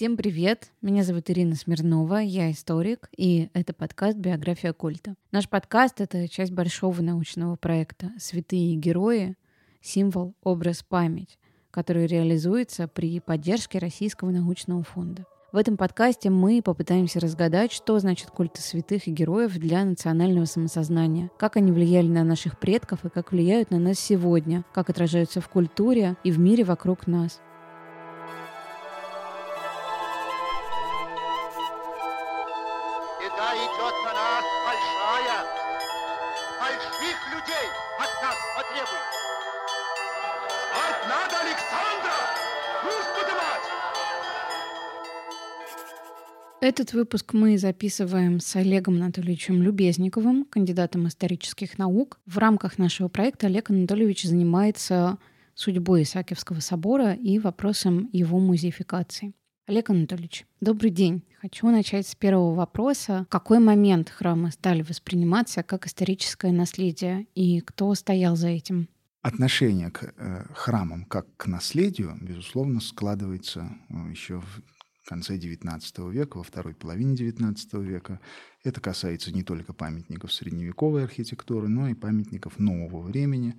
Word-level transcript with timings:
Всем 0.00 0.16
привет! 0.16 0.70
Меня 0.80 1.04
зовут 1.04 1.28
Ирина 1.28 1.54
Смирнова, 1.54 2.22
я 2.22 2.50
историк, 2.50 3.10
и 3.18 3.50
это 3.52 3.74
подкаст 3.74 4.16
«Биография 4.16 4.72
культа». 4.72 5.14
Наш 5.30 5.46
подкаст— 5.46 5.96
это 6.00 6.26
часть 6.26 6.52
большого 6.52 7.02
научного 7.02 7.56
проекта 7.56 8.10
«Святые 8.18 8.76
герои. 8.76 9.36
Символ, 9.82 10.32
образ, 10.42 10.82
память», 10.82 11.38
который 11.70 12.06
реализуется 12.06 12.88
при 12.88 13.20
поддержке 13.20 13.78
Российского 13.78 14.30
научного 14.30 14.82
фонда. 14.84 15.26
В 15.52 15.58
этом 15.58 15.76
подкасте 15.76 16.30
мы 16.30 16.62
попытаемся 16.62 17.20
разгадать, 17.20 17.70
что 17.70 17.98
значит 17.98 18.30
культы 18.30 18.62
святых 18.62 19.06
и 19.06 19.10
героев 19.10 19.52
для 19.58 19.84
национального 19.84 20.46
самосознания, 20.46 21.30
как 21.38 21.58
они 21.58 21.72
влияли 21.72 22.08
на 22.08 22.24
наших 22.24 22.58
предков 22.58 23.04
и 23.04 23.10
как 23.10 23.32
влияют 23.32 23.70
на 23.70 23.78
нас 23.78 23.98
сегодня, 23.98 24.64
как 24.72 24.88
отражаются 24.88 25.42
в 25.42 25.50
культуре 25.50 26.16
и 26.24 26.30
в 26.30 26.38
мире 26.38 26.64
вокруг 26.64 27.06
нас. 27.06 27.42
Этот 46.62 46.92
выпуск 46.92 47.32
мы 47.32 47.56
записываем 47.56 48.38
с 48.38 48.54
Олегом 48.54 48.96
Анатольевичем 48.96 49.62
Любезниковым, 49.62 50.44
кандидатом 50.44 51.08
исторических 51.08 51.78
наук. 51.78 52.20
В 52.26 52.36
рамках 52.36 52.76
нашего 52.76 53.08
проекта 53.08 53.46
Олег 53.46 53.70
Анатольевич 53.70 54.24
занимается 54.24 55.16
судьбой 55.54 56.02
Исаакиевского 56.02 56.60
собора 56.60 57.14
и 57.14 57.38
вопросом 57.38 58.10
его 58.12 58.38
музеификации. 58.38 59.32
Олег 59.66 59.88
Анатольевич, 59.88 60.44
добрый 60.60 60.90
день. 60.90 61.22
Хочу 61.40 61.66
начать 61.70 62.06
с 62.06 62.14
первого 62.14 62.54
вопроса. 62.54 63.24
В 63.28 63.32
какой 63.32 63.58
момент 63.58 64.10
храмы 64.10 64.50
стали 64.50 64.82
восприниматься 64.82 65.62
как 65.62 65.86
историческое 65.86 66.52
наследие 66.52 67.26
и 67.34 67.60
кто 67.60 67.94
стоял 67.94 68.36
за 68.36 68.48
этим? 68.48 68.90
Отношение 69.22 69.90
к 69.90 70.12
э, 70.14 70.44
храмам 70.54 71.06
как 71.06 71.26
к 71.38 71.46
наследию, 71.46 72.18
безусловно, 72.20 72.80
складывается 72.80 73.70
э, 73.88 74.10
еще 74.10 74.40
в 74.40 74.62
конце 75.10 75.36
XIX 75.36 76.08
века, 76.12 76.36
во 76.36 76.44
второй 76.44 76.72
половине 76.72 77.16
XIX 77.16 77.82
века. 77.82 78.20
Это 78.62 78.80
касается 78.80 79.32
не 79.32 79.42
только 79.42 79.72
памятников 79.72 80.32
средневековой 80.32 81.02
архитектуры, 81.02 81.66
но 81.66 81.88
и 81.88 81.94
памятников 81.94 82.60
нового 82.60 83.02
времени. 83.02 83.58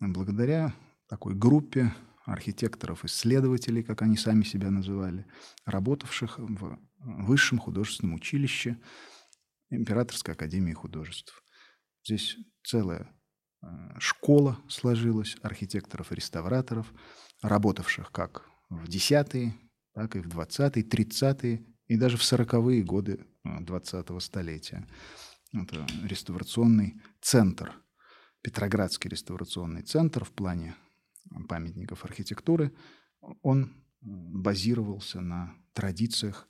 Благодаря 0.00 0.74
такой 1.08 1.36
группе 1.36 1.94
архитекторов-исследователей, 2.26 3.84
как 3.84 4.02
они 4.02 4.16
сами 4.16 4.42
себя 4.42 4.70
называли, 4.70 5.24
работавших 5.64 6.40
в 6.40 6.78
Высшем 7.00 7.60
художественном 7.60 8.16
училище 8.16 8.76
Императорской 9.70 10.34
академии 10.34 10.72
художеств. 10.72 11.44
Здесь 12.04 12.36
целая 12.64 13.08
э, 13.62 13.66
школа 14.00 14.58
сложилась 14.68 15.36
архитекторов-реставраторов, 15.42 16.92
работавших 17.40 18.10
как 18.10 18.50
в 18.68 18.88
десятые, 18.88 19.54
так 19.98 20.14
и 20.14 20.20
в 20.20 20.28
20-е, 20.28 20.84
30-е 20.84 21.66
и 21.88 21.96
даже 21.96 22.16
в 22.16 22.20
40-е 22.20 22.84
годы 22.84 23.26
20-го 23.44 24.18
э, 24.18 24.20
столетия. 24.20 24.86
Это 25.52 25.84
реставрационный 26.04 27.00
центр, 27.20 27.72
Петроградский 28.40 29.10
реставрационный 29.10 29.82
центр 29.82 30.24
в 30.24 30.30
плане 30.30 30.76
памятников 31.48 32.04
архитектуры, 32.04 32.72
он 33.42 33.72
базировался 34.00 35.20
на 35.20 35.52
традициях 35.72 36.48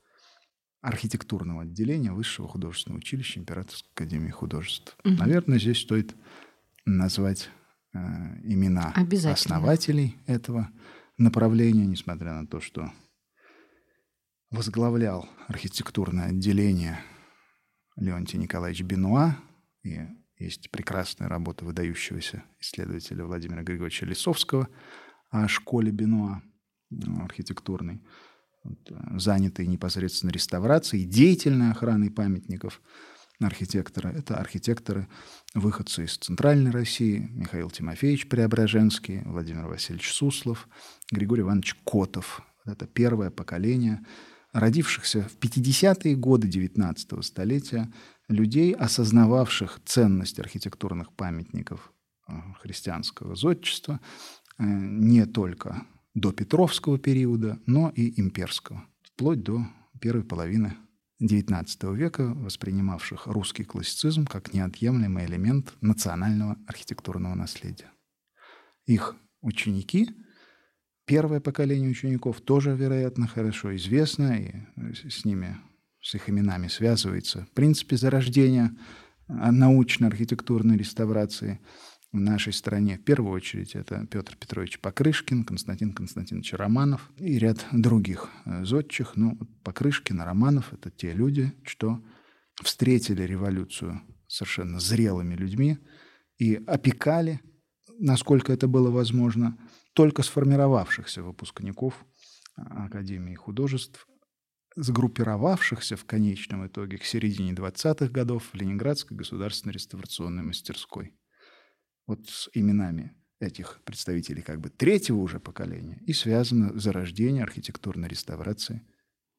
архитектурного 0.82 1.62
отделения 1.62 2.12
Высшего 2.12 2.48
художественного 2.48 2.98
училища 2.98 3.40
Императорской 3.40 3.90
академии 3.94 4.30
художеств. 4.30 4.94
Угу. 5.04 5.14
Наверное, 5.14 5.58
здесь 5.58 5.78
стоит 5.78 6.14
назвать 6.84 7.48
э, 7.94 7.98
имена 8.44 8.92
основателей 9.32 10.18
этого 10.26 10.70
направления, 11.16 11.86
несмотря 11.86 12.34
на 12.34 12.46
то, 12.46 12.60
что 12.60 12.92
возглавлял 14.50 15.28
архитектурное 15.46 16.28
отделение 16.28 17.00
Леонтий 17.96 18.38
Николаевич 18.38 18.82
Бенуа, 18.82 19.36
и 19.82 20.00
есть 20.38 20.70
прекрасная 20.70 21.28
работа 21.28 21.64
выдающегося 21.64 22.44
исследователя 22.60 23.24
Владимира 23.24 23.62
Григорьевича 23.62 24.06
Лисовского 24.06 24.68
о 25.30 25.48
школе 25.48 25.90
Бенуа 25.90 26.42
архитектурной, 27.20 28.02
вот, 28.64 28.78
занятой 29.20 29.66
непосредственно 29.66 30.30
реставрацией, 30.30 31.04
деятельной 31.04 31.70
охраной 31.70 32.10
памятников 32.10 32.80
архитектора. 33.40 34.08
Это 34.08 34.36
архитекторы, 34.36 35.08
выходцы 35.54 36.04
из 36.04 36.16
Центральной 36.16 36.70
России, 36.70 37.28
Михаил 37.32 37.70
Тимофеевич 37.70 38.28
Преображенский, 38.28 39.20
Владимир 39.24 39.66
Васильевич 39.66 40.12
Суслов, 40.12 40.68
Григорий 41.12 41.42
Иванович 41.42 41.74
Котов. 41.84 42.42
Это 42.64 42.86
первое 42.86 43.30
поколение 43.30 44.04
родившихся 44.52 45.28
в 45.28 45.38
50-е 45.38 46.16
годы 46.16 46.48
XIX 46.48 47.22
столетия 47.22 47.92
людей, 48.28 48.72
осознававших 48.72 49.80
ценность 49.84 50.38
архитектурных 50.38 51.12
памятников 51.12 51.92
э, 52.28 52.32
христианского 52.60 53.34
зодчества 53.34 54.00
э, 54.58 54.64
не 54.64 55.26
только 55.26 55.86
до 56.14 56.32
Петровского 56.32 56.98
периода, 56.98 57.58
но 57.66 57.90
и 57.90 58.20
имперского, 58.20 58.84
вплоть 59.02 59.42
до 59.42 59.66
первой 60.00 60.24
половины 60.24 60.76
XIX 61.22 61.94
века, 61.94 62.32
воспринимавших 62.34 63.26
русский 63.26 63.64
классицизм 63.64 64.24
как 64.24 64.54
неотъемлемый 64.54 65.26
элемент 65.26 65.74
национального 65.80 66.56
архитектурного 66.66 67.34
наследия. 67.34 67.90
Их 68.86 69.16
ученики– 69.40 70.10
Первое 71.08 71.40
поколение 71.40 71.88
учеников 71.88 72.42
тоже, 72.42 72.76
вероятно, 72.76 73.26
хорошо 73.26 73.74
известно, 73.76 74.38
и 74.38 74.52
с 75.08 75.24
ними, 75.24 75.56
с 76.02 76.14
их 76.14 76.28
именами 76.28 76.68
связывается 76.68 77.46
в 77.50 77.54
принципе 77.54 77.96
зарождение 77.96 78.76
научно-архитектурной 79.26 80.76
реставрации 80.76 81.60
в 82.12 82.18
нашей 82.18 82.52
стране. 82.52 82.98
В 82.98 83.04
первую 83.04 83.32
очередь 83.32 83.74
это 83.74 84.06
Петр 84.10 84.36
Петрович 84.36 84.80
Покрышкин, 84.80 85.44
Константин 85.44 85.94
Константинович 85.94 86.52
Романов 86.52 87.10
и 87.16 87.38
ряд 87.38 87.64
других 87.72 88.28
э, 88.44 88.64
зодчих. 88.64 89.12
Ну, 89.16 89.38
Покрышкин, 89.64 90.20
Романов— 90.20 90.72
это 90.74 90.90
те 90.90 91.12
люди, 91.14 91.54
что 91.64 92.04
встретили 92.62 93.22
революцию 93.22 94.02
совершенно 94.26 94.78
зрелыми 94.78 95.34
людьми 95.34 95.78
и 96.36 96.56
опекали, 96.66 97.40
насколько 97.98 98.52
это 98.52 98.68
было 98.68 98.90
возможно, 98.90 99.56
только 99.98 100.22
сформировавшихся 100.22 101.24
выпускников 101.24 102.06
а, 102.54 102.84
Академии 102.84 103.34
художеств, 103.34 104.06
сгруппировавшихся 104.76 105.96
в 105.96 106.04
конечном 106.04 106.68
итоге 106.68 106.98
к 106.98 107.04
середине 107.04 107.50
20-х 107.52 108.06
годов 108.06 108.48
в 108.52 108.54
Ленинградской 108.54 109.16
государственной 109.16 109.72
реставрационной 109.72 110.44
мастерской. 110.44 111.18
Вот 112.06 112.28
с 112.28 112.48
именами 112.54 113.16
этих 113.40 113.80
представителей 113.82 114.42
как 114.42 114.60
бы 114.60 114.70
третьего 114.70 115.16
уже 115.16 115.40
поколения 115.40 116.00
и 116.06 116.12
связано 116.12 116.78
зарождение 116.78 117.42
архитектурной 117.42 118.08
реставрации 118.08 118.86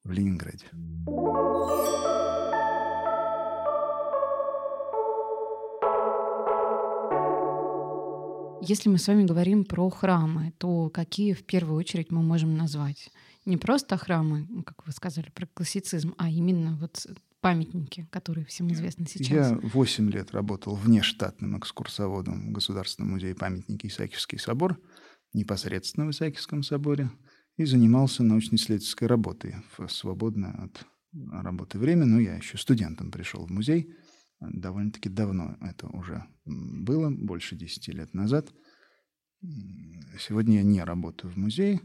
в 0.04 0.12
Ленинграде. 0.12 0.66
Если 8.62 8.90
мы 8.90 8.98
с 8.98 9.08
вами 9.08 9.24
говорим 9.24 9.64
про 9.64 9.88
храмы, 9.88 10.52
то 10.58 10.90
какие 10.90 11.32
в 11.32 11.44
первую 11.44 11.78
очередь 11.78 12.10
мы 12.10 12.22
можем 12.22 12.56
назвать? 12.56 13.10
Не 13.46 13.56
просто 13.56 13.96
храмы, 13.96 14.46
как 14.66 14.86
вы 14.86 14.92
сказали, 14.92 15.30
про 15.30 15.46
классицизм, 15.46 16.14
а 16.18 16.28
именно 16.28 16.76
вот 16.76 17.06
памятники, 17.40 18.06
которые 18.10 18.44
всем 18.44 18.70
известны 18.72 19.06
сейчас. 19.08 19.50
Я 19.50 19.58
8 19.62 20.10
лет 20.10 20.32
работал 20.32 20.74
внештатным 20.74 21.58
экскурсоводом 21.58 22.50
в 22.50 22.52
Государственном 22.52 23.12
музее 23.12 23.34
памятники 23.34 23.86
Исаакиевский 23.86 24.38
собор, 24.38 24.78
непосредственно 25.32 26.06
в 26.06 26.10
Исаакиевском 26.10 26.62
соборе, 26.62 27.10
и 27.56 27.64
занимался 27.64 28.22
научно-исследовательской 28.22 29.08
работой 29.08 29.56
в 29.78 29.88
свободное 29.88 30.52
от 30.52 30.86
работы 31.32 31.78
время. 31.78 32.04
Но 32.04 32.20
я 32.20 32.34
еще 32.34 32.58
студентом 32.58 33.10
пришел 33.10 33.46
в 33.46 33.50
музей– 33.50 33.90
довольно-таки 34.40 35.08
давно 35.08 35.56
это 35.60 35.88
уже 35.88 36.24
было, 36.44 37.10
больше 37.10 37.56
10 37.56 37.88
лет 37.88 38.14
назад. 38.14 38.52
Сегодня 40.18 40.56
я 40.56 40.62
не 40.62 40.82
работаю 40.82 41.32
в 41.32 41.36
музее, 41.36 41.80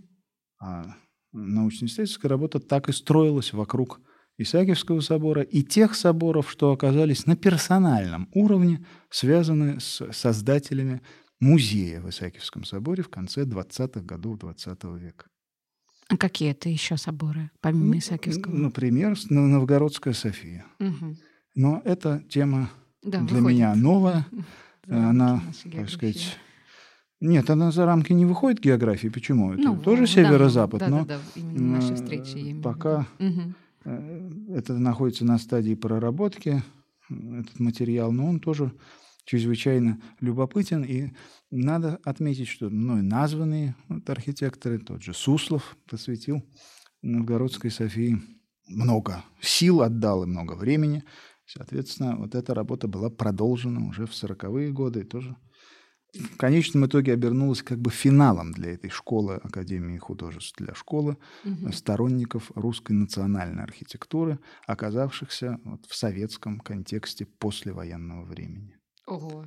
а 0.60 0.96
научно-исследовательская 1.32 2.30
работа 2.30 2.60
так 2.60 2.90
и 2.90 2.94
строилась 2.94 3.54
вокруг 3.54 4.02
Исаакиевского 4.38 5.00
собора 5.00 5.42
и 5.42 5.64
тех 5.64 5.96
соборов, 5.96 6.50
что 6.52 6.72
оказались 6.72 7.26
на 7.26 7.36
персональном 7.38 8.30
уровне, 8.34 8.86
связаны 9.10 9.80
с 9.80 10.12
создателями 10.12 11.02
музея 11.40 12.02
в 12.02 12.10
Исаакиевском 12.10 12.66
соборе 12.66 13.04
в 13.04 13.10
конце 13.10 13.44
20-х 13.44 14.02
годов 14.02 14.40
XX 14.40 14.78
-го 14.78 15.00
века. 15.00 15.28
А 16.08 16.18
какие 16.18 16.52
это 16.52 16.70
еще 16.70 16.98
соборы, 16.98 17.50
помимо 17.62 17.98
Исаакиевского? 17.98 18.54
Например, 18.54 19.18
Новгородская 19.30 20.14
София. 20.14 20.66
Угу. 20.80 21.18
Но 21.56 21.82
эта 21.86 22.22
тема 22.30 22.70
Да, 23.02 23.20
для 23.22 23.38
выходит 23.38 23.50
меня 23.50 23.76
новая. 23.76 24.28
за 24.88 25.10
Она, 25.10 25.42
так 25.72 25.90
сказать... 25.90 26.38
Нет, 27.22 27.50
она 27.50 27.72
за 27.72 27.86
рамки 27.86 28.14
не 28.14 28.26
выходит 28.26 28.60
географии. 28.62 29.08
Почему? 29.08 29.54
Это 29.54 29.64
Ну, 29.64 29.78
тоже 29.82 30.06
северо-запад, 30.06 30.82
да, 30.82 30.88
но 30.90 31.06
да, 31.06 31.18
да, 31.36 31.42
наши 31.42 31.94
э, 31.94 31.96
встречи. 31.96 32.62
пока 32.62 33.08
э, 33.18 34.30
это 34.50 34.74
находится 34.78 35.26
на 35.26 35.38
стадии 35.40 35.74
проработки, 35.76 36.62
м, 37.10 37.40
этот 37.40 37.60
материал, 37.60 38.12
но 38.12 38.28
он 38.28 38.40
тоже 38.40 38.74
чрезвычайно 39.24 40.00
любопытен. 40.20 40.84
И 40.84 41.14
надо 41.50 42.00
отметить, 42.04 42.50
что 42.50 42.70
мной 42.70 43.02
названные 43.02 43.76
вот 43.88 44.08
архитекторы, 44.10 44.78
тот 44.78 45.02
же 45.02 45.14
Суслов 45.14 45.78
посвятил 45.90 46.44
Новгородской 47.02 47.72
Софии 47.72 48.22
много 48.68 49.24
сил 49.42 49.82
отдал 49.82 50.24
и 50.24 50.28
много 50.28 50.54
времени. 50.54 51.04
Соответственно, 51.46 52.16
вот 52.18 52.36
эта 52.36 52.54
работа 52.54 52.88
была 52.88 53.10
продолжена 53.10 53.88
уже 53.88 54.06
в 54.06 54.14
40-е 54.14 54.72
годы 54.72 55.02
и 55.02 55.04
тоже 55.04 55.36
в 56.14 56.38
конечном 56.38 56.86
итоге 56.86 57.14
обернулась 57.14 57.62
как 57.64 57.80
бы 57.80 57.92
финалом 57.92 58.52
для 58.54 58.74
этой 58.74 58.90
школы 58.90 59.36
Академии 59.36 59.98
художеств, 59.98 60.58
для 60.58 60.74
школы 60.74 61.18
Мгм. 61.44 61.72
сторонников 61.72 62.52
русской 62.56 62.94
национальной 62.94 63.64
архитектуры, 63.64 64.40
оказавшихся 64.68 65.60
вот 65.66 65.86
в 65.88 65.96
советском 65.96 66.60
контексте 66.60 67.26
послевоенного 67.26 68.26
времени. 68.26 68.78
Ого. 69.14 69.46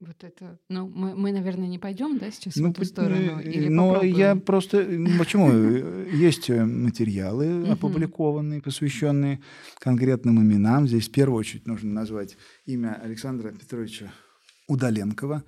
Вот 0.00 0.24
это. 0.24 0.58
Ну, 0.70 0.88
мы, 0.88 1.14
мы, 1.14 1.30
наверное, 1.30 1.68
не 1.68 1.78
пойдем, 1.78 2.16
да, 2.18 2.30
сейчас 2.30 2.54
в 2.54 2.60
Ну, 2.60 2.70
эту 2.70 2.80
пот- 2.80 2.86
сторону? 2.88 3.38
э, 3.40 3.42
Или 3.42 3.68
но 3.68 3.88
попробуем? 3.92 4.16
я 4.16 4.34
просто... 4.34 4.78
Почему? 5.18 5.50
Есть 6.10 6.48
э, 6.48 6.64
материалы, 6.64 7.68
опубликованные, 7.68 8.62
посвященные 8.62 9.42
конкретным 9.78 10.40
именам. 10.42 10.88
Здесь 10.88 11.08
в 11.08 11.12
первую 11.12 11.38
очередь 11.38 11.66
нужно 11.66 11.92
назвать 11.92 12.38
имя 12.64 12.94
Александра 13.02 13.52
Петровича 13.52 14.10
Удаленкова. 14.68 15.44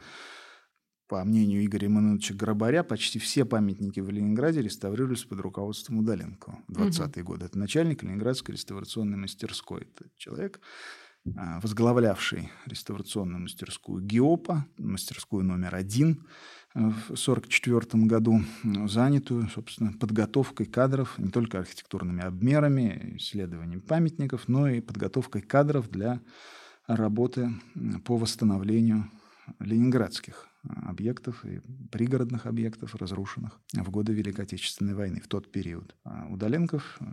По 1.08 1.24
мнению 1.24 1.64
Игоря 1.64 1.88
Имановича 1.88 2.34
Грабаря, 2.34 2.84
почти 2.84 3.18
все 3.18 3.44
памятники 3.44 4.00
в 4.00 4.08
Ленинграде 4.10 4.60
реставрировались 4.62 5.24
под 5.24 5.40
руководством 5.40 5.98
Удаленкова 5.98 6.58
в 6.68 6.72
20-е 6.72 7.22
годы. 7.22 7.46
Это 7.46 7.58
начальник 7.58 8.02
Ленинградской 8.02 8.54
реставрационной 8.54 9.16
мастерской. 9.18 9.82
Это 9.94 10.10
человек, 10.16 10.60
возглавлявший 11.24 12.50
реставрационную 12.66 13.42
мастерскую 13.42 14.02
ГИОПа, 14.02 14.66
мастерскую 14.78 15.44
номер 15.44 15.74
один 15.74 16.26
э, 16.74 16.80
в 16.80 17.12
1944 17.12 18.04
году, 18.04 18.40
занятую, 18.88 19.48
собственно, 19.48 19.92
подготовкой 19.92 20.66
кадров, 20.66 21.18
не 21.18 21.30
только 21.30 21.58
архитектурными 21.58 22.22
обмерами, 22.22 23.16
исследованием 23.16 23.80
памятников, 23.80 24.48
но 24.48 24.68
и 24.68 24.80
подготовкой 24.80 25.42
кадров 25.42 25.88
для 25.90 26.20
работы 26.86 27.50
по 28.04 28.16
восстановлению 28.16 29.10
ленинградских 29.60 30.48
а, 30.48 30.51
объектов 30.64 31.44
и 31.44 31.60
пригородных 31.90 32.46
объектов, 32.46 32.94
разрушенных 32.94 33.60
в 33.72 33.90
годы 33.90 34.12
Великой 34.12 34.44
Отечественной 34.44 34.94
войны, 34.94 35.20
в 35.20 35.28
тот 35.28 35.50
период. 35.50 35.96
А 36.04 36.26
Удаленков 36.30 36.98
э, 37.00 37.04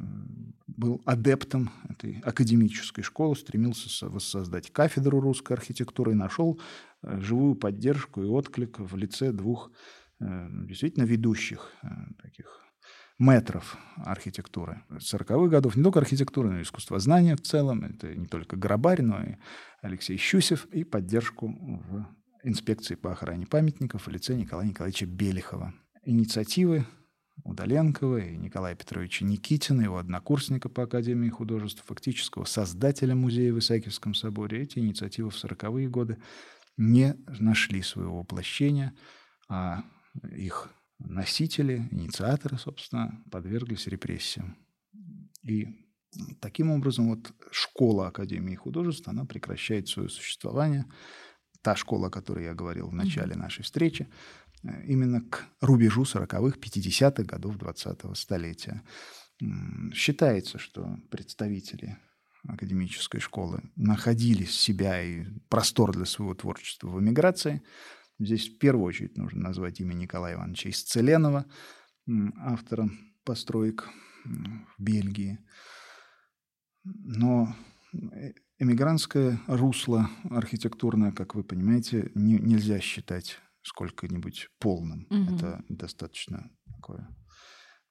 был 0.68 1.02
адептом 1.06 1.72
этой 1.90 2.20
академической 2.20 3.02
школы, 3.02 3.36
стремился 3.36 3.90
со- 3.90 4.10
воссоздать 4.10 4.72
кафедру 4.72 5.20
русской 5.20 5.54
архитектуры 5.54 6.12
и 6.12 6.16
нашел 6.16 6.60
э, 7.02 7.20
живую 7.22 7.56
поддержку 7.56 8.22
и 8.22 8.28
отклик 8.28 8.80
в 8.80 8.96
лице 8.96 9.32
двух 9.32 9.72
э, 10.20 10.48
действительно 10.68 11.04
ведущих 11.04 11.74
таких 12.22 12.60
метров 13.18 13.78
архитектуры 13.98 14.82
40-х 14.92 15.50
годов, 15.50 15.76
не 15.76 15.84
только 15.84 16.00
архитектуры, 16.00 16.52
но 16.52 16.60
и 16.60 16.64
искусствознания 16.64 17.36
в 17.36 17.42
целом. 17.42 17.84
Это 17.84 18.16
не 18.16 18.28
только 18.28 18.56
Грабарь, 18.56 19.02
но 19.02 19.22
и 19.22 19.36
Алексей 19.82 20.18
Щусев, 20.18 20.66
и 20.68 20.86
поддержку 20.86 21.48
в 21.50 22.08
инспекции 22.44 22.96
по 22.96 23.12
охране 23.12 23.46
памятников 23.46 24.08
в 24.08 24.10
лице 24.10 24.36
Николая 24.36 24.68
Николаевича 24.68 25.06
Белихова. 25.06 25.74
Инициативы 26.04 26.86
Удаленкова 27.44 28.18
и 28.18 28.38
Николая 28.38 28.76
Петровича 28.76 29.26
Никитина, 29.26 29.82
его 29.82 29.98
однокурсника 29.98 30.70
по 30.70 30.84
Академии 30.84 31.30
художеств, 31.30 31.84
фактического 31.86 32.46
создателя 32.46 33.16
музея 33.16 33.54
в 33.54 33.60
Исаакиевском 33.60 34.14
соборе, 34.14 34.64
эти 34.64 34.80
инициативы 34.80 35.30
в 35.30 35.36
40-е 35.36 35.90
годы 35.90 36.18
не 36.78 37.16
нашли 37.40 37.82
своего 37.82 38.20
воплощения, 38.20 38.94
а 39.50 39.84
их 40.32 40.70
носители, 41.00 41.88
инициаторы, 41.92 42.58
собственно, 42.58 43.24
подверглись 43.32 43.88
репрессиям. 43.88 44.58
И 45.44 45.68
таким 46.42 46.72
образом 46.72 47.10
вот 47.10 47.32
школа 47.52 48.08
Академии 48.08 48.56
художеств, 48.56 49.08
она 49.08 49.26
прекращает 49.26 49.88
свое 49.88 50.10
существование. 50.10 50.86
Та 51.62 51.76
школа, 51.76 52.08
о 52.08 52.12
которой 52.12 52.46
я 52.46 52.54
говорил 52.54 52.90
в 52.90 52.94
начале 52.94 53.36
нашей 53.36 53.64
встречи, 53.64 54.08
э, 54.64 54.86
именно 54.86 55.22
к 55.22 55.46
рубежу 55.62 56.04
40-х, 56.04 56.58
50-х 56.58 57.24
годов 57.24 57.58
20-го 57.58 58.16
столетия. 58.16 58.82
Считается, 59.94 60.58
что 60.58 60.98
представители 61.10 61.98
академической 62.48 63.20
школы 63.20 63.62
находили 63.76 64.44
себя 64.44 65.02
и 65.02 65.26
простор 65.50 65.94
для 65.94 66.06
своего 66.06 66.34
творчества 66.34 66.88
в 66.88 67.00
эмиграции. 67.00 67.62
Здесь 68.20 68.50
в 68.50 68.58
первую 68.58 68.86
очередь 68.86 69.18
нужно 69.18 69.42
назвать 69.42 69.80
имя 69.80 69.94
Николая 69.94 70.36
Ивановича 70.36 70.70
Исцеленова, 70.70 71.46
автора 72.38 72.90
построек 73.24 73.90
в 74.26 74.84
Бельгии. 74.84 75.40
Но 76.84 77.56
э, 77.94 78.34
эмигрантское 78.60 79.40
русло 79.48 80.10
архитектурное, 80.30 81.12
как 81.12 81.36
вы 81.36 81.44
понимаете, 81.44 82.12
не- 82.14 82.40
нельзя 82.40 82.80
считать 82.80 83.40
сколько-нибудь 83.62 84.50
полным. 84.60 85.08
Мгм. 85.10 85.36
Это 85.36 85.64
достаточно 85.70 86.52
такое 86.76 87.08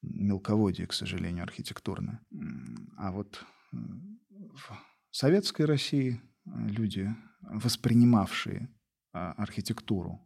мелководье, 0.02 0.86
к 0.86 0.92
сожалению, 0.92 1.42
архитектурное. 1.42 2.20
А 2.96 3.10
вот 3.10 3.44
в 3.72 4.72
советской 5.10 5.62
России 5.66 6.20
э, 6.46 6.50
люди, 6.68 7.14
воспринимавшие 7.40 8.68
а, 9.12 9.32
архитектуру 9.32 10.20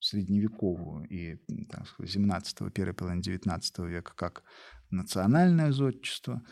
средневековую 0.00 1.06
и, 1.08 1.36
так 1.66 1.86
сказать, 1.88 2.12
17 2.12 2.72
первой 2.72 2.94
половины 2.94 3.22
19 3.22 3.78
века 3.80 4.12
как 4.14 4.44
национальное 4.90 5.72
зодчество, 5.72 6.42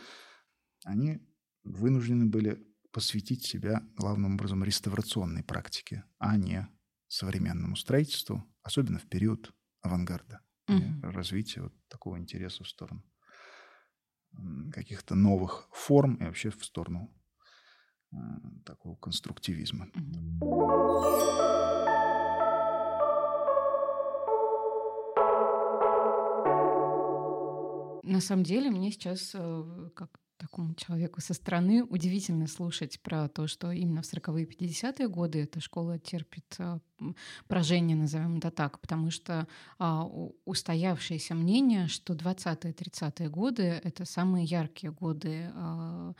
они 0.85 1.19
вынуждены 1.63 2.25
были 2.25 2.65
посвятить 2.93 3.43
себя 3.43 3.81
главным 3.97 4.35
образом 4.35 4.63
реставрационной 4.63 5.43
практике, 5.43 6.03
а 6.19 6.37
не 6.37 6.67
современному 7.07 7.75
строительству, 7.75 8.43
особенно 8.61 8.99
в 8.99 9.07
период 9.09 9.51
авангарда 9.81 10.39
и 10.69 10.73
Мгм. 10.73 11.01
развития 11.01 11.61
вот 11.63 11.73
такого 11.89 12.17
интереса 12.17 12.63
в 12.63 12.69
сторону 12.69 13.03
каких-то 14.71 15.15
новых 15.15 15.67
форм 15.71 16.15
и 16.15 16.23
вообще 16.25 16.49
в 16.49 16.63
сторону 16.63 17.13
э, 18.11 18.15
такого 18.65 18.95
конструктивизма. 18.95 19.87
На 28.03 28.19
самом 28.21 28.43
деле, 28.43 28.69
мне 28.69 28.91
сейчас, 28.91 29.31
э, 29.33 29.89
как 29.95 30.22
такому 30.37 30.75
человеку 30.75 31.21
со 31.21 31.33
стороны, 31.33 31.83
удивительно 31.83 32.47
слушать 32.47 32.99
про 33.01 33.27
то, 33.29 33.47
что 33.47 33.71
именно 33.71 34.01
в 34.01 34.05
40-е 34.05 34.43
и 34.45 34.65
50-е 34.65 35.07
годы 35.07 35.43
эта 35.43 35.59
школа 35.59 35.99
терпит 35.99 36.55
м, 36.59 36.81
поражение, 37.47 37.95
назовем 37.95 38.37
это 38.37 38.51
так, 38.51 38.79
потому 38.79 39.11
что 39.11 39.47
а, 39.79 40.03
устоявшееся 40.45 41.35
мнение, 41.35 41.87
что 41.87 42.13
20-е, 42.13 42.73
30-е 42.73 43.29
годы— 43.29 43.63
это 43.83 44.05
самые 44.05 44.45
яркие 44.45 44.91
годы 44.91 45.51
а, 45.53 46.13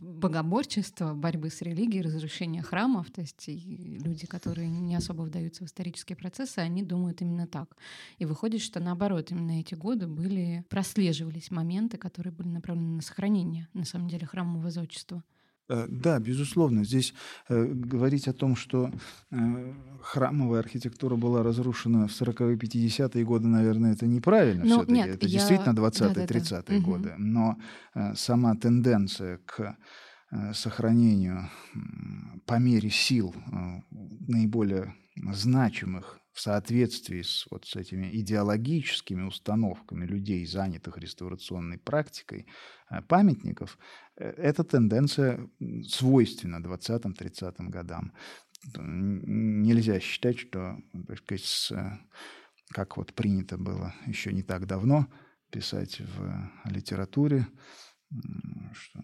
богоборчества, 0.00 1.14
борьбы 1.14 1.50
с 1.50 1.62
религией, 1.62 2.02
разрушения 2.02 2.62
храмов, 2.62 3.10
то 3.10 3.20
есть 3.20 3.48
люди, 3.48 4.26
которые 4.26 4.68
не 4.68 4.96
особо 4.96 5.22
вдаются 5.22 5.64
в 5.64 5.66
исторические 5.66 6.16
процессы, 6.16 6.58
они 6.58 6.82
думают 6.82 7.22
именно 7.22 7.46
так. 7.46 7.76
И 8.18 8.24
выходит, 8.24 8.60
что 8.60 8.80
наоборот, 8.80 9.30
именно 9.30 9.60
эти 9.60 9.74
годы 9.74 10.06
были, 10.06 10.64
прослеживались 10.68 11.50
моменты, 11.50 11.96
которые 11.96 12.32
были 12.32 12.48
направлены 12.48 12.96
на 12.96 13.02
сохранение, 13.02 13.68
на 13.74 13.84
самом 13.84 14.08
деле, 14.08 14.26
храмового 14.26 14.70
зодчества. 14.70 15.22
Э, 15.68 15.86
Да, 15.88 16.18
безусловно. 16.18 16.84
Здесь 16.84 17.14
э, 17.48 17.64
говорить 17.66 18.28
о 18.28 18.32
том, 18.32 18.56
что 18.56 18.90
э, 19.30 19.72
храмовая 20.02 20.60
архитектура 20.60 21.16
была 21.16 21.42
разрушена 21.42 22.06
в 22.08 22.10
40-е 22.10 22.56
50-е 22.56 23.24
годы, 23.24 23.48
наверное, 23.48 23.92
это 23.92 24.06
неправильно 24.06 24.64
Ну, 24.64 24.76
все-таки. 24.76 24.92
нет, 24.92 25.08
это 25.08 25.26
я- 25.26 25.32
действительно 25.32 25.74
да-да-да. 25.74 26.06
20-е, 26.12 26.26
30-е 26.26 26.78
Мгм. 26.80 26.90
годы. 26.90 27.14
Но 27.18 27.56
э, 27.94 28.14
сама 28.14 28.54
тенденция 28.54 29.38
к 29.46 29.76
э, 30.30 30.52
сохранению 30.54 31.48
по 32.46 32.58
мере 32.58 32.90
сил 32.90 33.34
э, 33.52 33.80
наиболее 34.28 34.94
значимых 35.32 36.18
в 36.38 36.40
соответствии 36.40 37.22
с, 37.22 37.48
вот, 37.50 37.66
с 37.66 37.74
этими 37.74 38.06
идеологическими 38.20 39.22
установками 39.22 40.06
людей, 40.06 40.46
занятых 40.46 40.96
реставрационной 40.96 41.78
практикой 41.78 42.46
э, 42.90 43.02
памятников, 43.02 43.76
э, 44.16 44.30
эта 44.36 44.62
тенденция 44.62 45.50
свойственна 45.88 46.64
20-30 46.64 47.68
годам. 47.70 48.12
Нельзя 48.76 49.98
считать, 49.98 50.38
что, 50.38 50.78
с, 51.36 51.72
как 52.68 52.96
вот 52.96 53.14
принято 53.14 53.58
было 53.58 53.92
еще 54.06 54.32
не 54.32 54.44
так 54.44 54.66
давно 54.66 55.08
писать 55.50 55.98
в 55.98 56.70
литературе, 56.70 57.48
что 58.72 59.00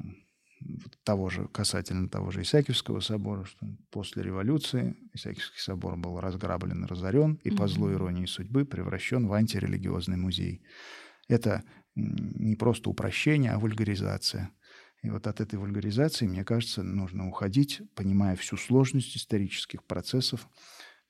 того 1.02 1.28
же, 1.28 1.48
касательно 1.48 2.08
того 2.08 2.30
же 2.30 2.42
Исаакиевского 2.42 3.00
собора, 3.00 3.44
что 3.44 3.66
после 3.90 4.22
революции 4.22 4.96
Исаакиевский 5.12 5.60
собор 5.60 5.96
был 5.96 6.20
разграблен 6.20 6.84
разорен, 6.84 7.40
и 7.44 7.50
по 7.50 7.66
злой 7.68 7.94
иронии 7.94 8.26
судьбы 8.26 8.64
превращен 8.64 9.26
в 9.26 9.32
антирелигиозный 9.32 10.16
музей. 10.16 10.62
Это 11.28 11.64
не 11.94 12.56
просто 12.56 12.90
упрощение, 12.90 13.52
а 13.52 13.58
вульгаризация. 13.58 14.50
И 15.02 15.10
вот 15.10 15.26
от 15.26 15.40
этой 15.40 15.58
вульгаризации, 15.58 16.26
мне 16.26 16.44
кажется, 16.44 16.82
нужно 16.82 17.28
уходить, 17.28 17.82
понимая 17.94 18.36
всю 18.36 18.56
сложность 18.56 19.16
исторических 19.16 19.84
процессов, 19.84 20.48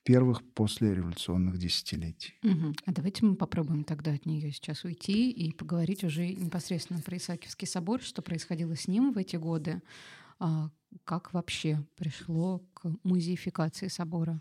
первых 0.04 0.42
послереволюционных 0.52 1.58
десятилетий. 1.58 2.34
Угу. 2.42 2.74
А 2.84 2.92
давайте 2.92 3.24
мы 3.24 3.36
попробуем 3.36 3.84
тогда 3.84 4.12
от 4.12 4.26
нее 4.26 4.52
сейчас 4.52 4.84
уйти 4.84 5.30
и 5.30 5.52
поговорить 5.52 6.04
уже 6.04 6.28
непосредственно 6.28 7.00
про 7.00 7.16
Исаакиевский 7.16 7.66
собор, 7.66 8.02
что 8.02 8.22
происходило 8.22 8.76
с 8.76 8.86
ним 8.86 9.12
в 9.12 9.18
эти 9.18 9.36
годы, 9.36 9.82
а 10.38 10.70
как 11.04 11.32
вообще 11.32 11.84
пришло 11.96 12.60
к 12.74 12.86
музеификации 13.02 13.88
собора. 13.88 14.40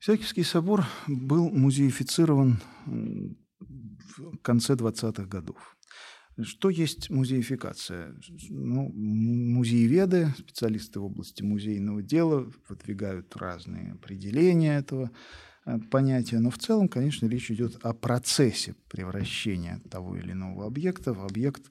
Исаакиевский 0.00 0.44
собор 0.44 0.86
был 1.06 1.50
музеифицирован 1.50 2.60
в 2.86 4.36
конце 4.42 4.74
20-х 4.74 5.24
годов. 5.24 5.76
Что 6.42 6.70
есть 6.70 7.10
музеификация? 7.10 8.14
Ну, 8.48 8.90
музееведы, 8.92 10.28
специалисты 10.38 11.00
в 11.00 11.04
области 11.04 11.42
музейного 11.42 12.02
дела 12.02 12.50
выдвигают 12.68 13.36
разные 13.36 13.92
определения 13.92 14.76
этого 14.76 15.10
э, 15.66 15.78
понятия, 15.90 16.38
но 16.38 16.50
в 16.50 16.58
целом, 16.58 16.88
конечно, 16.88 17.26
речь 17.26 17.50
идет 17.50 17.76
о 17.84 17.92
процессе 17.92 18.74
превращения 18.88 19.80
того 19.90 20.16
или 20.16 20.32
иного 20.32 20.66
объекта 20.66 21.12
в 21.12 21.24
объект 21.24 21.70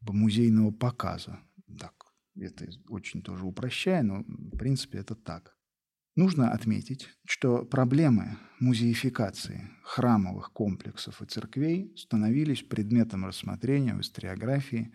музейного 0.00 0.70
показа. 0.70 1.40
Так, 1.78 1.94
это 2.36 2.66
очень 2.88 3.22
тоже 3.22 3.44
упрощая, 3.44 4.02
но 4.02 4.24
в 4.26 4.56
принципе 4.56 4.98
это 4.98 5.14
так. 5.14 5.56
Нужно 6.14 6.52
отметить, 6.52 7.08
что 7.24 7.64
проблемы 7.64 8.36
музеификации 8.60 9.70
храмовых 9.82 10.52
комплексов 10.52 11.22
и 11.22 11.26
церквей 11.26 11.96
становились 11.96 12.62
предметом 12.62 13.24
рассмотрения 13.24 13.94
в 13.94 14.02
историографии, 14.02 14.92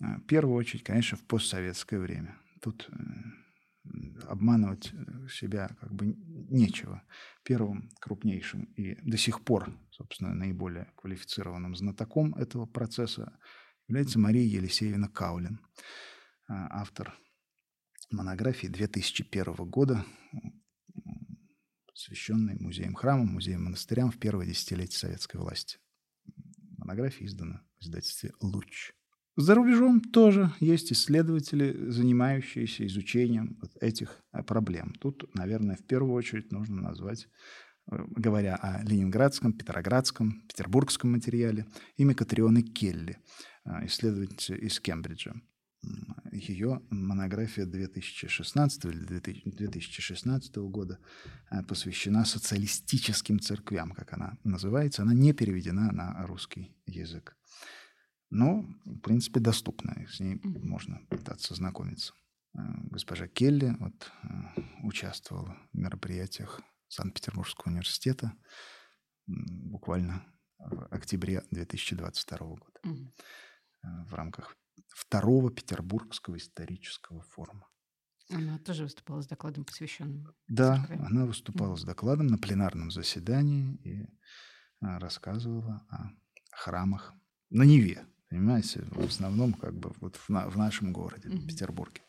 э, 0.00 0.18
в 0.18 0.26
первую 0.26 0.56
очередь, 0.56 0.84
конечно, 0.84 1.16
в 1.16 1.24
постсоветское 1.24 1.98
время. 1.98 2.38
Тут 2.60 2.88
э, 2.92 2.94
обманывать 4.28 4.92
себя 5.28 5.68
как 5.80 5.92
бы 5.92 6.14
нечего. 6.48 7.02
Первым 7.42 7.90
крупнейшим 8.00 8.64
и 8.76 8.94
до 9.02 9.16
сих 9.16 9.40
пор, 9.40 9.76
собственно, 9.90 10.32
наиболее 10.32 10.92
квалифицированным 10.94 11.74
знатоком 11.74 12.36
этого 12.36 12.66
процесса 12.66 13.36
является 13.88 14.20
Мария 14.20 14.44
Елисеевна 14.44 15.08
Каулин, 15.08 15.58
э, 16.48 16.52
автор 16.52 17.18
монографии 18.12 18.66
2001 18.66 19.54
года, 19.68 20.04
посвященной 21.86 22.56
музеям 22.58 22.94
храмам, 22.94 23.28
музеям 23.28 23.64
монастырям 23.64 24.10
в 24.10 24.18
первое 24.18 24.46
десятилетие 24.46 24.98
советской 24.98 25.38
власти. 25.38 25.78
Монография 26.76 27.26
издана 27.26 27.62
в 27.78 27.84
издательстве 27.84 28.32
«Луч». 28.40 28.92
За 29.36 29.54
рубежом 29.54 30.00
тоже 30.00 30.50
есть 30.60 30.92
исследователи, 30.92 31.90
занимающиеся 31.90 32.86
изучением 32.86 33.56
вот 33.62 33.70
этих 33.80 34.22
а, 34.30 34.42
проблем. 34.42 34.92
Тут, 35.00 35.24
наверное, 35.34 35.76
в 35.76 35.86
первую 35.86 36.12
очередь 36.12 36.52
нужно 36.52 36.82
назвать, 36.82 37.28
э, 37.90 37.96
говоря 38.10 38.56
о 38.56 38.82
ленинградском, 38.84 39.54
петроградском, 39.54 40.42
петербургском 40.48 41.12
материале, 41.12 41.66
имя 41.96 42.14
Катрионы 42.14 42.62
Келли, 42.62 43.16
а, 43.64 43.86
исследователь 43.86 44.62
из 44.62 44.78
Кембриджа 44.80 45.34
ее 46.32 46.80
монография 46.90 47.66
2016 47.66 48.84
или 48.86 49.04
2016 49.44 50.56
года 50.56 50.98
э, 51.50 51.62
посвящена 51.62 52.24
социалистическим 52.24 53.38
церквям, 53.38 53.92
как 53.92 54.12
она 54.14 54.38
называется. 54.44 55.02
Она 55.02 55.14
не 55.14 55.32
переведена 55.32 55.92
на 55.92 56.26
русский 56.26 56.74
язык. 56.86 57.36
Но, 58.30 58.64
в 58.84 59.00
принципе, 59.00 59.40
доступна. 59.40 60.06
С 60.08 60.20
ней 60.20 60.40
можно 60.42 61.00
пытаться 61.10 61.54
знакомиться. 61.54 62.14
Э, 62.54 62.60
госпожа 62.90 63.28
Келли 63.28 63.76
вот, 63.78 64.10
э, 64.22 64.28
участвовала 64.84 65.58
в 65.72 65.78
мероприятиях 65.78 66.60
Санкт-Петербургского 66.88 67.70
университета 67.70 68.32
буквально 69.26 70.24
в 70.58 70.86
октябре 70.90 71.42
2022 71.50 72.38
года 72.38 72.80
в 73.82 74.14
рамках 74.14 74.56
второго 74.94 75.50
Петербургского 75.50 76.36
исторического 76.36 77.22
форума. 77.22 77.68
Она 78.30 78.58
тоже 78.58 78.84
выступала 78.84 79.20
с 79.20 79.26
докладом, 79.26 79.64
посвященным. 79.64 80.34
Да, 80.48 80.76
церкви. 80.76 81.04
она 81.04 81.26
выступала 81.26 81.74
mm. 81.74 81.78
с 81.78 81.84
докладом 81.84 82.26
на 82.28 82.38
пленарном 82.38 82.90
заседании 82.90 83.76
и 83.84 84.06
а, 84.80 84.98
рассказывала 84.98 85.84
о 85.90 86.10
храмах 86.52 87.14
на 87.50 87.64
Неве, 87.64 88.06
понимаете, 88.30 88.82
в 88.90 89.04
основном 89.04 89.52
как 89.52 89.74
бы 89.74 89.92
вот 90.00 90.16
в, 90.16 90.28
на, 90.30 90.48
в 90.48 90.56
нашем 90.56 90.92
городе, 90.92 91.28
mm-hmm. 91.28 91.46
Петербурге. 91.46 92.00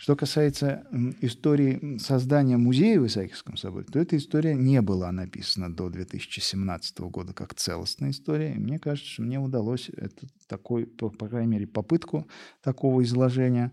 Что 0.00 0.16
касается 0.16 0.86
истории 1.20 1.98
создания 1.98 2.56
музея 2.56 2.98
в 2.98 3.06
Исаакиевском 3.06 3.58
соборе, 3.58 3.84
то 3.84 3.98
эта 3.98 4.16
история 4.16 4.54
не 4.54 4.80
была 4.80 5.12
написана 5.12 5.70
до 5.70 5.90
2017 5.90 7.00
года 7.00 7.34
как 7.34 7.54
целостная 7.54 8.08
история. 8.08 8.54
И 8.54 8.58
мне 8.58 8.78
кажется, 8.78 9.10
что 9.10 9.20
мне 9.20 9.38
удалось 9.38 9.90
это 9.90 10.26
такой, 10.48 10.86
по, 10.86 11.10
по 11.10 11.28
крайней 11.28 11.50
мере, 11.52 11.66
попытку 11.66 12.26
такого 12.62 13.02
изложения 13.02 13.72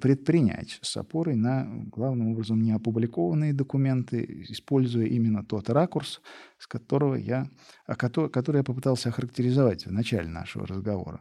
предпринять 0.00 0.80
с 0.82 0.96
опорой 0.96 1.36
на, 1.36 1.68
главным 1.92 2.32
образом, 2.32 2.60
не 2.60 2.72
опубликованные 2.72 3.52
документы, 3.52 4.46
используя 4.48 5.06
именно 5.06 5.44
тот 5.44 5.70
ракурс, 5.70 6.20
с 6.58 6.66
которого 6.66 7.14
я, 7.14 7.48
который, 7.86 8.30
который 8.30 8.58
я 8.58 8.64
попытался 8.64 9.10
охарактеризовать 9.10 9.86
в 9.86 9.92
начале 9.92 10.28
нашего 10.28 10.66
разговора. 10.66 11.20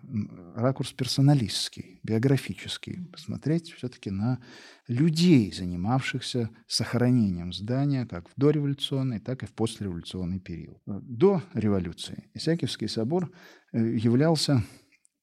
Ракурс 0.56 0.94
персоналистский, 0.94 2.00
биографический. 2.01 3.06
Посмотреть 3.12 3.75
все-таки 3.78 4.10
на 4.10 4.40
людей, 4.88 5.52
занимавшихся 5.52 6.50
сохранением 6.68 7.54
здания 7.54 8.06
как 8.06 8.28
в 8.28 8.34
дореволюционный, 8.36 9.20
так 9.20 9.44
и 9.44 9.46
в 9.46 9.54
послереволюционный 9.54 10.40
период. 10.40 10.82
До 10.86 11.44
революции 11.54 12.30
Исаакиевский 12.34 12.90
собор 12.90 13.32
э, 13.72 13.80
являлся 13.80 14.64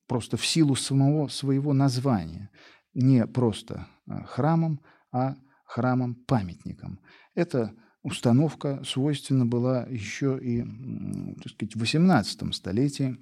просто 0.07 0.37
в 0.37 0.47
силу 0.47 0.77
самого 0.77 1.29
своего 1.29 1.73
названия 1.73 2.51
не 2.95 3.27
просто 3.27 3.89
э, 4.07 4.23
храмом, 4.27 4.81
а 5.11 5.37
храмом-памятником. 5.67 7.01
Эта 7.35 7.75
установка 8.03 8.83
свойственна 8.85 9.47
была 9.47 9.85
еще 9.85 10.39
и 10.41 10.63
так 11.43 11.53
сказать, 11.53 11.75
в 11.75 11.83
XVIII 11.83 12.53
столетии. 12.53 13.17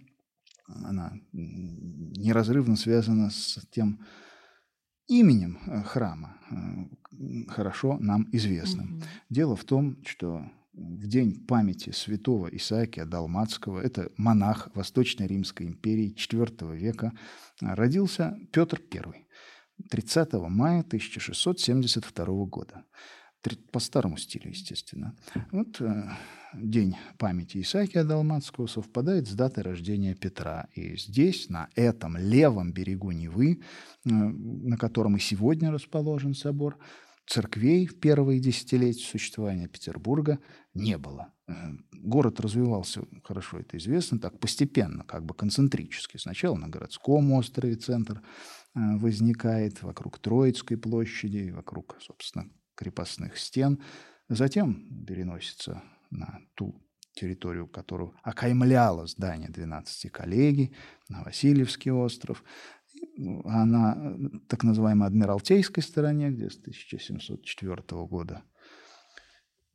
Она 0.66 1.12
неразрывно 1.32 2.76
связана 2.76 3.30
с 3.30 3.58
тем 3.70 4.00
именем 5.20 5.58
э, 5.66 5.82
храма, 5.82 6.36
э, 6.50 7.46
хорошо 7.48 7.98
нам 8.00 8.28
известным. 8.32 8.86
Mm-hmm. 8.86 9.04
Дело 9.30 9.56
в 9.56 9.64
том, 9.64 9.96
что 10.04 10.44
в 10.72 11.06
день 11.06 11.44
памяти 11.46 11.90
святого 11.90 12.48
Исаакия 12.48 13.04
Далматского, 13.04 13.80
это 13.80 14.10
монах 14.16 14.68
Восточной 14.74 15.26
Римской 15.26 15.66
империи 15.66 16.14
IV 16.14 16.76
века, 16.76 17.12
родился 17.60 18.38
Петр 18.52 18.80
I 18.92 19.26
30 19.90 20.32
мая 20.48 20.80
1672 20.80 22.24
года 22.46 22.84
по 23.70 23.80
старому 23.80 24.16
стилю, 24.16 24.50
естественно. 24.50 25.16
Вот 25.50 25.80
э, 25.80 26.10
день 26.54 26.96
памяти 27.18 27.60
Исаакия 27.60 28.04
Далматского 28.04 28.66
совпадает 28.66 29.28
с 29.28 29.34
датой 29.34 29.64
рождения 29.64 30.14
Петра. 30.14 30.68
И 30.74 30.96
здесь, 30.96 31.48
на 31.48 31.68
этом 31.74 32.16
левом 32.16 32.72
берегу 32.72 33.10
Невы, 33.10 33.60
э, 34.04 34.08
на 34.10 34.76
котором 34.76 35.16
и 35.16 35.20
сегодня 35.20 35.70
расположен 35.70 36.34
собор, 36.34 36.78
церквей 37.26 37.86
в 37.86 37.98
первые 37.98 38.40
десятилетия 38.40 39.04
существования 39.04 39.68
Петербурга 39.68 40.38
не 40.74 40.98
было. 40.98 41.32
Э, 41.48 41.52
город 41.92 42.40
развивался, 42.40 43.02
хорошо 43.24 43.58
это 43.58 43.76
известно, 43.76 44.18
так 44.18 44.38
постепенно, 44.38 45.04
как 45.04 45.24
бы 45.24 45.34
концентрически. 45.34 46.16
Сначала 46.16 46.56
на 46.56 46.68
городском 46.68 47.32
острове 47.32 47.76
центр 47.76 48.20
э, 48.74 48.96
возникает, 48.98 49.82
вокруг 49.82 50.18
Троицкой 50.18 50.78
площади, 50.78 51.50
вокруг, 51.50 51.96
собственно, 52.00 52.48
крепостных 52.74 53.38
стен. 53.38 53.82
Затем 54.28 55.04
переносится 55.06 55.82
на 56.10 56.40
ту 56.54 56.82
территорию, 57.14 57.66
которую 57.66 58.14
окаймляло 58.22 59.06
здание 59.06 59.48
12 59.48 60.10
коллегий, 60.10 60.74
на 61.08 61.22
Васильевский 61.22 61.90
остров, 61.90 62.42
а 63.44 63.64
на 63.64 64.16
так 64.48 64.64
называемой 64.64 65.08
Адмиралтейской 65.08 65.82
стороне, 65.82 66.30
где 66.30 66.48
с 66.48 66.58
1704 66.58 67.82
года, 68.06 68.42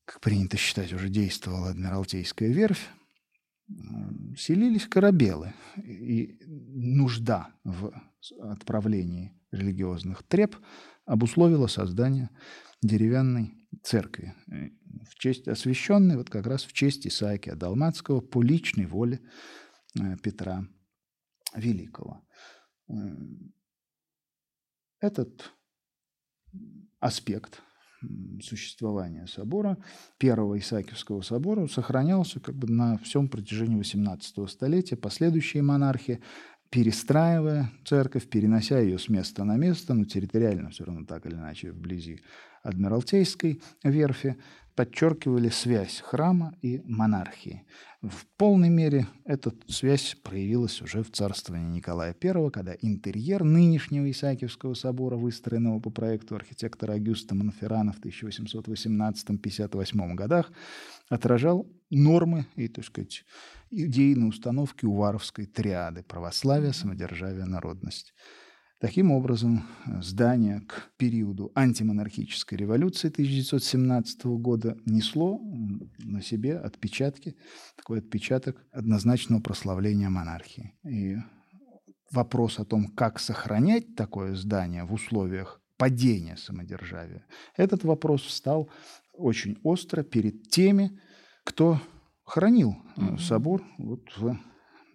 как 0.06 0.22
принято 0.22 0.58
считать, 0.58 0.94
уже 0.94 1.10
действовала 1.10 1.70
Адмиралтейская 1.70 2.50
верфь, 2.50 2.90
селились 4.38 4.88
корабелы, 4.88 5.54
и 5.84 6.40
нужда 6.46 7.50
в 7.64 7.92
отправлении 8.40 9.34
религиозных 9.52 10.24
треп 10.24 10.56
обусловила 11.06 11.68
создание 11.68 12.30
деревянной 12.82 13.54
церкви, 13.84 14.36
э, 14.52 14.70
в 15.10 15.16
честь, 15.16 15.48
освященной 15.48 16.18
вот 16.18 16.30
как 16.30 16.48
раз 16.48 16.64
в 16.64 16.74
честь 16.74 17.08
Исаакия 17.08 17.56
Далматского 17.56 18.22
по 18.22 18.42
личной 18.42 18.86
воле 18.86 19.22
э, 20.00 20.18
Петра 20.22 20.66
Великого. 21.56 22.26
Э, 22.90 22.94
этот 25.00 25.54
аспект 27.00 27.62
существования 28.42 29.26
собора, 29.28 29.78
первого 30.18 30.60
Исаакиевского 30.60 31.22
собора, 31.22 31.68
сохранялся 31.68 32.40
как 32.40 32.56
бы 32.56 32.68
на 32.72 32.98
всем 33.00 33.28
протяжении 33.28 33.80
XVIII 33.80 34.48
столетия. 34.48 34.96
Последующие 34.96 35.64
монархи 35.64 36.22
перестраивая 36.70 37.72
церковь, 37.86 38.30
перенося 38.30 38.80
ее 38.80 39.00
с 39.00 39.10
места 39.10 39.44
на 39.44 39.58
место, 39.58 39.94
но 39.94 40.06
территориально 40.06 40.70
все 40.70 40.86
равно 40.86 41.06
так 41.06 41.26
или 41.26 41.36
иначе 41.36 41.72
вблизи 41.72 42.22
Адмиралтейской 42.64 43.62
верфи, 43.84 44.38
подчеркивали 44.78 45.50
связь 45.50 46.00
храма 46.02 46.54
и 46.62 46.82
монархии. 46.86 47.66
В 48.04 48.28
полной 48.38 48.70
мере 48.70 49.08
эта 49.26 49.52
связь 49.68 50.16
проявилась 50.22 50.84
уже 50.84 51.02
в 51.02 51.12
царствовании 51.12 51.78
Николая 51.78 52.16
I, 52.24 52.52
когда 52.52 52.76
интерьер 52.82 53.44
нынешнего 53.44 54.12
Исаакиевского 54.12 54.76
собора, 54.76 55.18
выстроенного 55.18 55.80
по 55.80 55.90
проекту 55.90 56.36
архитектора 56.36 56.94
Агюста 56.94 57.34
Монферрана 57.34 57.92
в 57.92 58.00
1818-58 58.06 60.14
годах, 60.14 60.52
отражал 61.10 61.68
нормы 61.90 62.46
и, 62.56 62.68
так 62.68 62.86
сказать, 62.86 63.26
идейные 63.72 64.30
установки 64.30 64.86
Уваровской 64.86 65.48
триады– 65.48 66.04
православие, 66.08 66.74
самодержавие, 66.74 67.46
народность. 67.46 68.14
Таким 68.80 69.12
образом, 69.12 69.66
здание 70.02 70.62
к 70.62 70.92
периоду 70.98 71.52
антимонархической 71.56 72.60
революции 72.60 73.08
1917 73.08 74.26
года 74.26 74.78
несло 74.86 75.42
на 75.98 76.22
себе 76.22 76.60
отпечатки, 76.60 77.36
такой 77.76 78.00
отпечаток 78.00 78.64
однозначного 78.72 79.42
прославления 79.42 80.10
монархии. 80.10 80.76
И 80.88 81.16
вопрос 82.12 82.60
о 82.60 82.66
том, 82.66 82.88
как 82.90 83.20
сохранять 83.20 83.96
такое 83.96 84.36
здание 84.36 84.84
в 84.84 84.94
условиях 84.94 85.60
падения 85.78 86.38
самодержавия, 86.38 87.26
этот 87.56 87.84
вопрос 87.84 88.22
встал 88.22 88.70
очень 89.12 89.58
остро 89.64 90.04
перед 90.04 90.52
теми, 90.52 91.00
кто 91.44 91.82
хранил 92.24 92.76
mm-hmm. 92.96 93.18
собор 93.18 93.64
вот 93.80 94.08
в 94.16 94.38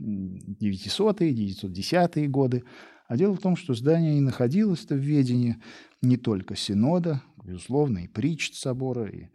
900-е, 0.01 1.33
910-е 1.33 2.29
годы, 2.29 2.63
а 3.13 3.17
дело 3.19 3.35
в 3.35 3.41
том, 3.41 3.57
что 3.57 3.75
здание 3.75 4.17
и 4.17 4.23
находилось 4.23 4.87
в 4.87 4.95
ведении 4.95 5.59
не 6.01 6.17
только 6.17 6.57
Синода, 6.57 7.21
безусловно, 7.45 7.99
и 7.99 8.09
притч 8.09 8.55
собора, 8.55 9.05
и 9.05 9.29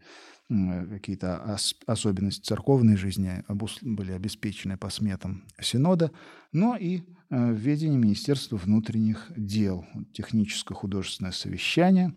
какие-то 0.49 1.39
ос 1.53 1.75
особенности 1.85 2.41
церковной 2.41 2.97
жизни 2.97 3.43
были 3.83 4.13
обеспечены 4.13 4.77
по 4.77 4.89
сметам 4.89 5.43
Синода, 5.61 6.11
но 6.51 6.75
и 6.75 7.01
э, 7.29 7.51
в 7.51 7.55
ведении 7.55 7.97
Министерства 7.97 8.57
внутренних 8.57 9.31
дел. 9.37 9.85
Техническо-художественное 10.11 11.31
совещание, 11.31 12.15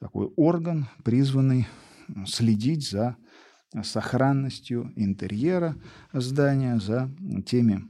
такой 0.00 0.26
орган, 0.36 0.88
призванный 1.04 1.68
следить 2.26 2.86
за 2.86 3.16
сохранностью 3.82 4.92
интерьера 4.94 5.74
здания, 6.12 6.78
за 6.78 7.08
теми 7.46 7.88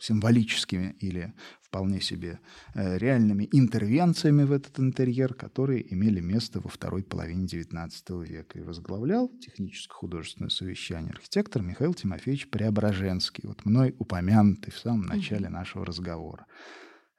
символическими 0.00 0.96
или 0.98 1.32
вполне 1.62 2.00
себе 2.00 2.40
э, 2.74 2.98
реальными 2.98 3.48
интервенциями 3.52 4.42
в 4.42 4.52
этот 4.52 4.80
интерьер, 4.80 5.34
которые 5.34 5.92
имели 5.92 6.20
место 6.20 6.60
во 6.60 6.68
второй 6.68 7.04
половине 7.04 7.46
XIX 7.46 7.90
века. 8.26 8.58
И 8.58 8.62
возглавлял 8.62 9.28
техническое 9.40 9.94
художественное 9.94 10.50
совещание 10.50 11.12
архитектор 11.12 11.62
Михаил 11.62 11.94
Тимофеевич 11.94 12.48
Преображенский, 12.50 13.44
вот 13.46 13.64
мной 13.64 13.94
упомянутый 13.98 14.72
в 14.72 14.78
самом 14.78 15.06
начале 15.06 15.48
нашего 15.48 15.86
разговора. 15.86 16.46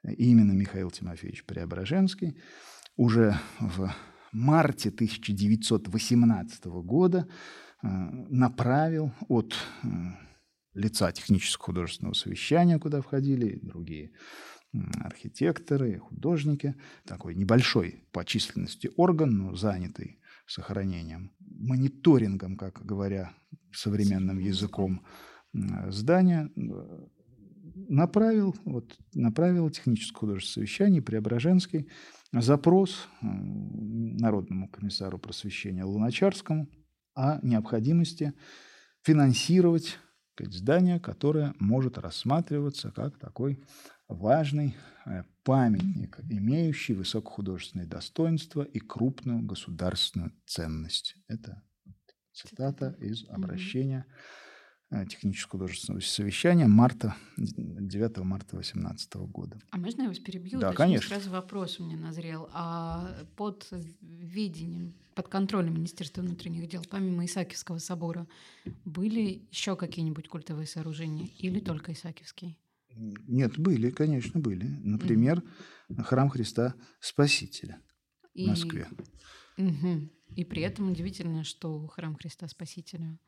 И 0.04 0.30
именно 0.30 0.52
Михаил 0.52 0.90
Тимофеевич 0.90 1.44
Преображенский 1.44 2.36
уже 2.96 3.38
в 3.60 3.90
марте 4.32 4.90
1918 4.90 6.64
года 6.66 7.26
э, 7.82 7.88
направил 7.88 9.12
от 9.28 9.54
лица 10.74 11.12
технического 11.12 11.66
художественного 11.66 12.14
совещания, 12.14 12.78
куда 12.78 13.00
входили 13.00 13.58
другие 13.62 14.12
архитекторы, 14.72 15.98
художники. 15.98 16.74
Такой 17.04 17.34
небольшой 17.34 18.04
по 18.12 18.24
численности 18.24 18.90
орган, 18.96 19.36
но 19.36 19.54
занятый 19.54 20.18
сохранением, 20.46 21.32
мониторингом, 21.40 22.56
как 22.56 22.84
говоря 22.84 23.32
современным 23.72 24.38
языком, 24.38 25.04
здания, 25.88 26.50
направил, 27.74 28.54
вот, 28.64 28.96
направил 29.14 29.70
техническое 29.70 30.18
художественное 30.18 30.66
совещание 30.66 31.02
Преображенский. 31.02 31.88
Запрос 32.32 33.08
Народному 33.20 34.68
комиссару 34.68 35.18
просвещения 35.18 35.84
Луначарскому 35.84 36.68
о 37.14 37.38
необходимости 37.42 38.32
финансировать 39.02 39.98
сказать, 40.32 40.54
здание, 40.54 41.00
которое 41.00 41.54
может 41.58 41.98
рассматриваться 41.98 42.90
как 42.90 43.18
такой 43.18 43.62
важный 44.08 44.76
э, 45.06 45.24
памятник, 45.44 46.20
имеющий 46.28 46.94
высокохудожественное 46.94 47.86
достоинство 47.86 48.62
и 48.62 48.78
крупную 48.78 49.42
государственную 49.42 50.32
ценность. 50.46 51.16
Это 51.28 51.62
цитата 52.32 52.96
из 52.98 53.28
обращения 53.28 54.06
э, 54.90 55.06
технического 55.06 55.60
художественного 55.60 56.00
совещания 56.00 56.66
марта, 56.66 57.14
9 57.36 58.18
марта 58.18 58.56
2018 58.56 59.14
года. 59.14 59.58
А 59.70 59.76
можно 59.76 60.02
я 60.02 60.08
вас 60.08 60.18
перебью? 60.18 60.60
Да, 60.60 60.70
Точнее, 60.70 60.76
конечно. 60.76 61.08
Сразу 61.08 61.30
вопрос 61.30 61.78
у 61.78 61.84
меня 61.84 61.98
назрел. 61.98 62.48
А 62.52 63.24
под 63.36 63.68
видением 64.00 64.94
под 65.14 65.28
контролем 65.28 65.74
Министерства 65.74 66.22
внутренних 66.22 66.68
дел, 66.68 66.82
помимо 66.88 67.24
Исаакиевского 67.24 67.78
собора, 67.78 68.26
были 68.84 69.46
еще 69.50 69.76
какие-нибудь 69.76 70.28
культовые 70.28 70.66
сооружения 70.66 71.28
или 71.38 71.60
только 71.60 71.92
Исаакиевский? 71.92 72.58
Нет, 72.94 73.58
были, 73.58 73.90
конечно, 73.90 74.40
были. 74.40 74.64
Например, 74.64 75.42
mm-hmm. 75.88 76.02
храм 76.02 76.28
Христа 76.28 76.74
Спасителя 77.00 77.80
И... 78.34 78.44
в 78.44 78.48
Москве. 78.48 78.88
Угу. 79.58 80.08
И 80.36 80.44
при 80.44 80.62
этом 80.62 80.90
удивительно, 80.90 81.44
что 81.44 81.86
храм 81.88 82.14
Христа 82.16 82.48
Спасителя 82.48 83.18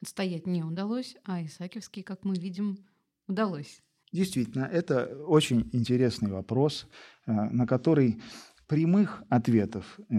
отстоять 0.00 0.46
не 0.46 0.62
удалось, 0.62 1.16
а 1.24 1.44
Исаакиевский, 1.44 2.02
как 2.02 2.24
мы 2.24 2.36
видим, 2.36 2.78
удалось. 3.26 3.82
Действительно, 4.12 4.64
это 4.64 5.06
очень 5.26 5.68
интересный 5.72 6.30
вопрос, 6.30 6.86
э, 7.26 7.32
на 7.32 7.66
который 7.66 8.20
прямых 8.66 9.22
ответов, 9.28 9.98
э, 9.98 10.14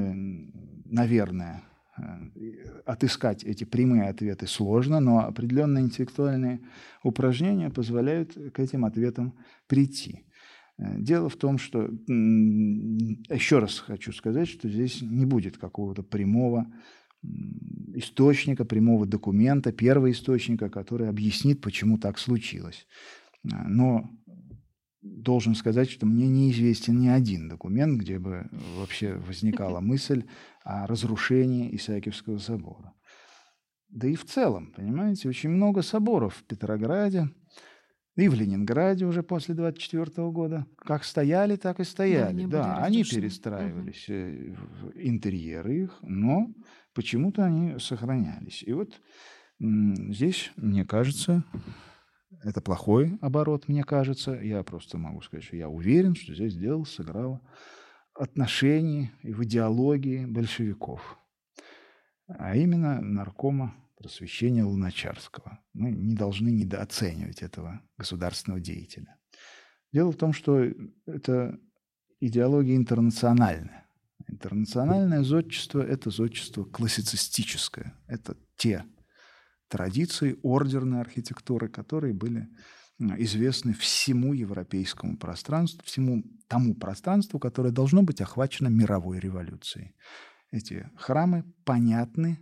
наверное, 0.86 1.63
э, 1.97 2.01
отыскать 2.86 3.43
эти 3.43 3.63
прямые 3.63 4.10
ответы 4.10 4.47
сложно, 4.47 4.99
но 4.99 5.25
определенные 5.25 5.84
интеллектуальные 5.84 6.62
упражнения 7.03 7.69
позволяют 7.69 8.38
к 8.53 8.60
этим 8.60 8.86
ответам 8.86 9.34
прийти. 9.67 10.25
Э, 10.77 10.99
дело 10.99 11.29
в 11.29 11.36
том, 11.38 11.58
что, 11.58 11.89
еще 12.08 13.60
раз 13.60 13.79
хочу 13.79 14.12
сказать, 14.12 14.47
что 14.47 14.69
здесь 14.69 15.01
не 15.01 15.25
будет 15.25 15.58
какого-то 15.58 16.03
прямого 16.03 16.67
источника, 17.95 18.65
прямого 18.65 19.05
документа, 19.05 19.71
первого 19.71 20.12
источника, 20.12 20.69
который 20.69 21.10
объяснит, 21.10 21.62
почему 21.62 21.97
так 21.97 22.19
случилось. 22.19 22.86
Но 23.43 24.12
должен 25.06 25.56
сказать, 25.56 25.89
что 25.89 26.06
мне 26.06 26.28
неизвестен 26.28 27.00
ни 27.00 27.08
один 27.08 27.48
документ, 27.48 28.00
где 28.00 28.20
бы 28.20 28.50
вообще 28.78 29.15
возникала 29.15 29.80
мысль 29.80 30.26
о 30.63 30.88
разрушении 30.88 31.76
Исаакиевского 31.76 32.38
собора. 32.38 32.94
Да 33.89 34.08
и 34.08 34.15
в 34.15 34.26
целом, 34.26 34.74
понимаете, 34.76 35.30
очень 35.30 35.50
много 35.50 35.82
соборов 35.82 36.36
в 36.36 36.44
Петрограде, 36.44 37.30
и 38.15 38.30
в 38.30 38.34
Ленинграде 38.34 39.06
уже 39.06 39.24
после 39.24 39.56
24 39.56 40.30
года. 40.32 40.65
Как 40.78 41.04
стояли, 41.04 41.58
так 41.58 41.80
и 41.82 41.84
стояли. 41.84 42.46
Да, 42.46 42.63
да 42.63 42.84
они 42.84 43.04
перестраивались, 43.04 44.08
угу. 44.10 44.91
интерьеры 44.96 45.84
их, 45.84 46.00
но 46.02 46.48
почему-то 46.94 47.44
они 47.44 47.78
сохранялись. 47.78 48.63
И 48.63 48.72
вот 48.72 49.00
Здесь, 49.60 50.52
мне 50.58 50.86
кажется, 50.86 51.44
это 52.43 52.62
плохой 52.62 53.17
оборот, 53.21 53.67
мне 53.67 53.84
кажется. 53.84 54.34
Я 54.34 54.63
просто 54.63 54.98
могу 54.98 55.21
сказать, 55.21 55.43
что 55.43 55.56
я 55.56 55.69
уверен, 55.69 56.15
что 56.15 56.34
здесь 56.34 56.56
дело 56.56 56.84
сыграло 56.84 57.41
отношений 58.13 59.12
и 59.24 59.34
в 59.34 59.43
идеологии 59.43 60.26
большевиков, 60.26 61.17
а 62.28 62.56
именно 62.56 63.02
наркома 63.02 63.76
просвещения 63.98 64.63
Луначарского. 64.63 65.60
Мы 65.74 65.91
не 65.91 66.15
должны 66.15 66.50
недооценивать 66.50 67.41
этого 67.41 67.82
государственного 67.98 68.62
деятеля. 68.62 69.17
Дело 69.91 70.12
в 70.12 70.17
том, 70.17 70.34
что 70.34 70.63
это 71.06 71.60
идеология 72.19 72.76
интернациональная. 72.76 73.88
Интернациональное 74.28 75.24
зодчество– 75.24 75.82
это 75.82 76.10
зодчество 76.10 76.63
классицистическое. 76.63 77.93
Это 78.08 78.36
те 78.56 78.86
традиции 79.67 80.38
ордерной 80.43 81.01
архитектуры, 81.01 81.69
которые 81.69 82.13
были 82.13 82.49
известны 82.99 83.73
всему 83.73 84.34
европейскому 84.34 85.17
пространству, 85.17 85.84
всему 85.84 86.23
тому 86.47 86.75
пространству, 86.75 87.39
которое 87.39 87.71
должно 87.71 88.04
быть 88.04 88.21
охвачено 88.21 88.69
мировой 88.69 89.19
революцией. 89.19 89.95
Эти 90.51 90.89
храмы 90.95 91.43
понятны 91.65 92.39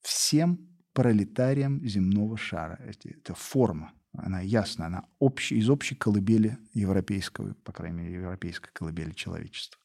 всем 0.00 0.58
пролетариям 0.92 1.86
земного 1.86 2.36
шара. 2.36 2.80
Это 2.82 3.34
форма, 3.34 3.92
она 4.12 4.40
ясна, 4.40 4.86
она 4.86 5.04
общая, 5.20 5.56
из 5.56 5.70
общей 5.70 5.94
колыбели 5.94 6.58
европейского, 6.72 7.54
по 7.62 7.72
крайней 7.72 7.98
мере, 7.98 8.14
европейской 8.14 8.70
колыбели 8.72 9.12
человечества 9.12 9.80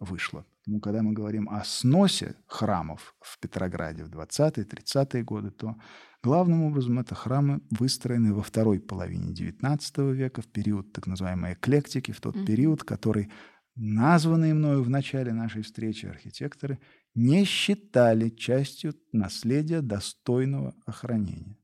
вышла. 0.00 0.44
Поэтому, 0.70 0.80
когда 0.80 1.02
мы 1.02 1.12
говорим 1.12 1.48
о 1.48 1.64
сносе 1.64 2.36
храмов 2.46 3.16
в 3.20 3.40
Петрограде 3.40 4.04
в 4.04 4.08
20-е, 4.08 4.64
30-е 4.64 5.24
годы, 5.24 5.50
то 5.50 5.74
главным 6.22 6.62
образом 6.62 7.00
это 7.00 7.16
храмы, 7.16 7.60
выстроенные 7.70 8.32
во 8.32 8.42
второй 8.42 8.78
половине 8.78 9.32
XIX 9.32 10.12
века, 10.12 10.42
в 10.42 10.46
период 10.46 10.92
так 10.92 11.08
называемой 11.08 11.54
эклектики, 11.54 12.12
в 12.12 12.20
тот 12.20 12.36
mm-hmm. 12.36 12.46
период, 12.46 12.84
который 12.84 13.32
названные 13.74 14.54
мною 14.54 14.84
в 14.84 14.90
начале 14.90 15.32
нашей 15.32 15.62
встречи 15.62 16.06
архитекторы 16.06 16.78
не 17.16 17.44
считали 17.44 18.28
частью 18.28 18.94
наследия 19.12 19.80
достойного 19.80 20.74
охранения. 20.86 21.56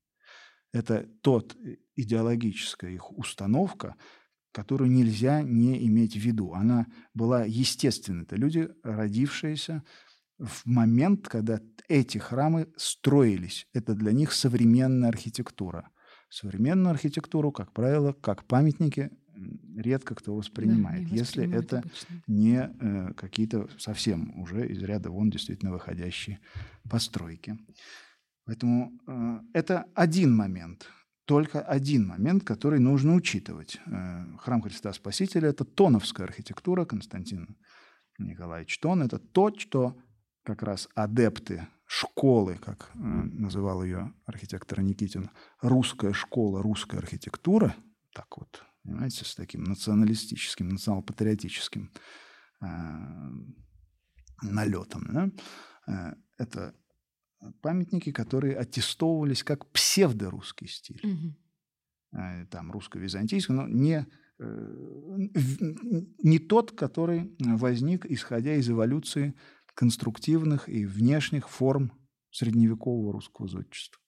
Это 0.73 1.07
тот 1.23 1.55
э, 1.55 1.77
идеологическая 1.95 2.91
их 2.91 3.13
установка, 3.17 3.95
которую 4.57 4.91
нельзя 4.91 5.43
не 5.43 5.87
иметь 5.87 6.15
в 6.15 6.21
виду. 6.21 6.55
Она 6.55 6.87
была 7.13 7.45
естественной. 7.45 8.23
Это 8.23 8.37
люди, 8.37 8.71
родившиеся 8.83 9.83
в 10.39 10.65
момент, 10.65 11.29
когда 11.29 11.61
эти 11.89 12.17
храмы 12.17 12.67
строились. 12.79 13.69
Это 13.75 13.95
для 13.95 14.13
них 14.13 14.33
современная 14.33 15.11
архитектура. 15.11 15.91
Современную 16.31 16.93
архитектуру, 16.93 17.53
как 17.53 17.75
правило, 17.75 18.15
как 18.15 18.47
памятники 18.47 19.11
редко 19.77 20.15
кто 20.15 20.35
воспринимает, 20.35 21.07
да, 21.11 21.15
если 21.15 21.55
это 21.55 21.81
обычно. 21.81 22.23
не 22.27 22.57
э, 22.57 23.13
какие-то 23.13 23.69
совсем 23.77 24.41
уже 24.41 24.67
из 24.67 24.83
ряда 24.83 25.11
вон 25.11 25.29
действительно 25.29 25.73
выходящие 25.73 26.41
постройки. 26.89 27.59
Поэтому 28.47 28.99
э, 29.07 29.41
это 29.53 29.85
один 29.95 30.35
момент 30.35 30.87
только 31.27 31.61
один 31.61 32.07
момент, 32.07 32.45
который 32.45 32.79
нужно 32.79 33.15
учитывать. 33.15 33.79
Э, 33.87 34.25
храм 34.39 34.63
Христа 34.63 34.93
Спасителя– 34.93 35.49
это 35.51 35.65
тоновская 35.65 36.27
архитектура 36.27 36.85
Константина 36.85 37.49
Николаевич 38.19 38.79
Тон. 38.79 39.03
Это 39.03 39.19
то, 39.19 39.53
что 39.59 40.01
как 40.45 40.63
раз 40.63 40.89
адепты 40.95 41.67
школы, 41.87 42.57
как 42.57 42.91
э, 42.95 42.99
называл 42.99 43.83
ее 43.83 44.15
архитектор 44.25 44.81
Никитин, 44.81 45.31
русская 45.61 46.13
школа, 46.13 46.63
русская 46.63 46.99
архитектура, 46.99 47.75
так 48.15 48.39
вот, 48.39 48.63
понимаете, 48.85 49.25
с 49.25 49.35
таким 49.35 49.65
националистическим, 49.65 50.69
национал-патриотическим 50.69 51.91
э, 52.63 52.67
налетом. 54.43 55.33
Да? 55.87 56.15
Это 56.39 56.75
памятники, 57.61 58.13
которые 58.13 58.57
аттестовывались 58.57 59.43
как 59.43 59.71
псевдорусский 59.71 60.69
стиль. 60.69 61.01
Угу. 61.03 62.47
Там 62.51 62.73
русско-византийский, 62.73 63.55
но 63.55 63.69
не, 63.69 64.07
э, 64.39 64.77
не 66.23 66.39
тот, 66.39 66.73
который 66.73 67.37
возник, 67.39 68.07
исходя 68.07 68.55
из 68.55 68.71
эволюции 68.71 69.35
конструктивных 69.75 70.69
и 70.69 70.87
внешних 70.87 71.49
форм 71.49 71.93
средневекового 72.31 73.13
русского 73.13 73.49
зодчества. 73.49 74.01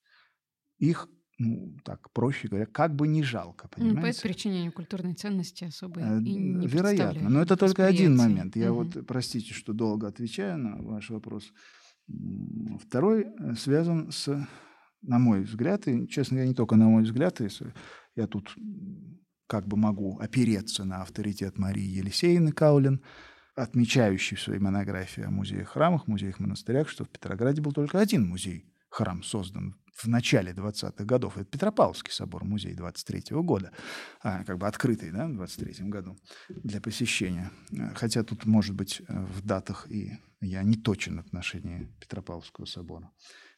Их 0.78 1.08
ну, 1.38 1.76
так, 1.84 2.12
проще 2.12 2.48
говоря, 2.48 2.66
как 2.66 2.96
бы 2.96 3.06
не 3.06 3.22
жалко, 3.22 3.68
понимаете? 3.68 3.96
Ну, 3.96 4.02
по 4.02 4.06
этой 4.06 4.22
причине 4.22 4.60
они 4.62 4.70
культурной 4.70 5.14
ценности 5.14 5.64
особой 5.64 6.02
э, 6.02 6.20
и 6.22 6.34
не 6.34 6.66
Вероятно, 6.66 7.28
но 7.30 7.42
это 7.42 7.56
только 7.56 7.86
один 7.86 8.16
момент. 8.16 8.56
Я 8.56 8.72
угу. 8.72 8.82
вот, 8.82 9.06
простите, 9.06 9.54
что 9.54 9.72
долго 9.72 10.08
отвечаю 10.08 10.58
на 10.58 10.82
ваш 10.82 11.10
вопрос. 11.10 11.52
Второй 12.80 13.26
э, 13.26 13.54
связан 13.54 14.10
с, 14.10 14.28
на 15.02 15.18
мой 15.18 15.42
взгляд, 15.42 15.86
и, 15.88 16.08
честно 16.08 16.36
говоря, 16.36 16.48
не 16.48 16.54
только 16.54 16.76
на 16.76 16.88
мой 16.88 17.02
взгляд, 17.02 17.40
если 17.40 17.74
я 18.16 18.26
тут 18.26 18.54
как 19.46 19.66
бы 19.66 19.76
могу 19.76 20.18
опереться 20.18 20.84
на 20.84 21.02
авторитет 21.02 21.58
Марии 21.58 21.82
Елисеевны 21.82 22.52
Каулин, 22.52 23.02
отмечающей 23.54 24.36
в 24.36 24.40
своей 24.40 24.60
монографии 24.60 25.22
о 25.22 25.30
музеях-храмах, 25.30 26.06
музеях-монастырях, 26.06 26.88
что 26.88 27.04
в 27.04 27.08
Петрограде 27.08 27.60
был 27.60 27.72
только 27.72 27.98
один 27.98 28.26
музей-храм 28.88 29.22
создан 29.22 29.74
в 29.94 30.06
начале 30.06 30.52
20-х 30.52 31.04
годов. 31.04 31.36
Это 31.36 31.44
Петропавловский 31.44 32.12
собор, 32.12 32.44
музей 32.44 32.74
23 32.74 33.34
-го 33.34 33.42
года, 33.42 33.72
а, 34.22 34.44
как 34.44 34.58
бы 34.58 34.66
открытый 34.66 35.10
да, 35.10 35.26
в 35.26 35.34
23 35.34 35.90
году 35.90 36.16
для 36.48 36.80
посещения. 36.80 37.50
Хотя 37.94 38.22
тут, 38.22 38.46
может 38.46 38.76
быть, 38.76 39.02
в 39.08 39.44
датах 39.44 39.90
и 39.90 40.12
я 40.40 40.62
не 40.62 40.76
точен 40.76 41.16
в 41.16 41.20
отношении 41.20 41.88
Петропавловского 42.00 42.66
собора. 42.66 43.10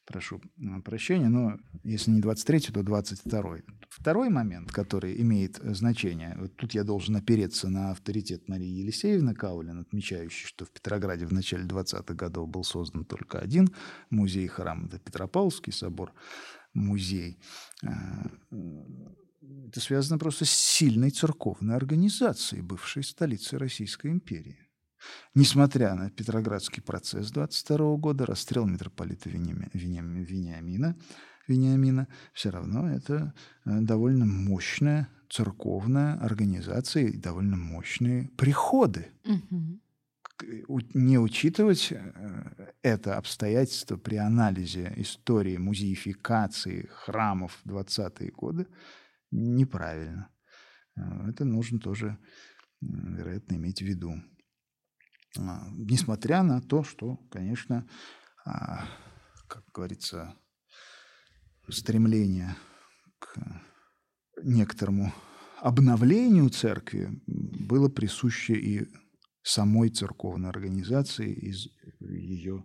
Прошу 0.04 0.40
прощения, 0.84 1.28
но 1.28 1.56
если 1.84 2.10
не 2.10 2.20
23 2.20 2.72
то 2.72 2.82
22 2.82 3.58
Второй 3.90 4.28
момент, 4.28 4.72
который 4.72 5.20
имеет 5.20 5.56
значение, 5.56 6.36
вот 6.38 6.56
тут 6.56 6.74
я 6.74 6.84
должен 6.84 7.16
опереться 7.16 7.68
на 7.68 7.90
авторитет 7.90 8.48
Марии 8.48 8.68
Елисеевны 8.68 9.34
Каулин, 9.34 9.80
отмечающий, 9.80 10.46
что 10.46 10.64
в 10.64 10.70
Петрограде 10.70 11.26
в 11.26 11.32
начале 11.32 11.64
20-х 11.64 12.14
годов 12.14 12.48
был 12.48 12.64
создан 12.64 13.04
только 13.04 13.38
один 13.38 13.68
музей-храм, 14.10 14.86
это 14.86 14.98
Петропавловский 14.98 15.72
собор, 15.72 16.12
музей. 16.72 17.38
А, 17.84 18.30
это 19.66 19.80
связано 19.80 20.18
просто 20.18 20.44
с 20.44 20.50
сильной 20.50 21.10
церковной 21.10 21.76
организацией 21.76 22.62
бывшей 22.62 23.02
столицы 23.02 23.58
Российской 23.58 24.10
империи. 24.10 24.69
Несмотря 25.34 25.94
на 25.94 26.10
Петроградский 26.10 26.82
процесс 26.82 27.30
22 27.30 27.96
года, 27.96 28.26
расстрел 28.26 28.66
митрополита 28.66 29.28
Вениамина, 29.30 30.96
Вениамина, 31.46 32.08
все 32.32 32.50
равно 32.50 32.88
это 32.88 33.34
э, 33.64 33.80
довольно 33.80 34.24
мощная 34.24 35.08
церковная 35.28 36.14
организация 36.14 37.04
и 37.04 37.16
довольно 37.16 37.56
мощные 37.56 38.28
приходы. 38.36 39.12
Угу. 39.24 39.80
Не 40.94 41.18
учитывать 41.18 41.92
э, 41.92 42.72
это 42.82 43.16
обстоятельство 43.16 43.96
при 43.96 44.16
анализе 44.16 44.92
истории 44.96 45.56
музеификации 45.56 46.88
храмов 46.92 47.60
в 47.64 47.70
20-е 47.70 48.30
годы 48.32 48.66
неправильно. 49.30 50.30
Э, 50.96 51.28
это 51.28 51.44
нужно 51.44 51.78
тоже, 51.78 52.18
вероятно, 52.80 53.54
иметь 53.54 53.80
в 53.80 53.86
виду. 53.86 54.14
А, 55.38 55.68
несмотря 55.72 56.42
на 56.42 56.60
то, 56.60 56.82
что, 56.82 57.16
конечно, 57.30 57.88
а, 58.44 58.86
как 59.48 59.64
говорится, 59.72 60.34
стремление 61.68 62.56
к 63.18 63.38
некоторому 64.42 65.12
обновлению 65.58 66.48
церкви 66.48 67.10
было 67.26 67.88
присуще 67.88 68.54
и 68.54 68.88
самой 69.42 69.90
церковной 69.90 70.48
организации, 70.48 71.32
из 71.32 71.68
ее, 72.00 72.64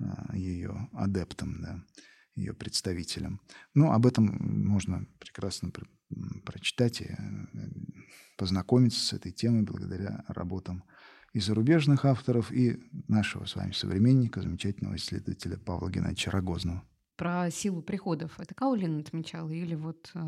а, 0.00 0.36
ее 0.36 0.88
адептам, 0.92 1.60
да, 1.60 1.84
ее 2.34 2.54
представителям. 2.54 3.40
Ну, 3.74 3.92
об 3.92 4.06
этом 4.06 4.26
можно 4.66 5.06
прекрасно 5.20 5.70
прочитать 6.44 7.00
и 7.00 7.04
э, 7.04 7.16
познакомиться 8.36 9.00
с 9.00 9.12
этой 9.12 9.32
темой 9.32 9.62
благодаря 9.62 10.24
работам 10.28 10.84
и 11.34 11.40
зарубежных 11.40 12.04
авторов, 12.04 12.52
и 12.52 12.78
нашего 13.08 13.44
с 13.44 13.56
вами 13.56 13.72
современника, 13.72 14.40
замечательного 14.40 14.96
исследователя 14.96 15.58
Павла 15.58 15.90
Геннадьевича 15.90 16.30
Рогозного. 16.30 16.82
Про 17.16 17.50
силу 17.50 17.82
приходов. 17.82 18.38
Это 18.38 18.54
Каулин 18.54 19.00
отмечал 19.00 19.50
или 19.50 19.74
вот 19.74 20.10
э, 20.14 20.20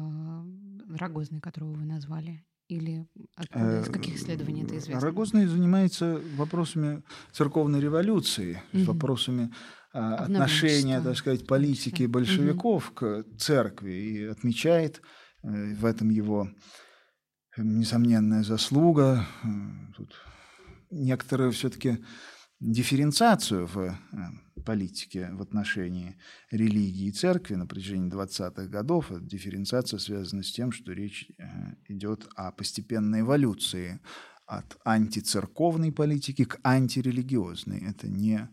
Рогозный, 0.91 1.41
которого 1.41 1.73
вы 1.73 1.85
назвали? 1.85 2.45
Или 2.69 3.07
откуда, 3.37 3.81
из 3.83 3.89
каких 3.89 4.17
исследований 4.17 4.65
это 4.65 4.77
известно? 4.79 5.01
Рогозный 5.01 5.47
занимается 5.47 6.21
вопросами 6.37 7.05
церковной 7.31 7.81
революции, 7.81 8.61
угу. 8.73 8.85
вопросами 8.87 9.53
а, 9.93 10.17
отношения, 10.17 11.01
так 11.01 11.17
сказать, 11.17 11.47
политики 11.47 12.07
большевиков 12.07 12.91
к 12.93 13.25
церкви 13.39 13.93
и 13.93 14.25
отмечает 14.25 15.01
э, 15.45 15.75
в 15.75 15.85
этом 15.85 16.11
его 16.11 16.51
несомненная 17.57 18.43
заслуга. 18.43 19.25
Э, 19.45 19.47
тут 19.97 20.13
некоторую 20.91 21.53
все-таки 21.53 22.05
дифференциацию 22.61 23.67
в 23.67 23.79
э, 23.79 23.95
политике 24.65 25.31
в 25.33 25.43
отношении 25.43 26.17
религии 26.51 27.09
и 27.09 27.13
церкви 27.13 27.55
на 27.55 27.67
протяжении 27.67 28.11
20-х 28.11 28.67
годов. 28.67 29.11
Эта 29.11 29.21
дифференциация 29.21 29.99
связана 29.99 30.43
с 30.43 30.53
тем, 30.53 30.73
что 30.73 30.93
речь 30.93 31.31
идет 31.89 32.29
о 32.35 32.51
постепенной 32.51 33.21
эволюции 33.21 34.01
от 34.47 34.79
антицерковной 34.85 35.93
политики 35.93 36.45
к 36.45 36.59
антирелигиозной. 36.63 37.81
Это 37.81 38.09
не 38.09 38.49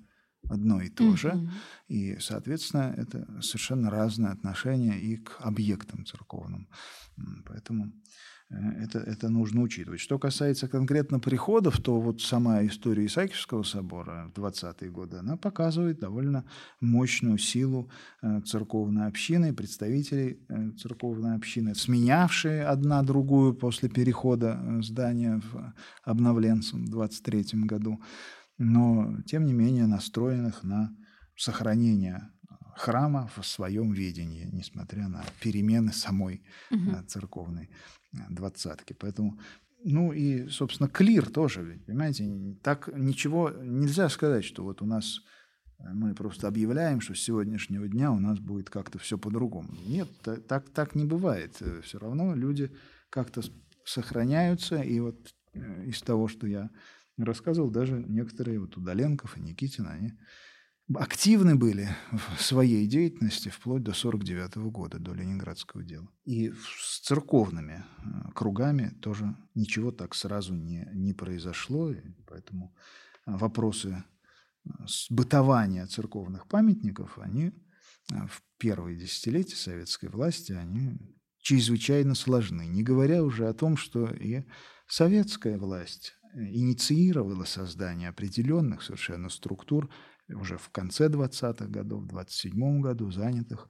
одно 0.49 0.81
и 0.81 0.89
то 0.89 1.15
же. 1.15 1.29
Mm-hmm. 1.29 1.49
И, 1.87 2.19
соответственно, 2.19 2.93
это 2.97 3.41
совершенно 3.41 3.89
разное 3.89 4.31
отношение 4.31 4.99
и 4.99 5.17
к 5.17 5.37
объектам 5.39 6.05
церковным. 6.05 6.67
Поэтому 7.45 7.85
э, 7.85 7.91
это, 8.79 8.99
это 8.99 9.29
нужно 9.29 9.61
учитывать. 9.61 9.99
Что 9.99 10.19
касается 10.19 10.67
конкретно 10.67 11.19
приходов, 11.19 11.81
то 11.81 11.99
вот 11.99 12.21
сама 12.21 12.65
история 12.65 13.05
Исаакиевского 13.05 13.63
собора 13.63 14.31
в 14.35 14.39
20-е 14.39 14.89
годы, 14.89 15.17
она 15.17 15.37
показывает 15.37 15.99
довольно 15.99 16.45
мощную 16.81 17.37
силу 17.37 17.89
э, 18.21 18.41
церковной 18.41 19.07
общины, 19.07 19.53
представителей 19.53 20.39
э, 20.49 20.71
церковной 20.77 21.35
общины, 21.35 21.75
сменявшие 21.75 22.65
одна 22.65 23.03
другую 23.03 23.53
после 23.53 23.89
перехода 23.89 24.59
здания 24.81 25.41
в 25.51 25.73
обновленцем 26.03 26.85
в 26.85 26.89
23 26.89 27.61
году 27.65 27.99
но 28.57 29.21
тем 29.25 29.45
не 29.45 29.53
менее 29.53 29.87
настроенных 29.87 30.63
на 30.63 30.95
сохранение 31.35 32.29
храма 32.75 33.29
в 33.35 33.45
своем 33.45 33.91
видении, 33.91 34.49
несмотря 34.51 35.07
на 35.07 35.23
перемены 35.41 35.91
самой 35.91 36.43
угу. 36.71 37.03
церковной 37.07 37.65
э, 37.65 38.02
двадцатки. 38.30 38.93
Поэтому, 38.93 39.39
ну 39.84 40.13
и, 40.13 40.47
собственно, 40.49 40.89
клир 40.89 41.30
тоже, 41.30 41.82
понимаете, 41.86 42.58
так 42.62 42.89
ничего 42.95 43.49
нельзя 43.49 44.10
сказать, 44.10 44.45
что 44.45 44.63
вот 44.63 44.82
у 44.82 44.86
нас 44.86 45.19
э, 45.80 45.84
мы 45.93 46.13
просто 46.13 46.47
объявляем, 46.47 47.02
что 47.02 47.15
с 47.15 47.19
сегодняшнего 47.19 47.88
дня 47.88 48.12
у 48.12 48.19
нас 48.19 48.39
будет 48.39 48.69
как-то 48.69 48.99
все 48.99 49.17
по-другому. 49.17 49.69
Нет, 49.86 50.10
так, 50.47 50.69
так 50.69 50.95
не 50.95 51.06
бывает. 51.06 51.62
Все 51.84 51.99
равно 51.99 52.36
люди 52.36 52.71
как-то 53.10 53.41
сохраняются, 53.86 54.82
и 54.82 54.99
вот 54.99 55.34
из 55.86 56.02
того, 56.02 56.28
что 56.28 56.47
я 56.47 56.69
рассказывал, 57.17 57.69
даже 57.69 58.04
некоторые, 58.08 58.60
вот 58.60 58.76
Удаленков 58.78 59.38
и 59.38 59.41
Никитин, 59.41 59.88
они 59.88 60.13
активны 60.93 61.55
были 61.55 61.95
в 62.11 62.41
своей 62.41 62.87
деятельности 62.87 63.49
вплоть 63.49 63.83
до 63.83 63.93
49 63.93 64.55
года, 64.71 64.99
до 64.99 65.13
Ленинградского 65.13 65.83
дела. 65.83 66.07
И 66.25 66.51
с 66.51 66.99
церковными 67.01 67.83
э, 67.83 68.31
кругами 68.33 68.89
тоже 69.01 69.35
ничего 69.55 69.91
так 69.91 70.15
сразу 70.15 70.55
не, 70.55 70.87
не 70.93 71.13
произошло, 71.13 71.91
и 71.91 72.01
поэтому 72.27 72.75
вопросы 73.25 74.03
э, 74.65 74.69
бытования 75.09 75.85
церковных 75.87 76.47
памятников, 76.47 77.17
они 77.17 77.51
э, 78.11 78.27
в 78.27 78.43
первые 78.57 78.97
десятилетия 78.97 79.55
советской 79.55 80.09
власти, 80.09 80.51
они 80.51 80.97
чрезвычайно 81.39 82.15
сложны, 82.15 82.65
не 82.67 82.83
говоря 82.83 83.23
уже 83.23 83.47
о 83.47 83.53
том, 83.53 83.77
что 83.77 84.05
и 84.07 84.43
советская 84.87 85.57
власть 85.57 86.13
инициировала 86.33 87.45
создание 87.45 88.09
определенных 88.09 88.81
совершенно 88.81 89.29
структур 89.29 89.89
уже 90.29 90.57
в 90.57 90.69
конце 90.69 91.07
20-х 91.07 91.65
годов, 91.67 92.03
в 92.03 92.07
27 92.07 92.81
году, 92.81 93.12
занятых 93.12 93.69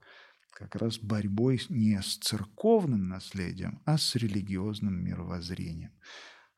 как 0.51 0.75
раз 0.75 0.99
борьбой 0.99 1.59
не 1.69 1.99
с 2.01 2.17
церковным 2.17 3.07
наследием, 3.09 3.81
а 3.85 3.97
с 3.97 4.15
религиозным 4.15 5.03
мировоззрением. 5.03 5.91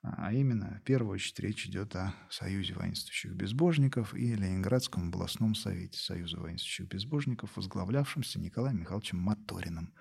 А 0.01 0.33
именно, 0.33 0.79
в 0.81 0.83
первую 0.83 1.13
очередь, 1.13 1.39
речь 1.39 1.65
идет 1.65 1.95
о 1.95 2.13
Союзе 2.29 2.75
воинствующих 2.75 3.33
безбожников 3.33 4.13
и 4.13 4.35
Ленинградском 4.35 5.07
областном 5.07 5.55
совете 5.55 5.97
Союза 5.97 6.37
воинствующих 6.37 6.87
безбожников, 6.87 7.55
возглавлявшемся 7.55 8.39
Николаем 8.39 8.81
Михайловичем 8.81 9.17
Моториным. 9.17 9.93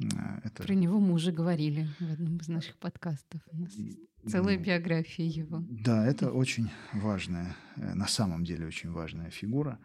А, 0.00 0.40
это... 0.44 0.62
Про 0.62 0.74
него 0.74 1.00
мы 1.00 1.14
уже 1.14 1.32
говорили 1.32 1.88
в 1.98 2.12
одном 2.12 2.36
из 2.38 2.48
наших 2.48 2.76
подкастов. 2.78 3.40
У 3.50 3.56
нас 3.58 3.72
целая 4.26 4.56
биография 4.56 5.26
его. 5.26 5.64
Да, 5.68 6.06
это 6.06 6.30
очень 6.30 6.70
важная, 6.92 7.56
э, 7.76 7.94
на 7.94 8.06
самом 8.06 8.44
деле 8.44 8.66
очень 8.66 8.90
важная 8.90 9.30
фигура. 9.30 9.78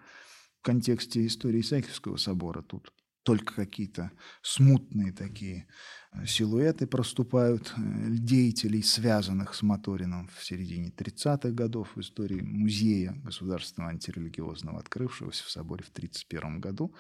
В 0.59 0.65
контексте 0.65 1.25
истории 1.25 1.61
Исаакиевского 1.61 2.17
собора 2.17 2.61
тут 2.61 2.93
только 3.23 3.55
какие-то 3.55 4.11
смутные 4.41 5.13
такие 5.13 5.67
э, 6.11 6.25
силуэты 6.25 6.87
проступают 6.87 7.73
э, 7.75 7.81
деятелей, 8.09 8.83
связанных 8.83 9.55
с 9.55 9.61
Моторином 9.63 10.29
в 10.35 10.43
середине 10.43 10.89
30-х 10.89 11.49
годов 11.51 11.95
в 11.95 12.01
истории 12.01 12.41
музея 12.41 13.13
государственного 13.23 13.91
антирелигиозного, 13.91 14.79
открывшегося 14.79 15.43
в 15.43 15.49
соборе 15.49 15.83
в 15.83 15.89
1931 15.89 16.59
году. 16.59 16.93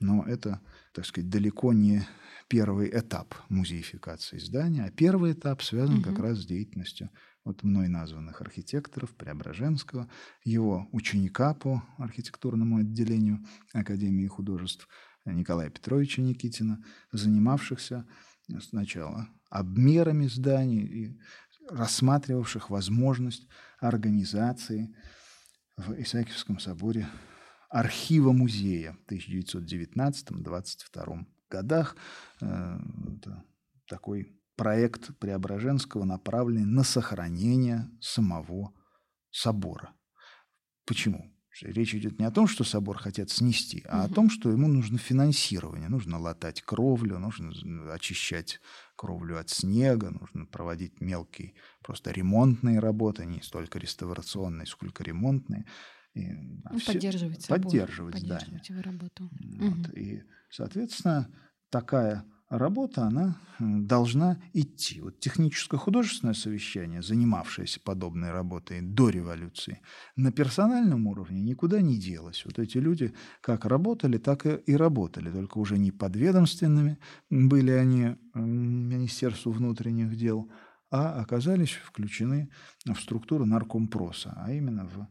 Но 0.00 0.24
это, 0.24 0.60
так 0.92 1.06
сказать, 1.06 1.28
далеко 1.28 1.72
не 1.72 2.06
первый 2.48 2.88
этап 2.90 3.34
музеификации 3.48 4.38
здания, 4.38 4.84
а 4.84 4.90
первый 4.90 5.32
этап 5.32 5.62
связан 5.62 5.98
угу. 5.98 6.04
как 6.04 6.18
раз 6.18 6.38
с 6.38 6.46
деятельностью 6.46 7.10
вот 7.44 7.62
мной 7.62 7.88
названных 7.88 8.40
архитекторов 8.40 9.14
Преображенского, 9.16 10.08
его 10.44 10.88
ученика 10.92 11.54
по 11.54 11.82
архитектурному 11.96 12.78
отделению 12.78 13.44
Академии 13.72 14.26
художеств 14.26 14.88
Николая 15.24 15.70
Петровича 15.70 16.22
Никитина, 16.22 16.82
занимавшихся 17.12 18.06
сначала 18.60 19.28
обмерами 19.50 20.26
зданий 20.26 20.84
и 20.84 21.20
рассматривавших 21.70 22.70
возможность 22.70 23.46
организации 23.78 24.94
в 25.76 25.92
Исаакиевском 26.00 26.58
соборе 26.58 27.08
архива 27.68 28.32
музея 28.32 28.96
в 29.06 29.12
1919-22 29.12 31.26
годах. 31.50 31.96
Э, 32.40 32.78
это 33.16 33.44
такой 33.86 34.34
проект 34.56 35.16
Преображенского, 35.18 36.04
направленный 36.04 36.64
на 36.64 36.82
сохранение 36.82 37.88
самого 38.00 38.72
собора. 39.30 39.94
Почему? 40.84 41.32
Речь 41.60 41.94
идет 41.94 42.20
не 42.20 42.24
о 42.24 42.30
том, 42.30 42.46
что 42.46 42.62
собор 42.62 42.98
хотят 42.98 43.30
снести, 43.30 43.84
а 43.88 44.04
угу. 44.04 44.06
о 44.06 44.14
том, 44.14 44.30
что 44.30 44.50
ему 44.50 44.68
нужно 44.68 44.98
финансирование. 44.98 45.88
Нужно 45.88 46.18
латать 46.18 46.62
кровлю, 46.62 47.18
нужно 47.18 47.52
очищать 47.92 48.60
кровлю 48.96 49.40
от 49.40 49.50
снега, 49.50 50.10
нужно 50.10 50.46
проводить 50.46 51.00
мелкие 51.00 51.54
просто 51.82 52.12
ремонтные 52.12 52.78
работы, 52.78 53.26
не 53.26 53.42
столько 53.42 53.78
реставрационные, 53.78 54.66
сколько 54.66 55.02
ремонтные. 55.02 55.64
И, 56.18 56.32
ну, 56.70 56.78
все, 56.78 56.92
поддерживать 56.92 57.42
собой, 57.42 57.62
поддерживать, 57.62 58.14
поддерживать 58.14 58.68
его 58.68 58.82
работу. 58.82 59.30
Вот, 59.30 59.78
угу. 59.78 59.92
И, 59.96 60.22
соответственно, 60.50 61.28
такая 61.70 62.24
работа, 62.50 63.04
она 63.04 63.36
должна 63.58 64.40
идти. 64.52 65.00
Вот 65.00 65.20
техническое 65.20 65.76
художественное 65.76 66.34
совещание, 66.34 67.02
занимавшееся 67.02 67.80
подобной 67.80 68.30
работой 68.30 68.80
до 68.80 69.10
революции, 69.10 69.80
на 70.16 70.32
персональном 70.32 71.06
уровне 71.06 71.42
никуда 71.42 71.80
не 71.80 71.98
делось. 71.98 72.44
Вот 72.44 72.58
эти 72.58 72.78
люди 72.78 73.14
как 73.40 73.64
работали, 73.64 74.18
так 74.18 74.46
и 74.46 74.76
работали, 74.76 75.30
только 75.30 75.58
уже 75.58 75.78
не 75.78 75.92
подведомственными 75.92 76.98
были 77.30 77.72
они 77.72 78.16
Министерству 78.34 79.52
внутренних 79.52 80.16
дел, 80.16 80.50
а 80.90 81.20
оказались 81.20 81.72
включены 81.72 82.50
в 82.86 82.98
структуру 82.98 83.44
наркомпроса, 83.44 84.32
а 84.36 84.52
именно 84.52 84.86
в 84.86 85.06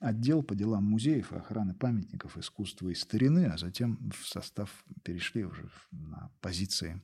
отдел 0.00 0.42
по 0.42 0.54
делам 0.54 0.84
музеев 0.84 1.32
и 1.32 1.36
охраны 1.36 1.74
памятников 1.74 2.36
искусства 2.38 2.88
и 2.88 2.94
старины, 2.94 3.46
а 3.46 3.58
затем 3.58 4.10
в 4.10 4.26
состав 4.26 4.84
перешли 5.04 5.44
уже 5.44 5.70
на 5.92 6.32
позиции 6.40 7.02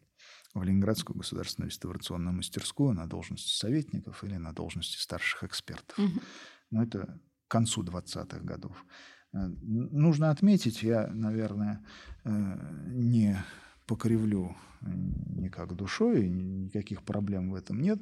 в 0.54 0.62
Ленинградскую 0.62 1.16
государственную 1.16 1.70
реставрационную 1.70 2.34
мастерскую 2.34 2.94
на 2.94 3.06
должности 3.06 3.50
советников 3.50 4.24
или 4.24 4.36
на 4.36 4.52
должности 4.52 4.96
старших 4.96 5.44
экспертов. 5.44 5.98
Угу. 5.98 6.20
Но 6.70 6.82
это 6.82 7.20
к 7.46 7.50
концу 7.50 7.84
20-х 7.84 8.40
годов. 8.40 8.84
Э, 9.32 9.46
нужно 9.46 10.30
отметить, 10.30 10.82
я, 10.82 11.08
наверное, 11.08 11.84
э, 12.24 12.90
не 13.86 13.88
покривлю 13.88 14.56
никак 14.82 15.74
душой, 15.74 16.28
никаких 16.28 17.02
проблем 17.02 17.50
в 17.50 17.54
этом 17.54 17.80
нет. 17.80 17.98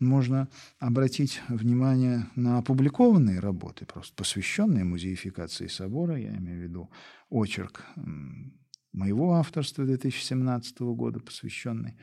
Можно 0.00 0.48
обратить 0.80 1.40
внимание 1.48 2.26
на 2.36 2.58
опубликованные 2.58 3.40
работы, 3.40 3.86
просто 3.86 4.14
посвященные 4.14 4.84
музеификации 4.84 5.68
собора, 5.68 6.18
я 6.18 6.36
имею 6.36 6.60
в 6.60 6.62
виду 6.62 6.90
очерк 7.30 7.84
моего 8.92 9.34
авторства 9.34 9.84
2017 9.84 10.80
года, 10.80 11.20
посвященный 11.20 11.96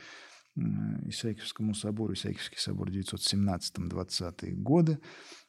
Исаакиевскому 0.55 1.73
собору, 1.73 2.13
Исаакиевский 2.13 2.59
собор 2.59 2.89
917-20 2.89 4.51
годы, 4.55 4.99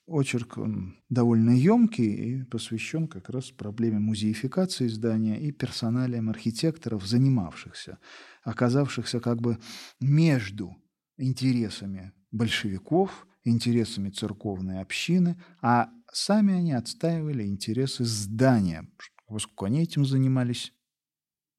очерк 0.06 0.58
он 0.58 0.96
довольно 1.08 1.50
емкий 1.50 2.14
и 2.14 2.44
посвящен 2.44 3.08
как 3.08 3.30
раз 3.30 3.50
проблеме 3.50 3.98
музеификации 3.98 4.88
здания 4.88 5.40
и 5.40 5.52
персоналиям 5.52 6.28
архитекторов, 6.28 7.06
занимавшихся, 7.06 7.98
оказавшихся 8.42 9.20
как 9.20 9.40
бы 9.40 9.58
между 10.00 10.76
интересами 11.16 12.12
большевиков, 12.30 13.26
интересами 13.44 14.10
церковной 14.10 14.80
общины, 14.80 15.42
а 15.62 15.88
сами 16.12 16.54
они 16.54 16.72
отстаивали 16.72 17.44
интересы 17.44 18.04
здания, 18.04 18.88
поскольку 19.26 19.66
они 19.66 19.82
этим 19.82 20.04
занимались 20.04 20.72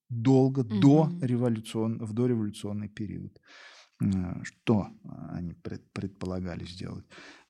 долго, 0.10 0.62
mm-hmm. 0.62 0.80
до 0.80 1.10
революцион, 1.22 1.98
в 2.04 2.14
дореволюционный 2.14 2.90
период. 2.90 3.40
Э, 4.02 4.44
что 4.44 4.90
они 5.30 5.54
предполагали 5.94 6.66
сделать? 6.66 7.06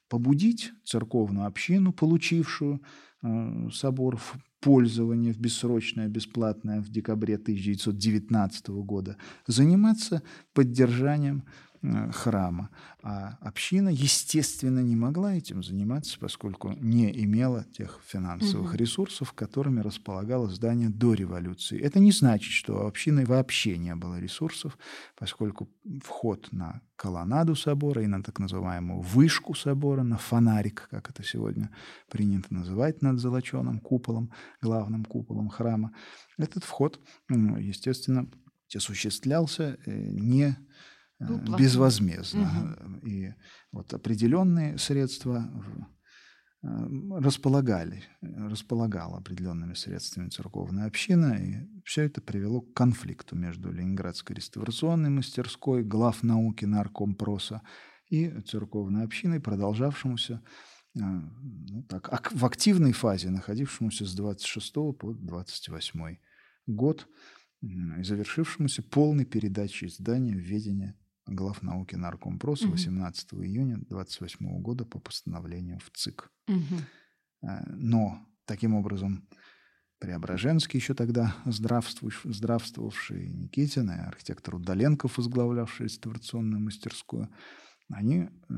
Побудить 0.09 0.71
церковную 0.83 1.47
общину, 1.47 1.93
получившую 1.93 2.81
э, 3.21 3.69
собор 3.71 4.17
в 4.17 4.35
пользование, 4.59 5.31
в 5.31 5.37
бессрочное, 5.37 6.07
бесплатное 6.07 6.81
в 6.81 6.89
декабре 6.89 7.35
1919 7.35 8.69
года, 8.69 9.17
заниматься 9.45 10.23
поддержанием 10.53 11.43
храма. 12.13 12.69
А 13.03 13.37
община, 13.41 13.89
естественно, 13.89 14.79
не 14.79 14.95
могла 14.95 15.35
этим 15.35 15.63
заниматься, 15.63 16.17
поскольку 16.19 16.71
не 16.79 17.11
имела 17.23 17.63
тех 17.65 17.99
финансовых 18.05 18.69
угу. 18.71 18.77
ресурсов, 18.77 19.33
которыми 19.33 19.81
располагало 19.81 20.49
здание 20.49 20.89
до 20.89 21.13
революции. 21.13 21.79
Это 21.79 21.99
не 21.99 22.11
значит, 22.11 22.51
что 22.51 22.75
у 22.75 22.87
общины 22.87 23.25
вообще 23.25 23.77
не 23.77 23.95
было 23.95 24.19
ресурсов, 24.19 24.77
поскольку 25.17 25.69
вход 26.03 26.47
на 26.51 26.81
колоннаду 26.95 27.55
собора 27.55 28.01
и 28.01 28.07
на 28.07 28.23
так 28.23 28.39
называемую 28.39 29.01
вышку 29.01 29.53
собора, 29.53 30.03
на 30.03 30.17
фонарик, 30.17 30.87
как 30.89 31.09
это 31.09 31.23
сегодня 31.23 31.69
принято 32.09 32.53
называть 32.53 33.01
над 33.01 33.19
золоченым 33.19 33.79
куполом, 33.79 34.31
главным 34.61 35.05
куполом 35.05 35.49
храма, 35.49 35.91
этот 36.37 36.63
вход, 36.63 36.99
естественно, 37.29 38.27
осуществлялся 38.73 39.77
э, 39.85 39.91
не 40.11 40.57
безвозмездно. 41.19 42.77
Угу. 42.79 43.07
И 43.07 43.33
вот 43.71 43.93
определенные 43.93 44.77
средства 44.77 45.49
э, 46.61 46.67
располагали, 47.19 48.03
располагала 48.21 49.17
определенными 49.17 49.73
средствами 49.73 50.29
церковная 50.29 50.87
община, 50.87 51.33
и 51.35 51.67
все 51.83 52.03
это 52.03 52.21
привело 52.21 52.61
к 52.61 52.73
конфликту 52.73 53.35
между 53.35 53.71
Ленинградской 53.71 54.35
реставрационной 54.35 55.09
мастерской, 55.09 55.83
глав 55.83 56.23
науки 56.23 56.65
наркомпроса 56.65 57.61
и 58.09 58.29
церковной 58.41 59.03
общиной, 59.03 59.39
продолжавшемуся 59.39 60.41
э, 60.95 60.99
ну, 60.99 61.83
так, 61.83 62.31
в 62.33 62.45
активной 62.45 62.91
фазе, 62.91 63.29
находившемуся 63.29 64.05
с 64.05 64.13
26 64.13 64.73
по 64.73 65.13
28 65.13 66.17
год, 66.67 67.07
и 67.61 68.03
завершившемуся 68.03 68.83
полной 68.83 69.25
передачей 69.25 69.87
здания 69.87 70.35
в 70.35 70.39
ведение 70.39 70.95
глав 71.27 71.63
науки 71.63 71.95
Наркомпроса 71.95 72.65
угу. 72.65 72.73
18 72.73 73.33
июня 73.33 73.77
28 73.89 74.61
года 74.61 74.85
по 74.85 74.99
постановлению 74.99 75.79
в 75.79 75.89
ЦИК. 75.97 76.31
Угу. 76.47 76.81
Но 77.67 78.25
таким 78.45 78.75
образом 78.75 79.27
Преображенский 79.99 80.77
еще 80.77 80.93
тогда 80.93 81.35
здравствовавший, 81.45 82.33
здравствовавший 82.33 83.29
Никитин 83.29 83.89
и 83.89 83.95
архитектор 83.95 84.55
Удаленков, 84.55 85.17
возглавлявший 85.17 85.85
реставрационную 85.85 86.61
мастерскую, 86.61 87.29
они 87.89 88.27
э, 88.49 88.53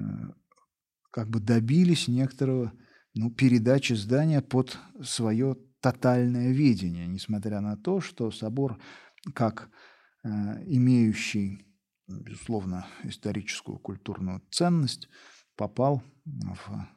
как 1.11 1.29
бы 1.29 1.39
добились 1.39 2.07
некоторого 2.07 2.73
ну, 3.13 3.29
передачи 3.29 3.93
здания 3.93 4.41
под 4.41 4.77
свое 5.03 5.57
тотальное 5.79 6.51
видение, 6.51 7.07
несмотря 7.07 7.61
на 7.61 7.77
то, 7.77 8.01
что 8.01 8.31
собор, 8.31 8.79
как 9.35 9.69
э, 10.23 10.27
имеющий 10.65 11.66
безусловно, 12.07 12.85
историческую 13.03 13.79
культурную 13.79 14.41
ценность, 14.49 15.09
попал 15.55 16.03
в 16.25 16.87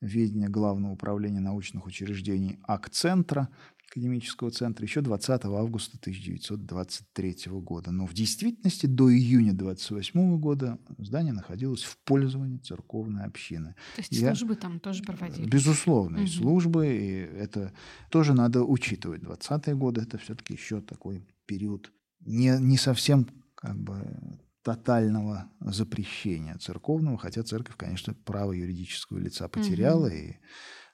ведение 0.00 0.48
Главного 0.48 0.92
управления 0.92 1.40
научных 1.40 1.86
учреждений 1.86 2.58
АК-центра, 2.64 3.48
академического 3.88 4.50
центра, 4.50 4.84
еще 4.84 5.00
20 5.00 5.44
августа 5.44 5.96
1923 5.98 7.36
года. 7.52 7.92
Но 7.92 8.06
в 8.06 8.12
действительности 8.14 8.86
до 8.86 9.10
июня 9.10 9.52
1928 9.52 10.38
года 10.38 10.78
здание 10.98 11.32
находилось 11.32 11.82
в 11.84 11.96
пользовании 11.98 12.58
церковной 12.58 13.24
общины. 13.24 13.74
То 13.94 14.00
есть 14.00 14.12
Я, 14.12 14.34
службы 14.34 14.56
там 14.56 14.80
тоже 14.80 15.02
проводились? 15.02 15.48
Безусловно, 15.48 16.18
угу. 16.18 16.24
и 16.24 16.28
службы, 16.28 16.86
и 16.88 17.12
это 17.38 17.72
тоже 18.10 18.34
надо 18.34 18.64
учитывать. 18.64 19.22
20-е 19.22 19.74
годы– 19.76 20.00
это 20.02 20.18
все-таки 20.18 20.54
еще 20.54 20.80
такой 20.80 21.24
период 21.46 21.92
не, 22.20 22.58
не 22.58 22.76
совсем 22.76 23.28
как 23.66 23.76
бы 23.80 24.38
тотального 24.62 25.50
запрещения 25.60 26.56
церковного, 26.58 27.18
хотя 27.18 27.42
церковь, 27.42 27.76
конечно, 27.76 28.14
право 28.14 28.52
юридического 28.52 29.18
лица 29.18 29.48
потеряла, 29.48 30.06
mm-hmm. 30.08 30.30
и 30.30 30.38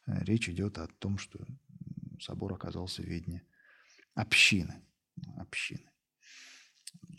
э, 0.07 0.25
речь 0.25 0.49
идет 0.49 0.79
о 0.79 0.87
том, 0.99 1.19
что 1.19 1.39
собор 2.19 2.55
оказался 2.55 3.03
в 3.03 3.05
ведне 3.05 3.43
общины, 4.15 4.83
общины, 5.37 5.91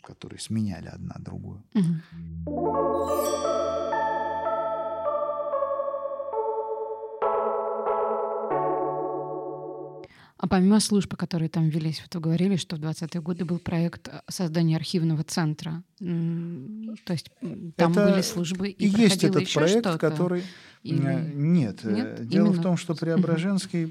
которые 0.02 0.40
сменяли 0.40 0.88
одна 0.88 1.14
другую. 1.20 1.64
Mm-hmm. 1.74 3.63
А 10.44 10.46
помимо 10.46 10.78
служб, 10.78 11.16
которые 11.16 11.48
там 11.48 11.70
велись, 11.70 12.02
вот 12.02 12.14
вы 12.16 12.20
говорили, 12.20 12.56
что 12.56 12.76
в 12.76 12.78
20-е 12.78 13.22
годы 13.22 13.46
был 13.46 13.58
проект 13.58 14.08
э, 14.08 14.20
создания 14.28 14.76
архивного 14.76 15.24
центра. 15.24 15.82
То 15.98 17.12
есть 17.14 17.30
там 17.76 17.92
Это 17.92 18.10
были 18.10 18.20
службы 18.20 18.68
и, 18.68 18.84
и 18.84 18.88
есть 18.88 19.24
этот 19.24 19.50
проект, 19.50 19.98
который 19.98 20.42
Или... 20.82 21.02
Э, 21.02 21.32
нет. 21.32 21.80
Э, 21.84 21.94
Нет. 21.94 22.28
Дело 22.28 22.48
Именно... 22.48 22.60
в 22.60 22.62
том, 22.62 22.76
что 22.76 22.94
Преображенский 22.94 23.86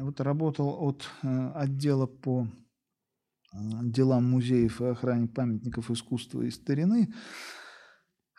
вот 0.00 0.20
работал 0.20 0.76
от 0.80 1.08
отдела 1.54 2.06
по 2.06 2.48
делам 3.52 4.28
музеев 4.28 4.80
и 4.80 4.86
охране 4.86 5.28
памятников 5.28 5.92
искусства 5.92 6.42
и 6.42 6.50
старины 6.50 7.08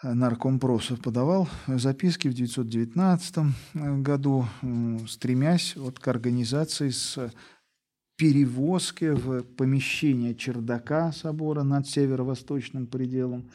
наркомпросов 0.03 1.01
подавал 1.01 1.49
записки 1.67 2.27
в 2.27 2.33
1919 2.33 3.37
э, 3.37 3.97
году, 3.97 4.45
стремясь 5.07 5.75
вот 5.75 5.99
к 5.99 6.07
организации 6.07 6.89
с 6.89 7.31
перевозки 8.15 9.11
в 9.11 9.43
помещение 9.43 10.35
чердака 10.35 11.11
собора 11.11 11.63
над 11.63 11.87
северо-восточным 11.87 12.87
пределом. 12.87 13.49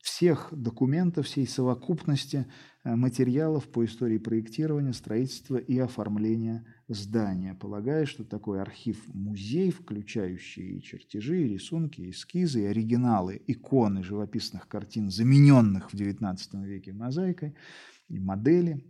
Всех 0.00 0.48
документов, 0.52 1.26
всей 1.26 1.46
совокупности 1.46 2.46
э, 2.46 2.46
материалов 2.94 3.66
по 3.68 3.84
истории 3.84 4.18
проектирования, 4.18 4.92
строительства 4.92 5.56
и 5.56 5.76
оформления 5.78 6.64
здания, 6.86 7.54
полагая, 7.54 8.06
что 8.06 8.22
такой 8.22 8.60
архив-музей, 8.60 9.72
включающий 9.72 10.76
и 10.76 10.82
чертежи, 10.82 11.42
и 11.42 11.48
рисунки, 11.48 12.02
и 12.02 12.10
эскизы, 12.10 12.62
и 12.62 12.66
оригиналы, 12.66 13.42
иконы 13.48 14.04
живописных 14.04 14.68
картин, 14.68 15.10
замененных 15.10 15.92
в 15.92 15.94
XIX 15.94 16.38
веке 16.64 16.92
мозаикой, 16.92 17.54
и 18.08 18.20
модели 18.20 18.84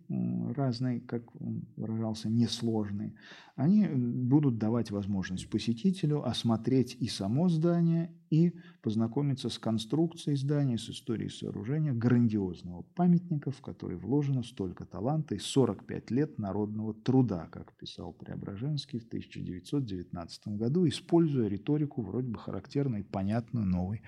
разные, 0.54 1.00
как 1.00 1.22
он 1.40 1.64
выражался, 1.76 2.28
несложные, 2.28 3.14
они 3.54 3.86
будут 3.86 4.58
давать 4.58 4.90
возможность 4.90 5.48
посетителю 5.48 6.26
осмотреть 6.28 6.96
и 7.00 7.08
само 7.08 7.48
здание, 7.48 8.12
и 8.28 8.52
познакомиться 8.82 9.48
с 9.48 9.58
конструкцией 9.58 10.36
здания, 10.36 10.76
с 10.76 10.90
историей 10.90 11.30
сооружения 11.30 11.92
грандиозного 11.92 12.82
памятника, 12.94 13.50
в 13.50 13.62
который 13.62 13.96
вложено 13.96 14.42
столько 14.42 14.84
таланта 14.84 15.36
и 15.36 15.38
45 15.38 16.10
лет 16.10 16.38
народного 16.38 16.92
труда, 16.92 17.48
как 17.50 17.72
писал 17.76 18.12
Преображенский 18.12 18.98
в 18.98 19.06
1919 19.06 20.48
году, 20.48 20.86
используя 20.86 21.48
риторику 21.48 22.02
вроде 22.02 22.28
бы 22.28 22.38
характерную 22.38 23.00
и 23.00 23.06
понятную 23.06 23.64
новой 23.64 24.02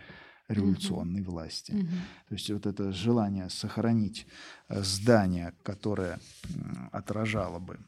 революционной 0.49 1.20
угу. 1.20 1.32
власти. 1.32 1.72
Угу. 1.72 1.86
То 2.28 2.34
есть 2.34 2.51
вот 2.51 2.66
это 2.66 2.92
желание 2.92 3.49
сохранить 3.51 4.26
э, 4.68 4.82
здание, 4.82 5.55
которое 5.62 6.18
отражало 6.90 7.59
бы 7.59 7.78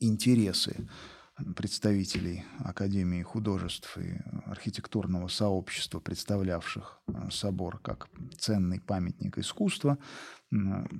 интересы 0.00 0.86
представителей 1.56 2.44
Академии 2.60 3.22
художеств 3.22 3.98
и 3.98 4.20
архитектурного 4.46 5.28
сообщества, 5.28 5.98
представлявших 5.98 7.00
э, 7.08 7.30
собор 7.30 7.78
как 7.80 8.08
ценный 8.38 8.80
памятник 8.80 9.38
искусства, 9.38 9.98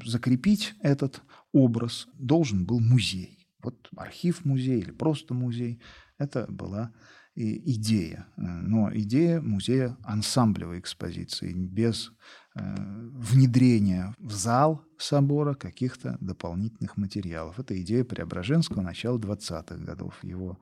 закрепить 0.05 0.75
этот 0.81 1.23
образ 1.53 2.09
должен 2.15 2.65
был 2.65 2.81
музей. 2.81 3.47
Вот 3.63 3.89
архив 3.97 4.45
музей 4.45 4.81
или 4.81 4.91
просто 4.91 5.33
музей– 5.33 5.81
это 6.19 6.47
была 6.49 6.93
идея. 7.35 8.27
Э, 8.37 8.43
но 8.43 8.95
идея 8.95 9.41
музея 9.41 9.97
ансамблевой 10.03 10.79
экспозиции, 10.81 11.53
без 11.53 12.13
внедрения 12.55 14.15
в 14.21 14.31
зал 14.31 14.85
собора 14.97 15.55
каких-то 15.55 16.17
дополнительных 16.21 16.97
материалов. 16.97 17.59
Это 17.59 17.81
идея 17.83 18.05
Преображенского 18.05 18.81
начала 18.81 19.19
20-х 19.19 19.77
годов. 19.79 20.23
Его 20.23 20.61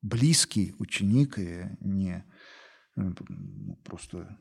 близкий 0.00 0.74
ученик 0.78 1.38
и 1.38 1.76
не 1.80 2.24
ну, 2.96 3.14
просто 3.84 4.38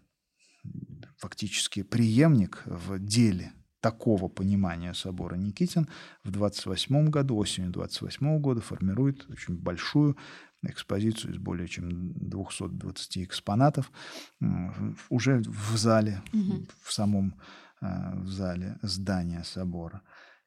фактически 1.17 1.83
преемник 1.83 2.63
в 2.65 2.99
деле 2.99 3.51
такого 3.83 4.29
понимания 4.29 4.93
собора 4.93 5.35
Никитин 5.35 5.89
в 6.23 6.31
28 6.31 7.09
году, 7.09 7.35
осенью 7.35 7.69
28 7.69 8.39
года 8.39 8.61
формирует 8.61 9.29
очень 9.29 9.57
большую 9.57 10.15
экспозицию 10.63 11.33
из 11.33 11.37
более 11.37 11.67
чем 11.67 12.13
220 12.13 13.17
экспонатов 13.17 13.91
уже 15.09 15.43
в 15.45 15.75
зале, 15.75 16.21
угу. 16.31 16.65
в 16.81 16.93
самом 16.93 17.35
э, 17.81 18.19
в 18.21 18.29
зале 18.29 18.79
здания 18.81 19.43
собора. 19.43 20.01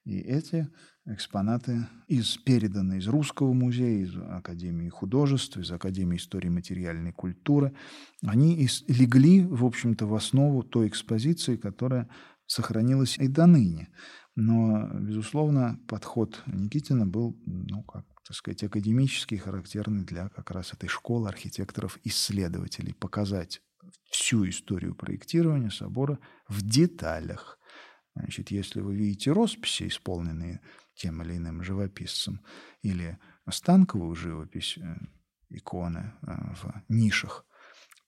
И 0.06 0.18
эти 0.18 0.68
экспонаты 1.04 1.86
из, 2.06 2.38
переданы 2.38 2.98
из 2.98 3.08
Русского 3.08 3.52
музея, 3.52 4.02
из 4.02 4.16
Академии 4.16 4.88
художеств, 4.88 5.58
из 5.58 5.70
Академии 5.70 6.16
истории 6.16 6.48
материальной 6.48 7.12
культуры, 7.12 7.74
они 8.24 8.54
из, 8.54 8.82
легли, 8.88 9.44
в 9.44 9.64
общем-то, 9.64 10.06
в 10.06 10.14
основу 10.14 10.62
той 10.62 10.88
экспозиции, 10.88 11.56
которая 11.56 12.08
сохранилась 12.46 13.18
и 13.18 13.28
до 13.28 13.46
ныне. 13.46 13.88
Но, 14.34 14.88
безусловно, 15.00 15.80
подход 15.88 16.42
Никитина 16.46 17.06
был, 17.06 17.40
ну, 17.46 17.82
как 17.82 18.04
так 18.26 18.36
сказать, 18.36 18.64
академический, 18.64 19.38
характерный 19.38 20.04
для 20.04 20.28
как 20.30 20.50
раз 20.50 20.72
этой 20.72 20.88
школы 20.88 21.28
архитекторов-исследователей, 21.28 22.92
показать 22.92 23.62
всю 24.10 24.48
историю 24.48 24.96
проектирования 24.96 25.70
собора 25.70 26.18
в 26.48 26.62
деталях– 26.62 27.58
Значит, 28.16 28.50
если 28.50 28.80
вы 28.80 28.96
видите 28.96 29.30
росписи, 29.30 29.88
исполненные 29.88 30.62
тем 30.94 31.22
или 31.22 31.36
иным 31.36 31.62
живописцем, 31.62 32.40
или 32.80 33.18
станковую 33.50 34.14
живопись, 34.14 34.78
э, 34.78 34.96
иконы 35.50 36.14
э, 36.22 36.32
в 36.54 36.82
нишах 36.88 37.44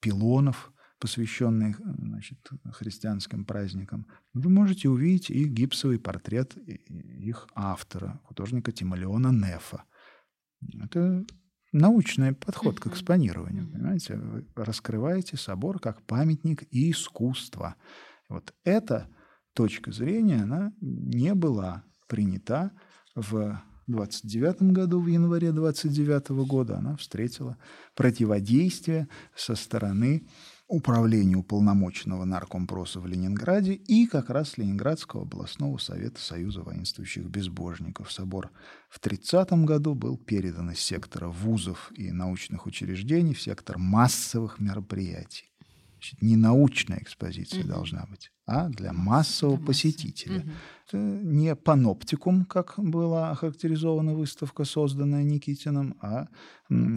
пилонов, 0.01 0.72
посвященных 0.99 1.81
значит, 1.81 2.39
христианским 2.73 3.45
праздникам, 3.45 4.07
вы 4.35 4.51
можете 4.51 4.89
увидеть 4.89 5.31
и 5.31 5.45
гипсовый 5.45 5.99
портрет 5.99 6.57
их 6.57 7.47
автора, 7.55 8.21
художника 8.25 8.73
Тимолеона 8.73 9.29
Нефа. 9.29 9.85
Это 10.83 11.25
научный 11.73 12.33
подход 12.33 12.81
к 12.81 12.87
экспонированию. 12.87 13.71
Понимаете? 13.71 14.17
Вы 14.17 14.47
раскрываете 14.57 15.37
собор 15.37 15.79
как 15.79 16.03
памятник 16.03 16.65
искусства. 16.71 17.77
Вот 18.29 18.55
это 18.65 19.09
точка 19.55 19.93
зрения, 19.93 20.43
она 20.43 20.73
не 20.81 21.35
была 21.35 21.85
принята 22.07 22.73
в 23.15 23.61
29 23.87 24.63
году, 24.73 25.01
в 25.01 25.07
январе 25.07 25.53
29 25.53 26.29
года. 26.47 26.79
Она 26.79 26.97
встретила 26.97 27.57
противодействие 27.95 29.09
со 29.35 29.55
стороны 29.55 30.27
управления 30.69 31.37
уполномоченного 31.37 32.25
наркомпроса 32.25 33.01
в 33.01 33.07
Ленинграде 33.07 33.73
и 33.73 34.07
как 34.07 34.29
раз 34.29 34.59
Ленинградского 34.59 35.23
областного 35.23 35.79
совета 35.79 36.21
Союза 36.21 36.62
воинствующих 36.62 37.25
безбожников. 37.25 38.12
Собор 38.12 38.51
в 38.91 39.01
30 39.01 39.51
году 39.64 39.95
был 39.95 40.19
передан 40.19 40.71
из 40.71 40.81
сектора 40.81 41.29
вузов 41.29 41.91
и 41.97 42.12
научных 42.12 42.66
учреждений 42.66 43.33
в 43.33 43.41
сектор 43.41 43.79
массовых 43.79 44.61
мероприятий. 44.61 45.51
Значит, 45.95 46.23
не 46.23 46.37
научная 46.37 46.99
экспозиция 46.99 47.62
угу. 47.62 47.71
должна 47.71 48.07
быть, 48.09 48.31
а 48.47 48.69
для 48.69 48.93
массового 48.93 49.57
для 49.57 49.66
посетителя. 49.66 50.41
Угу. 50.41 50.51
Это 50.87 50.97
не 50.99 51.57
паноптикум, 51.57 52.45
как 52.45 52.75
была 52.77 53.31
охарактеризована 53.31 54.14
выставка, 54.14 54.64
созданная 54.64 55.25
Никитиным, 55.25 55.97
а 56.01 56.29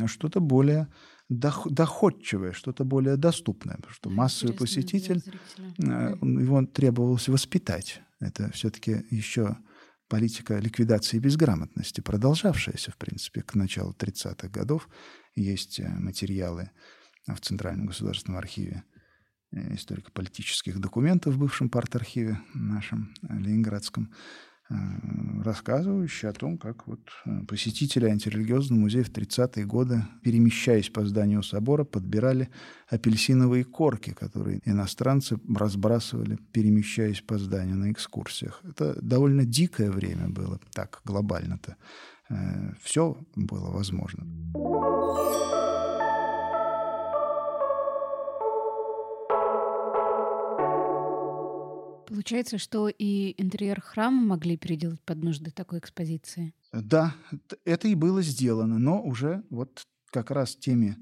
что-то 0.05 0.39
более 0.39 0.87
доходчивое, 1.31 2.51
что-то 2.51 2.83
более 2.83 3.17
доступное, 3.17 3.75
потому 3.75 3.93
что 3.93 4.09
массовый 4.09 4.55
посетитель, 4.55 5.23
э, 5.57 6.15
его 6.21 6.65
требовалось 6.65 7.27
воспитать. 7.27 8.01
Это 8.19 8.51
все-таки 8.51 9.05
еще 9.09 9.57
политика 10.07 10.59
ликвидации 10.59 11.19
безграмотности, 11.19 12.01
продолжавшаяся, 12.01 12.91
в 12.91 12.97
принципе, 12.97 13.41
к 13.41 13.55
началу 13.55 13.95
30-х 13.97 14.49
годов. 14.49 14.89
Есть 15.35 15.79
э, 15.79 15.87
материалы 15.87 16.71
в 17.27 17.39
Центральном 17.39 17.87
государственном 17.87 18.37
архиве 18.37 18.83
Э, 19.53 19.75
историко-политических 19.75 20.79
документов 20.79 21.33
в 21.33 21.39
бывшем 21.39 21.69
парт-архиве 21.69 22.39
нашем 22.53 23.13
ленинградском, 23.21 24.13
рассказывающий 25.43 26.29
о 26.29 26.33
том, 26.33 26.57
как 26.57 26.87
вот 26.87 26.99
посетители 27.47 28.05
антирелигиозного 28.05 28.79
музея 28.79 29.03
в 29.03 29.09
30-е 29.09 29.65
годы, 29.65 30.03
перемещаясь 30.23 30.89
по 30.89 31.05
зданию 31.05 31.43
собора, 31.43 31.83
подбирали 31.83 32.49
апельсиновые 32.87 33.63
корки, 33.63 34.13
которые 34.13 34.61
иностранцы 34.65 35.39
разбрасывали, 35.53 36.37
перемещаясь 36.51 37.21
по 37.21 37.37
зданию 37.37 37.75
на 37.75 37.91
экскурсиях. 37.91 38.61
Это 38.63 38.97
довольно 39.01 39.45
дикое 39.45 39.91
время 39.91 40.29
было, 40.29 40.59
так 40.73 41.01
глобально-то. 41.05 41.75
Все 42.81 43.17
было 43.35 43.71
возможно. 43.71 44.25
Получается, 52.21 52.59
что 52.59 52.87
и 52.87 53.33
интерьер 53.41 53.81
храма 53.81 54.21
могли 54.21 54.55
переделать 54.55 55.01
под 55.01 55.23
нужды 55.23 55.49
такой 55.49 55.79
экспозиции? 55.79 56.53
Да, 56.71 57.15
это 57.65 57.87
и 57.87 57.95
было 57.95 58.21
сделано, 58.21 58.77
но 58.77 59.01
уже 59.01 59.43
вот 59.49 59.87
как 60.11 60.29
раз 60.29 60.55
теми, 60.55 60.97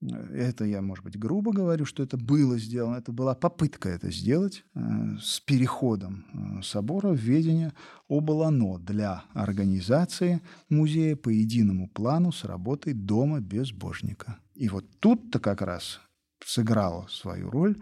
э, 0.00 0.06
это 0.34 0.64
я, 0.64 0.80
может 0.80 1.04
быть, 1.04 1.18
грубо 1.18 1.52
говорю, 1.52 1.84
что 1.84 2.02
это 2.02 2.16
было 2.16 2.56
сделано, 2.56 2.96
это 2.96 3.12
была 3.12 3.34
попытка 3.34 3.90
это 3.90 4.10
сделать 4.10 4.64
э, 4.74 4.80
с 5.20 5.40
переходом 5.40 6.24
э, 6.32 6.62
собора 6.62 7.08
в 7.08 7.18
ведение 7.18 7.74
Оболано 8.08 8.78
для 8.78 9.24
организации 9.34 10.40
музея 10.70 11.16
по 11.16 11.28
единому 11.28 11.90
плану 11.90 12.32
с 12.32 12.44
работой 12.44 12.94
Дома 12.94 13.40
безбожника. 13.40 14.38
И 14.54 14.70
вот 14.70 14.86
тут-то 15.00 15.38
как 15.38 15.60
раз 15.60 16.00
сыграла 16.42 17.06
свою 17.10 17.50
роль 17.50 17.76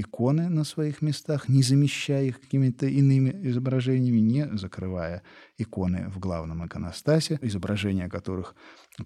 иконы 0.00 0.48
на 0.48 0.64
своих 0.64 1.02
местах, 1.02 1.48
не 1.48 1.62
замещая 1.62 2.26
их 2.26 2.40
какими-то 2.40 2.86
иными 2.86 3.30
изображениями, 3.48 4.20
не 4.20 4.56
закрывая 4.56 5.22
иконы 5.58 6.08
в 6.08 6.18
главном 6.18 6.64
иконостасе, 6.64 7.38
изображения 7.42 8.08
которых 8.08 8.54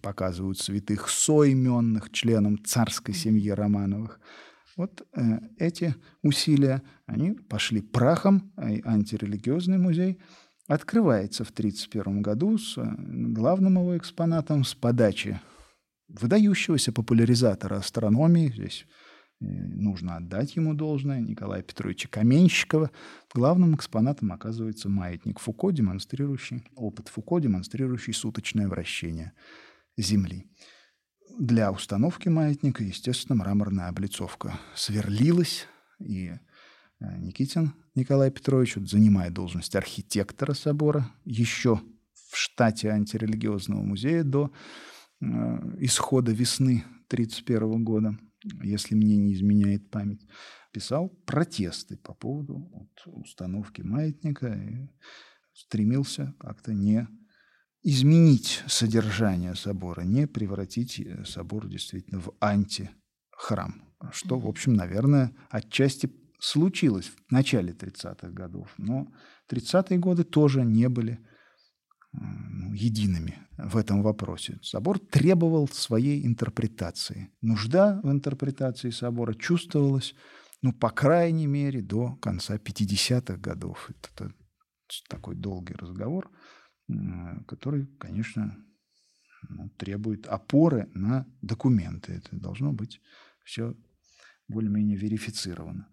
показывают 0.03 0.59
святых 0.59 1.09
соименных 1.09 2.11
членам 2.11 2.63
царской 2.65 3.15
семьи 3.15 3.51
Романовых. 3.51 4.21
Вот 4.77 5.07
э, 5.15 5.39
эти 5.59 5.95
усилия, 6.23 6.83
они 7.07 7.33
пошли 7.33 7.81
прахом, 7.81 8.53
и 8.59 8.83
антирелигиозный 8.85 9.79
музей 9.79 10.19
открывается 10.69 11.45
в 11.45 11.51
1931 11.51 12.23
году 12.23 12.59
с 12.59 12.77
э, 12.77 12.83
главным 13.33 13.75
его 13.75 13.97
экспонатом 13.97 14.65
с 14.65 14.75
подачи 14.75 15.41
выдающегося 16.09 16.93
популяризатора 16.93 17.77
астрономии, 17.77 18.53
здесь 18.55 18.87
нужно 19.43 20.17
отдать 20.17 20.57
ему 20.57 20.75
должное, 20.75 21.21
Николая 21.21 21.63
Петровича 21.63 22.09
Каменщикова. 22.09 22.91
Главным 23.35 23.75
экспонатом 23.75 24.33
оказывается 24.33 24.89
маятник 24.89 25.41
Фуко, 25.41 25.71
демонстрирующий, 25.73 26.65
опыт 26.77 27.09
Фуко, 27.09 27.41
демонстрирующий 27.41 28.13
суточное 28.13 28.69
вращение 28.69 29.33
Земли. 29.97 30.47
Для 31.39 31.73
установки 31.73 32.29
маятника, 32.29 32.85
естественно, 32.85 33.37
мраморная 33.37 33.89
облицовка 33.89 34.59
сверлилась, 34.75 35.67
и 35.99 36.33
э, 37.01 37.19
Никитин 37.19 37.73
Николай 37.95 38.31
Петрович 38.31 38.77
вот, 38.77 38.89
занимает 38.89 39.33
должность 39.33 39.75
архитектора 39.75 40.53
собора 40.53 41.11
еще 41.25 41.81
в 42.31 42.37
штате 42.37 42.91
антирелигиозного 42.91 43.83
музея 43.83 44.25
до 44.25 44.53
э, 45.21 45.27
исхода 45.81 46.33
весны 46.33 46.85
1931 47.09 47.85
года 47.85 48.19
если 48.63 48.95
мне 48.95 49.17
не 49.17 49.35
изменяет 49.35 49.91
память, 49.91 50.27
писал 50.73 51.09
протесты 51.27 51.97
по 51.97 52.15
поводу 52.15 52.59
вот, 52.73 52.91
установки 53.07 53.83
маятника 53.83 54.55
и 54.55 54.89
стремился 55.53 56.35
как-то 56.39 56.73
не 56.73 57.07
изменить 57.83 58.63
содержание 58.67 59.55
собора, 59.55 60.03
не 60.03 60.27
превратить 60.27 61.01
э, 61.01 61.25
собор 61.25 61.69
действительно 61.69 62.21
в 62.21 62.33
антихрам, 62.41 63.93
что, 64.13 64.39
в 64.39 64.47
общем, 64.47 64.75
наверное, 64.75 65.33
отчасти 65.51 66.11
случилось 66.39 67.07
в 67.07 67.33
начале 67.33 67.73
30-х 67.73 68.31
годов. 68.31 68.73
Но 68.79 69.13
30-е 69.51 69.99
годы 69.99 70.25
тоже 70.25 70.65
не 70.65 70.89
были 70.89 71.21
ну, 72.13 72.73
едиными 72.75 73.39
в 73.57 73.77
этом 73.77 74.03
вопросе. 74.03 74.59
Собор 74.63 74.99
требовал 74.99 75.69
своей 75.69 76.27
интерпретации. 76.27 77.31
Нужда 77.41 78.01
в 78.03 78.11
интерпретации 78.11 78.91
собора 78.91 79.35
чувствовалась, 79.35 80.15
ну, 80.61 80.73
по 80.73 80.91
крайней 80.91 81.47
мере, 81.47 81.81
до 81.81 82.17
конца 82.17 82.57
50-х 82.57 83.37
годов. 83.39 83.91
Это 83.91 84.33
такой 85.09 85.37
долгий 85.37 85.75
разговор, 85.75 86.31
который, 87.47 87.87
конечно, 87.99 88.57
ну, 89.49 89.71
требует 89.71 90.27
опоры 90.27 90.91
на 90.95 91.27
документы. 91.41 92.13
Это 92.13 92.37
должно 92.37 92.73
быть 92.73 93.01
все 93.45 93.75
более-менее 94.49 94.97
верифицировано. 94.97 95.89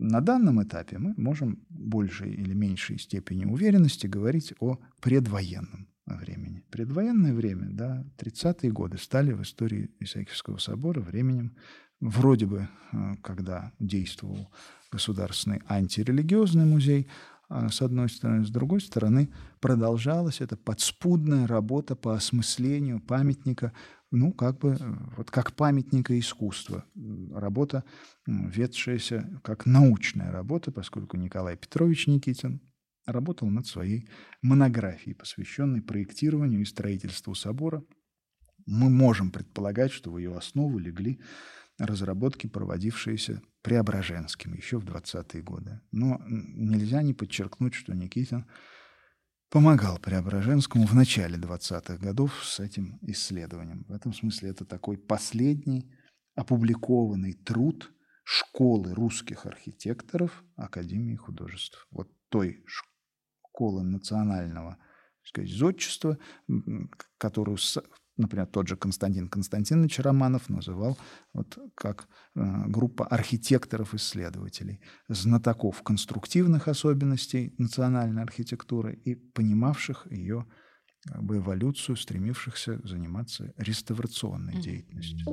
На 0.00 0.20
данном 0.20 0.62
этапе 0.62 0.96
мы 0.98 1.12
можем 1.16 1.66
большей 1.68 2.32
или 2.32 2.54
меньшей 2.54 3.00
степени 3.00 3.44
уверенности 3.44 4.06
говорить 4.06 4.54
о 4.60 4.78
предвоенном 5.00 5.88
времени. 6.06 6.62
Предвоенное 6.70 7.34
время, 7.34 7.66
да, 7.70 8.06
30-е 8.16 8.70
годы 8.70 8.96
стали 8.96 9.32
в 9.32 9.42
истории 9.42 9.90
Исаакиевского 9.98 10.58
собора 10.58 11.00
временем, 11.00 11.56
вроде 11.98 12.46
бы, 12.46 12.68
э, 12.92 13.16
когда 13.24 13.72
действовал 13.80 14.52
государственный 14.92 15.62
антирелигиозный 15.66 16.64
музей, 16.64 17.08
с 17.48 17.80
одной 17.82 18.08
стороны, 18.08 18.44
с 18.44 18.50
другой 18.50 18.80
стороны, 18.80 19.30
продолжалась 19.60 20.40
эта 20.40 20.56
подспудная 20.56 21.46
работа 21.46 21.96
по 21.96 22.14
осмыслению 22.14 23.00
памятника 23.00 23.72
ну, 24.10 24.32
как 24.32 24.58
бы, 24.58 24.76
э, 24.78 24.94
вот 25.16 25.30
как 25.30 25.54
памятника 25.54 26.18
искусства. 26.18 26.84
Работа, 27.30 27.84
ведшаяся 28.26 29.40
как 29.42 29.66
научная 29.66 30.32
работа, 30.32 30.72
поскольку 30.72 31.16
Николай 31.16 31.56
Петрович 31.56 32.06
Никитин 32.06 32.60
работал 33.06 33.48
над 33.48 33.66
своей 33.66 34.08
монографией, 34.42 35.14
посвященной 35.14 35.82
проектированию 35.82 36.62
и 36.62 36.66
строительству 36.66 37.34
собора. 37.34 37.82
Мы 38.66 38.90
можем 38.90 39.30
предполагать, 39.30 39.92
что 39.92 40.12
в 40.12 40.18
ее 40.18 40.36
основу 40.36 40.78
легли 40.78 41.20
разработки, 41.78 42.46
проводившиеся 42.46 43.42
Преображенским 43.62 44.54
еще 44.54 44.78
в 44.78 44.84
20-е 44.84 45.42
годы. 45.42 45.80
Но 45.90 46.20
нельзя 46.26 47.02
не 47.02 47.14
подчеркнуть, 47.14 47.74
что 47.74 47.94
Никитин– 47.94 48.46
помогал 49.50 49.98
Преображенскому 49.98 50.86
в 50.86 50.94
начале 50.94 51.36
20-х 51.36 51.96
годов 51.96 52.44
с 52.44 52.60
этим 52.60 52.98
исследованием. 53.02 53.84
В 53.88 53.92
этом 53.92 54.12
смысле 54.12 54.50
это 54.50 54.64
такой 54.64 54.98
последний 54.98 55.90
опубликованный 56.34 57.32
труд 57.32 57.92
школы 58.24 58.94
русских 58.94 59.46
архитекторов 59.46 60.44
Академии 60.56 61.16
художеств. 61.16 61.86
Вот 61.90 62.10
той 62.28 62.62
школы 62.66 63.82
национального 63.82 64.78
сказать, 65.22 65.50
зодчества, 65.50 66.18
которую 67.18 67.58
например, 68.18 68.46
тот 68.46 68.68
же 68.68 68.76
Константин 68.76 69.28
Константинович 69.28 70.00
Романов 70.00 70.48
называл 70.48 70.98
вот 71.32 71.58
как 71.74 72.08
э, 72.34 72.40
группа 72.66 73.06
архитекторов-исследователей, 73.06 74.80
знатоков 75.08 75.82
конструктивных 75.82 76.68
особенностей 76.68 77.54
национальной 77.58 78.22
архитектуры 78.22 78.94
и 78.94 79.14
понимавших 79.14 80.06
ее 80.10 80.46
как 81.04 81.22
бы, 81.22 81.38
эволюцию, 81.38 81.96
стремившихся 81.96 82.80
заниматься 82.84 83.54
реставрационной 83.56 84.60
деятельностью. 84.60 85.24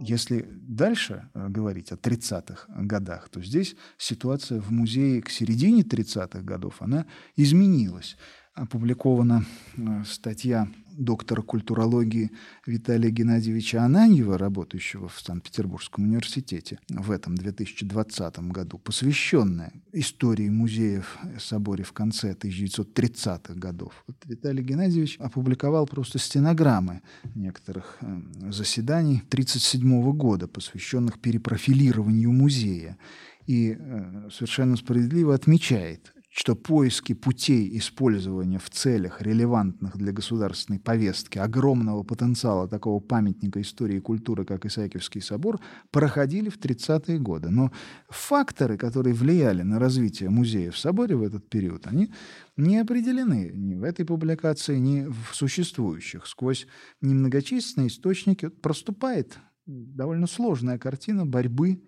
Если 0.00 0.48
дальше 0.50 1.28
э, 1.34 1.48
говорить 1.48 1.92
о 1.92 1.96
30-х 1.96 2.66
годах, 2.68 3.28
то 3.28 3.42
здесь 3.42 3.76
ситуация 3.96 4.60
в 4.60 4.70
музее 4.70 5.22
к 5.22 5.30
середине 5.30 5.82
30-х 5.82 6.40
годов, 6.40 6.80
она 6.80 7.06
изменилась 7.36 8.16
опубликована 8.58 9.44
э, 9.76 10.02
статья 10.06 10.68
доктора 10.98 11.42
культурологии 11.42 12.32
Виталия 12.66 13.10
Геннадьевича 13.10 13.84
Ананьева, 13.84 14.36
работающего 14.36 15.08
в 15.08 15.20
Санкт-Петербургском 15.20 16.04
университете 16.04 16.80
в 16.88 17.12
этом 17.12 17.36
2020 17.36 18.38
году, 18.50 18.78
посвященная 18.78 19.72
истории 19.92 20.48
музеев 20.48 21.18
соборе 21.38 21.84
в 21.84 21.92
конце 21.92 22.32
1930-х 22.32 23.54
годов. 23.54 24.04
Вот 24.08 24.16
Виталий 24.24 24.64
Геннадьевич 24.64 25.16
опубликовал 25.20 25.86
просто 25.86 26.18
стенограммы 26.18 27.02
некоторых 27.36 27.96
э, 28.00 28.20
заседаний 28.50 29.22
1937 29.28 30.12
года, 30.12 30.48
посвященных 30.48 31.20
перепрофилированию 31.20 32.32
музея 32.32 32.98
и 33.46 33.76
э, 33.78 34.28
совершенно 34.32 34.76
справедливо 34.76 35.34
отмечает, 35.34 36.12
что 36.38 36.54
поиски 36.54 37.14
путей 37.14 37.76
использования 37.78 38.60
в 38.60 38.70
целях, 38.70 39.20
релевантных 39.20 39.96
для 39.96 40.12
государственной 40.12 40.78
повестки, 40.78 41.36
огромного 41.36 42.04
потенциала 42.04 42.68
такого 42.68 43.00
памятника 43.00 43.60
истории 43.60 43.96
и 43.96 44.00
культуры, 44.00 44.44
как 44.44 44.64
Исаакиевский 44.64 45.20
собор, 45.20 45.58
проходили 45.90 46.48
в 46.48 46.56
30-е 46.60 47.18
годы. 47.18 47.50
Но 47.50 47.72
факторы, 48.08 48.78
которые 48.78 49.14
влияли 49.14 49.62
на 49.62 49.80
развитие 49.80 50.30
музея 50.30 50.70
в 50.70 50.78
соборе 50.78 51.16
в 51.16 51.24
этот 51.24 51.50
период, 51.50 51.88
они 51.88 52.12
не 52.56 52.78
определены 52.78 53.50
ни 53.52 53.74
в 53.74 53.82
этой 53.82 54.06
публикации, 54.06 54.78
ни 54.78 55.08
в 55.08 55.34
существующих. 55.34 56.24
Сквозь 56.28 56.68
немногочисленные 57.00 57.88
источники 57.88 58.46
проступает 58.46 59.36
довольно 59.66 60.28
сложная 60.28 60.78
картина 60.78 61.26
борьбы 61.26 61.82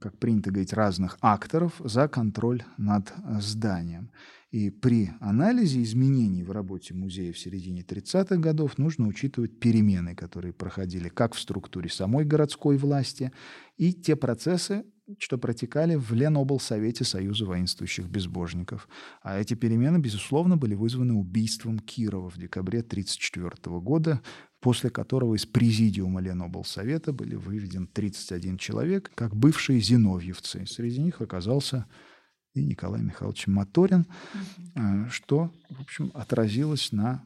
как 0.00 0.18
принято 0.18 0.50
говорить, 0.50 0.72
разных 0.72 1.16
акторов 1.20 1.80
за 1.84 2.08
контроль 2.08 2.62
над 2.76 3.12
зданием. 3.40 4.10
И 4.50 4.70
при 4.70 5.10
анализе 5.20 5.82
изменений 5.82 6.42
в 6.42 6.50
работе 6.50 6.94
музея 6.94 7.32
в 7.32 7.38
середине 7.38 7.82
30-х 7.82 8.36
годов 8.36 8.78
нужно 8.78 9.06
учитывать 9.06 9.58
перемены, 9.58 10.14
которые 10.14 10.52
проходили 10.52 11.08
как 11.08 11.34
в 11.34 11.40
структуре 11.40 11.90
самой 11.90 12.24
городской 12.24 12.76
власти, 12.76 13.32
и 13.76 13.92
те 13.92 14.16
процессы, 14.16 14.84
что 15.18 15.38
протекали 15.38 15.94
в 15.94 16.12
Леноблсовете 16.12 17.04
Союза 17.04 17.44
воинствующих 17.44 18.08
безбожников. 18.08 18.88
А 19.22 19.38
эти 19.38 19.54
перемены, 19.54 19.98
безусловно, 19.98 20.56
были 20.56 20.74
вызваны 20.74 21.14
убийством 21.14 21.78
Кирова 21.78 22.30
в 22.30 22.38
декабре 22.38 22.80
1934 22.80 23.78
года, 23.80 24.20
после 24.60 24.90
которого 24.90 25.34
из 25.34 25.46
президиума 25.46 26.20
Леноблсовета 26.20 27.12
были 27.12 27.34
выведен 27.34 27.86
31 27.86 28.58
человек, 28.58 29.10
как 29.14 29.34
бывшие 29.34 29.80
зиновьевцы. 29.80 30.66
Среди 30.66 31.00
них 31.02 31.20
оказался 31.20 31.86
и 32.56 32.64
Николай 32.64 33.02
Михайлович 33.02 33.46
Моторин, 33.46 34.06
угу. 34.74 35.10
что, 35.10 35.52
в 35.68 35.80
общем, 35.82 36.10
отразилось 36.14 36.90
на 36.90 37.22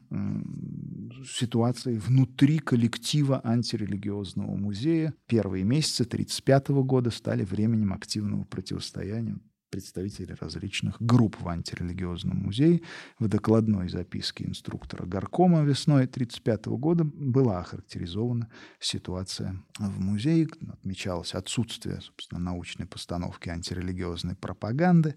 ситуации 1.25 1.97
внутри 1.97 2.59
коллектива 2.59 3.41
антирелигиозного 3.43 4.55
музея. 4.57 5.13
Первые 5.27 5.63
месяцы 5.63 6.03
1935 6.03 6.69
года 6.83 7.11
стали 7.11 7.43
временем 7.45 7.93
активного 7.93 8.43
противостояния 8.43 9.39
представители 9.71 10.35
различных 10.39 11.01
групп 11.01 11.37
в 11.39 11.47
антирелигиозном 11.47 12.37
музее. 12.37 12.81
В 13.17 13.27
докладной 13.27 13.89
записке 13.89 14.45
инструктора 14.45 15.05
Горкома 15.05 15.61
весной 15.61 16.03
1935 16.03 16.65
года 16.77 17.03
была 17.05 17.61
охарактеризована 17.61 18.49
ситуация 18.79 19.63
в 19.79 19.99
музее. 19.99 20.49
Отмечалось 20.71 21.33
отсутствие, 21.33 22.01
собственно, 22.01 22.39
научной 22.41 22.85
постановки 22.85 23.49
антирелигиозной 23.49 24.35
пропаганды 24.35 25.15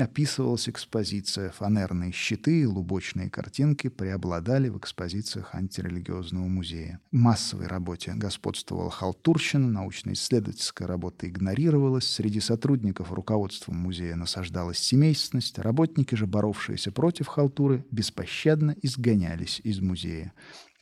описывалась 0.00 0.68
экспозиция. 0.68 1.50
Фанерные 1.50 2.12
щиты 2.12 2.62
и 2.62 2.66
лубочные 2.66 3.28
картинки 3.28 3.88
преобладали 3.88 4.68
в 4.70 4.78
экспозициях 4.78 5.54
антирелигиозного 5.54 6.46
музея. 6.46 7.00
В 7.10 7.16
массовой 7.16 7.66
работе 7.66 8.14
господствовала 8.14 8.90
халтурщина, 8.90 9.68
научно-исследовательская 9.68 10.88
работа 10.88 11.28
игнорировалась, 11.28 12.06
среди 12.06 12.40
сотрудников 12.40 13.12
руководства 13.12 13.72
музея 13.72 14.16
насаждалась 14.16 14.78
семейственность, 14.78 15.58
работники 15.58 16.14
же, 16.14 16.26
боровшиеся 16.26 16.90
против 16.90 17.26
халтуры, 17.26 17.84
беспощадно 17.90 18.74
изгонялись 18.80 19.60
из 19.62 19.80
музея. 19.80 20.32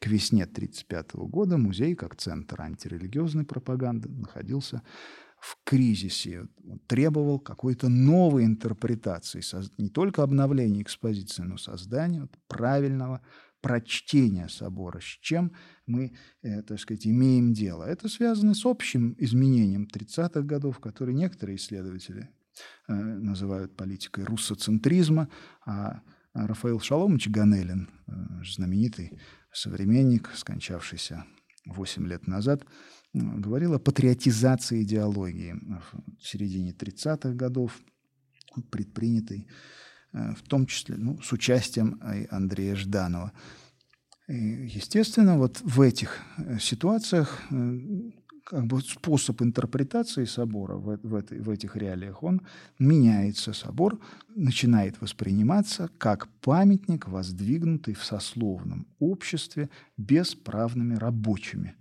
К 0.01 0.07
весне 0.07 0.45
1935 0.45 1.29
года 1.29 1.59
музей, 1.59 1.95
как 1.95 2.17
центр 2.17 2.63
антирелигиозной 2.63 3.45
пропаганды, 3.45 4.09
находился 4.09 4.81
в 5.41 5.59
кризисе, 5.65 6.49
требовал 6.87 7.39
какой-то 7.39 7.89
новой 7.89 8.45
интерпретации, 8.45 9.43
не 9.79 9.89
только 9.89 10.23
обновления 10.23 10.83
экспозиции, 10.83 11.43
но 11.43 11.57
создания 11.57 12.29
правильного 12.47 13.23
прочтения 13.61 14.49
собора, 14.49 15.01
с 15.01 15.19
чем 15.21 15.53
мы, 15.87 16.15
э, 16.43 16.63
так 16.63 16.79
сказать, 16.81 17.07
имеем 17.07 17.53
дело. 17.53 17.85
Это 17.85 18.09
связано 18.09 18.55
с 18.55 18.65
общим 18.65 19.15
изменением 19.19 19.87
30-х 19.87 20.43
годов, 20.43 20.79
которые 20.79 21.15
некоторые 21.15 21.57
исследователи 21.57 22.31
э, 22.89 22.93
называют 22.95 23.77
политикой 23.77 24.25
руссоцентризма, 24.25 25.29
а 25.67 26.03
Рафаил 26.33 26.81
Шаломович 26.81 27.29
Ганелин, 27.29 27.89
э, 28.07 28.13
знаменитый 28.45 29.19
современник, 29.53 30.31
скончавшийся 30.35 31.25
8 31.67 32.07
лет 32.07 32.27
назад, 32.27 32.65
говорил 33.13 33.75
о 33.75 33.79
патриотизации 33.79 34.83
идеологии 34.83 35.55
в 35.81 36.27
середине 36.27 36.73
30-х 36.73 37.33
годов, 37.35 37.79
предпринятой 38.71 39.47
э, 40.13 40.35
в 40.35 40.43
том 40.43 40.67
числе 40.67 40.97
ну, 40.97 41.21
с 41.23 41.33
участием 41.33 42.01
Андрея 42.31 42.75
Жданова. 42.75 43.33
И, 44.29 44.69
естественно, 44.75 45.39
вот 45.39 45.61
в 45.63 45.81
этих 45.81 46.19
э, 46.37 46.59
ситуациях 46.61 47.41
э, 47.51 47.79
как 48.45 48.67
бы 48.67 48.81
способ 48.81 49.43
интерпретации 49.43 50.25
собора 50.25 50.75
в, 50.77 50.99
в, 51.03 51.25
в 51.31 51.51
этих 51.51 51.77
реалиях, 51.77 52.23
он 52.23 52.43
меняется. 52.79 53.53
Собор 53.53 54.01
начинает 54.37 55.01
восприниматься 55.01 55.89
как 55.99 56.29
памятник, 56.41 57.09
воздвигнутый 57.09 57.95
в 57.95 58.05
сословном 58.05 58.87
обществе 58.99 59.69
бесправными 59.97 60.95
рабочими. 60.95 61.75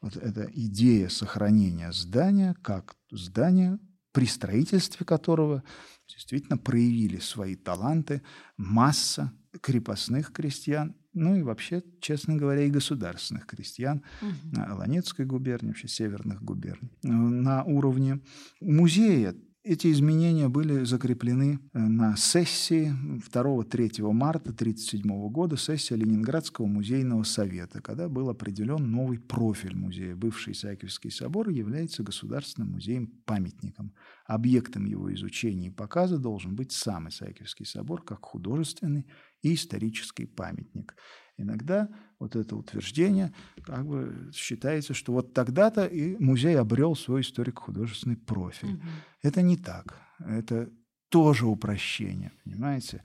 Вот 0.00 0.16
эта 0.16 0.48
идея 0.52 1.08
сохранения 1.08 1.92
здания 1.92 2.54
как 2.62 2.96
здания, 3.10 3.78
при 4.12 4.26
строительстве 4.26 5.04
которого 5.04 5.62
действительно 6.08 6.58
проявили 6.58 7.18
свои 7.18 7.56
таланты 7.56 8.22
масса 8.56 9.32
крепостных 9.60 10.32
крестьян, 10.32 10.94
ну 11.12 11.34
и 11.34 11.42
вообще, 11.42 11.82
честно 12.00 12.36
говоря, 12.36 12.64
и 12.64 12.70
государственных 12.70 13.46
крестьян 13.46 14.02
угу. 14.20 14.60
Ланецкой 14.76 15.24
губернии, 15.24 15.68
вообще 15.68 15.88
северных 15.88 16.42
губерний. 16.42 16.90
На 17.02 17.64
уровне 17.64 18.20
музея 18.60 19.34
эти 19.66 19.90
изменения 19.90 20.48
были 20.48 20.84
закреплены 20.84 21.58
э, 21.72 21.78
на 21.78 22.16
сессии 22.16 22.94
2-3 23.32 24.12
марта 24.12 24.50
1937 24.50 25.28
года, 25.28 25.56
сессия 25.56 25.96
Ленинградского 25.96 26.66
музейного 26.66 27.24
совета, 27.24 27.82
когда 27.82 28.08
был 28.08 28.30
определен 28.30 28.92
новый 28.92 29.18
профиль 29.18 29.74
музея. 29.74 30.14
Бывший 30.14 30.52
Исаакиевский 30.52 31.10
собор 31.10 31.48
является 31.48 32.04
государственным 32.04 32.72
музеем-памятником. 32.72 33.92
Объектом 34.26 34.84
его 34.84 35.12
изучения 35.14 35.66
и 35.66 35.70
показа 35.70 36.18
должен 36.18 36.54
быть 36.54 36.70
сам 36.70 37.08
Исаакиевский 37.08 37.66
собор 37.66 38.04
как 38.04 38.24
художественный 38.24 39.04
и 39.42 39.54
исторический 39.54 40.26
памятник. 40.26 40.94
Иногда 41.38 41.88
вот 42.18 42.34
это 42.34 42.56
утверждение 42.56 43.32
как 43.62 43.86
бы 43.86 44.30
считается, 44.34 44.94
что 44.94 45.12
вот 45.12 45.34
тогда-то 45.34 45.84
и 45.84 46.16
музей 46.16 46.58
обрел 46.58 46.96
свой 46.96 47.20
историко-художественный 47.20 48.16
профиль. 48.16 48.74
Угу. 48.74 48.82
Это 49.22 49.42
не 49.42 49.56
так. 49.56 50.00
Это 50.18 50.70
тоже 51.10 51.46
упрощение, 51.46 52.32
понимаете? 52.44 53.02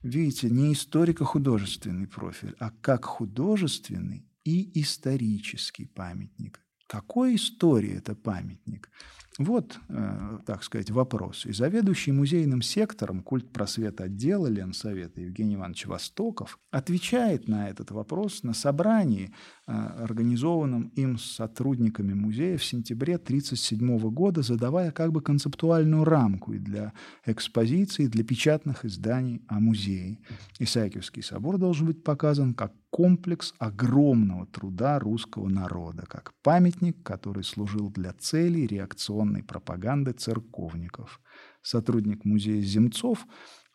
Видите, 0.00 0.48
не 0.50 0.72
историко-художественный 0.72 2.06
профиль, 2.06 2.54
а 2.58 2.70
как 2.70 3.04
художественный 3.04 4.26
и 4.44 4.80
исторический 4.80 5.86
памятник. 5.86 6.61
Какой 6.92 7.36
истории 7.36 7.96
это 7.96 8.14
памятник? 8.14 8.90
Вот, 9.38 9.80
э, 9.88 10.38
так 10.44 10.62
сказать, 10.62 10.90
вопрос. 10.90 11.46
И 11.46 11.52
заведующий 11.52 12.12
музейным 12.12 12.60
сектором 12.60 13.22
культ 13.22 13.50
просвета 13.50 14.04
отдела 14.04 14.46
Ленсовета 14.46 15.22
Евгений 15.22 15.54
Иванович 15.54 15.86
Востоков 15.86 16.58
отвечает 16.70 17.48
на 17.48 17.70
этот 17.70 17.92
вопрос 17.92 18.42
на 18.42 18.52
собрании, 18.52 19.32
э, 19.66 19.72
организованном 19.72 20.88
им 20.88 21.16
с 21.16 21.24
сотрудниками 21.36 22.12
музея 22.12 22.58
в 22.58 22.64
сентябре 22.64 23.16
1937 23.16 24.10
года, 24.10 24.42
задавая 24.42 24.90
как 24.90 25.12
бы 25.12 25.22
концептуальную 25.22 26.04
рамку 26.04 26.52
и 26.52 26.58
для 26.58 26.92
экспозиции, 27.24 28.04
и 28.04 28.08
для 28.08 28.22
печатных 28.22 28.84
изданий 28.84 29.40
о 29.48 29.60
музее. 29.60 30.18
Исаакиевский 30.58 31.22
собор 31.22 31.56
должен 31.56 31.86
быть 31.86 32.04
показан 32.04 32.52
как 32.52 32.74
комплекс 32.92 33.54
огромного 33.58 34.46
труда 34.46 34.98
русского 34.98 35.48
народа, 35.48 36.04
как 36.04 36.34
памятник, 36.42 37.02
который 37.02 37.42
служил 37.42 37.88
для 37.90 38.12
целей 38.12 38.66
реакционной 38.66 39.42
пропаганды 39.42 40.12
церковников. 40.12 41.18
Сотрудник 41.62 42.26
музея 42.26 42.60
Земцов 42.60 43.26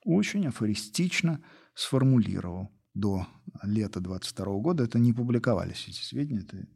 очень 0.05 0.47
афористично 0.47 1.43
сформулировал 1.73 2.69
до 2.93 3.25
лета 3.63 4.01
22 4.01 4.45
года, 4.59 4.83
это 4.83 4.99
не 4.99 5.13
публиковались 5.13 5.87
эти 5.87 6.03
сведения, 6.03 6.41
это 6.41 6.67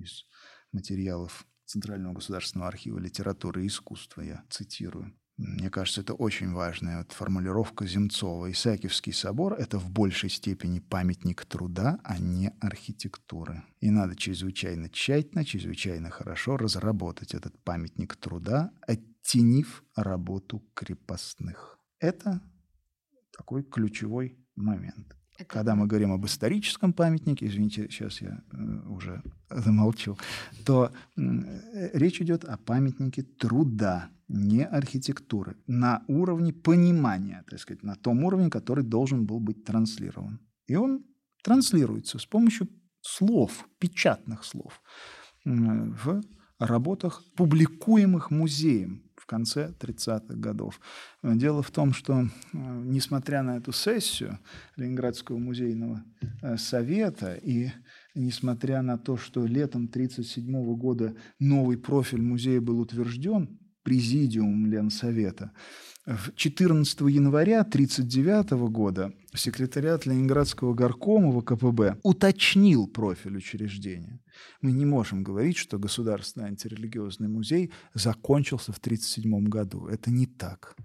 из 0.00 0.26
материалов 0.70 1.44
Центрального 1.64 2.14
государственного 2.14 2.68
архива 2.68 2.98
литературы 2.98 3.64
и 3.64 3.66
искусства, 3.66 4.20
я 4.20 4.44
цитирую. 4.48 5.12
Мне 5.38 5.70
кажется, 5.70 6.00
это 6.00 6.14
очень 6.14 6.52
важная 6.52 6.98
вот 6.98 7.12
формулировка 7.12 7.86
Земцова. 7.86 8.50
Исаакиевский 8.50 9.12
собор— 9.12 9.52
это 9.58 9.78
в 9.78 9.88
большей 9.88 10.30
степени 10.30 10.80
памятник 10.80 11.44
труда, 11.44 12.00
а 12.02 12.18
не 12.18 12.52
архитектуры. 12.60 13.62
И 13.78 13.88
надо 13.88 14.16
чрезвычайно 14.16 14.90
тщательно, 14.90 15.44
чрезвычайно 15.44 16.10
хорошо 16.10 16.56
разработать 16.56 17.34
этот 17.34 17.56
памятник 17.62 18.16
труда, 18.16 18.72
оттенив 18.84 19.84
работу 19.94 20.64
крепостных. 20.74 21.78
Это 22.00 22.40
такой 23.30 23.62
ключевой 23.62 24.44
момент. 24.56 25.14
Это... 25.38 25.48
Когда 25.48 25.74
мы 25.76 25.86
говорим 25.86 26.12
об 26.12 26.26
историческом 26.26 26.92
памятнике, 26.92 27.46
извините, 27.46 27.88
сейчас 27.90 28.20
я 28.20 28.42
э, 28.52 28.88
уже 28.88 29.22
замолчу, 29.50 30.18
то 30.64 30.90
э, 31.16 31.20
речь 31.94 32.20
идет 32.20 32.44
о 32.44 32.56
памятнике 32.56 33.22
труда, 33.22 34.10
не 34.26 34.64
архитектуры, 34.64 35.56
на 35.66 36.02
уровне 36.08 36.52
понимания, 36.52 37.44
так 37.48 37.60
сказать, 37.60 37.82
на 37.82 37.94
том 37.94 38.24
уровне, 38.24 38.50
который 38.50 38.84
должен 38.84 39.24
был 39.24 39.40
быть 39.40 39.64
транслирован. 39.64 40.40
И 40.66 40.74
он 40.74 41.04
транслируется 41.42 42.18
с 42.18 42.26
помощью 42.26 42.68
слов, 43.00 43.66
печатных 43.78 44.44
слов 44.44 44.82
в 45.44 46.20
работах, 46.58 47.22
публикуемых 47.36 48.30
музеем 48.30 49.07
конце 49.28 49.72
30-х 49.78 50.34
годов. 50.34 50.80
Дело 51.22 51.62
в 51.62 51.70
том, 51.70 51.92
что, 51.92 52.22
э, 52.22 52.26
несмотря 52.52 53.42
на 53.42 53.58
эту 53.58 53.72
сессию 53.72 54.38
Ленинградского 54.76 55.38
музейного 55.38 56.02
э, 56.42 56.56
совета 56.56 57.34
и 57.34 57.70
несмотря 58.14 58.82
на 58.82 58.98
то, 58.98 59.16
что 59.16 59.46
летом 59.46 59.84
1937 59.84 60.76
года 60.76 61.14
новый 61.38 61.76
профиль 61.76 62.22
музея 62.22 62.60
был 62.60 62.80
утвержден, 62.80 63.58
президиум 63.88 64.66
Ленсовета, 64.66 65.50
14 66.36 67.00
января 67.00 67.60
1939 67.60 68.70
года 68.70 69.14
секретариат 69.34 70.04
Ленинградского 70.04 70.74
горкома 70.74 71.32
ВКПБ 71.40 71.96
уточнил 72.02 72.86
профиль 72.86 73.38
учреждения. 73.38 74.20
Мы 74.60 74.72
не 74.72 74.84
можем 74.84 75.22
говорить, 75.22 75.56
что 75.56 75.78
Государственный 75.78 76.48
антирелигиозный 76.48 77.28
музей 77.28 77.72
закончился 77.94 78.72
в 78.72 78.78
1937 78.78 79.48
году. 79.48 79.86
Это 79.86 80.10
не 80.10 80.26
так. 80.26 80.76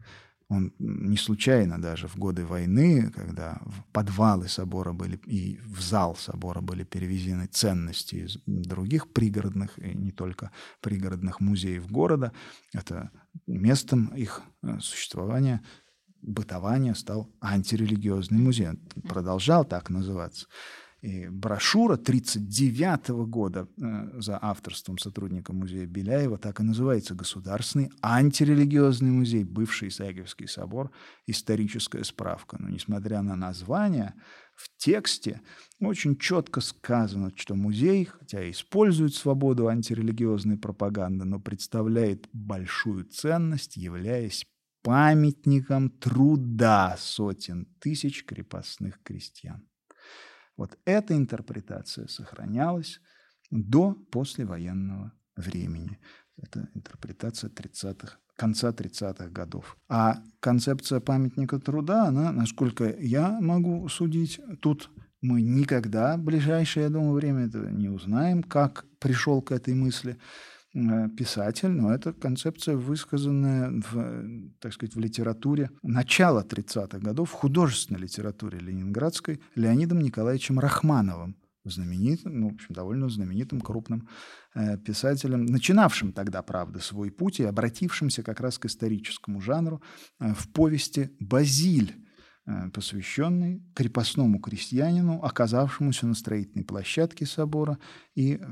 Он 0.53 0.73
не 0.77 1.17
случайно 1.17 1.81
даже 1.81 2.07
в 2.07 2.15
годы 2.17 2.45
войны, 2.45 3.11
когда 3.11 3.59
в 3.65 3.83
подвалы 3.91 4.47
собора 4.47 4.93
были 4.93 5.17
и 5.25 5.59
в 5.65 5.81
зал 5.81 6.15
собора 6.15 6.61
были 6.61 6.83
перевезены 6.83 7.47
ценности 7.47 8.15
из 8.15 8.37
других 8.45 9.11
пригородных 9.11 9.79
и 9.79 9.97
не 9.97 10.11
только 10.11 10.51
пригородных 10.81 11.39
музеев 11.39 11.89
города, 11.89 12.31
это 12.71 13.09
местом 13.47 14.07
их 14.15 14.41
э, 14.61 14.79
существования, 14.79 15.61
бытования 16.21 16.93
стал 16.93 17.29
антирелигиозный 17.41 18.39
музей. 18.39 18.69
Он 18.69 18.79
продолжал 19.09 19.65
так 19.65 19.89
называться. 19.89 20.47
И 21.03 21.27
брошюра 21.27 21.95
1939 21.95 23.09
года 23.27 23.67
э, 23.75 24.21
за 24.21 24.39
авторством 24.41 24.97
сотрудника 24.97 25.51
музея 25.51 25.85
Беляева 25.85 26.37
так 26.37 26.61
и 26.61 26.63
называется 26.63 27.13
«Государственный 27.13 27.91
антирелигиозный 28.01 29.11
музей, 29.11 29.43
бывший 29.43 29.89
Исаакиевский 29.89 30.47
собор, 30.47 30.91
историческая 31.27 32.05
справка». 32.05 32.55
Но 32.57 32.69
несмотря 32.69 33.21
на 33.21 33.35
название, 33.35 34.13
в 34.55 34.69
тексте 34.77 35.41
очень 35.81 36.17
четко 36.17 36.61
сказано, 36.61 37.33
что 37.35 37.55
музей, 37.55 38.05
хотя 38.05 38.41
и 38.41 38.51
использует 38.51 39.13
свободу 39.13 39.67
антирелигиозной 39.67 40.57
пропаганды, 40.57 41.25
но 41.25 41.37
представляет 41.37 42.29
большую 42.31 43.03
ценность, 43.03 43.75
являясь 43.75 44.45
памятником 44.83 45.89
труда 45.89 46.95
сотен 46.97 47.65
тысяч 47.81 48.23
крепостных 48.23 49.03
крестьян. 49.03 49.67
Вот 50.57 50.77
эта 50.85 51.15
интерпретация 51.15 52.07
сохранялась 52.07 52.99
до 53.49 53.93
послевоенного 54.11 55.11
времени. 55.35 55.99
Это 56.37 56.69
интерпретация 56.73 57.49
30-х, 57.49 58.17
конца 58.35 58.69
30-х 58.69 59.29
годов. 59.29 59.77
А 59.87 60.21
концепция 60.39 60.99
памятника 60.99 61.59
труда, 61.59 62.07
она, 62.07 62.31
насколько 62.31 62.85
я 62.99 63.39
могу 63.39 63.87
судить, 63.89 64.39
тут 64.61 64.89
мы 65.21 65.41
никогда 65.41 66.17
в 66.17 66.23
ближайшее, 66.23 66.83
я 66.83 66.89
думаю, 66.89 67.13
время 67.13 67.45
это 67.45 67.59
не 67.71 67.89
узнаем, 67.89 68.43
как 68.43 68.85
пришел 68.99 69.41
к 69.41 69.51
этой 69.51 69.73
мысли. 69.73 70.17
Э, 70.75 71.07
писатель, 71.07 71.69
но 71.69 71.93
это 71.93 72.13
концепция, 72.13 72.75
высказанная 72.75 73.69
в, 73.91 74.49
так 74.59 74.73
сказать, 74.73 74.95
в 74.95 74.99
литературе 74.99 75.69
начала 75.83 76.43
30-х 76.43 76.97
годов, 76.97 77.29
в 77.29 77.33
художественной 77.33 77.99
литературе 77.99 78.57
ленинградской 78.57 79.39
Леонидом 79.53 79.99
Николаевичем 79.99 80.57
Рахмановым, 80.57 81.35
знаменитым, 81.63 82.39
ну, 82.39 82.49
в 82.49 82.53
общем, 82.55 82.73
довольно 82.73 83.07
знаменитым 83.07 83.61
крупным 83.61 84.09
э, 84.55 84.79
писателем, 84.79 85.45
начинавшим 85.45 86.11
тогда, 86.11 86.41
правда, 86.41 86.79
свой 86.79 87.11
путь 87.11 87.39
и 87.39 87.43
обратившимся 87.43 88.23
как 88.23 88.39
раз 88.39 88.57
к 88.57 88.65
историческому 88.65 89.41
жанру 89.41 89.79
э, 90.19 90.33
в 90.33 90.51
повести 90.51 91.11
«Базиль», 91.19 92.02
посвященный 92.73 93.63
крепостному 93.73 94.39
крестьянину, 94.39 95.21
оказавшемуся 95.23 96.07
на 96.07 96.13
строительной 96.13 96.65
площадке 96.65 97.25
собора 97.25 97.77
и 98.15 98.35
э, 98.35 98.45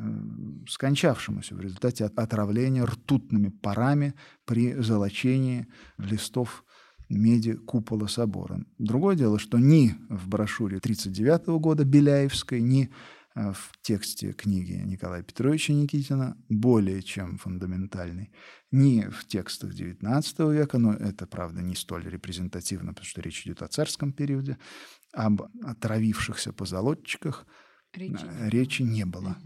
скончавшемуся 0.68 1.56
в 1.56 1.62
результате 1.62 2.06
отравления 2.06 2.86
ртутными 2.86 3.50
парами 3.50 4.14
при 4.46 4.76
золочении 4.76 5.68
листов 5.98 6.64
меди 7.10 7.56
купола 7.56 8.08
собора. 8.08 8.64
Другое 8.78 9.18
дело, 9.18 9.38
что 9.38 9.58
ни 9.58 9.96
в 10.10 10.30
брошюре 10.30 10.78
1939 10.78 11.60
года 11.62 11.84
Беляевской, 11.84 12.62
ни 12.62 12.86
Э, 12.86 13.21
в 13.36 13.72
тексте 13.82 14.34
книги 14.34 14.74
Николая 14.74 15.24
Петровича 15.24 15.74
Никитина 15.74 16.38
более 16.50 17.02
чем 17.02 17.38
фундаментальный. 17.38 18.32
Не 18.72 19.10
в 19.10 19.26
текстах 19.26 19.74
XIX 19.74 20.54
века, 20.54 20.78
но 20.78 20.94
это, 20.94 21.28
правда, 21.28 21.62
не 21.62 21.76
столь 21.76 22.10
репрезентативно, 22.10 22.90
потому 22.90 23.06
что 23.06 23.22
речь 23.22 23.46
идет 23.46 23.62
о 23.62 23.68
царском 23.68 24.12
периоде, 24.12 24.58
об 25.14 25.44
отравившихся 25.64 26.54
позолотчиках 26.54 27.46
речи, 27.94 28.26
э, 28.26 28.50
речи 28.50 28.82
не 28.82 29.06
было. 29.06 29.38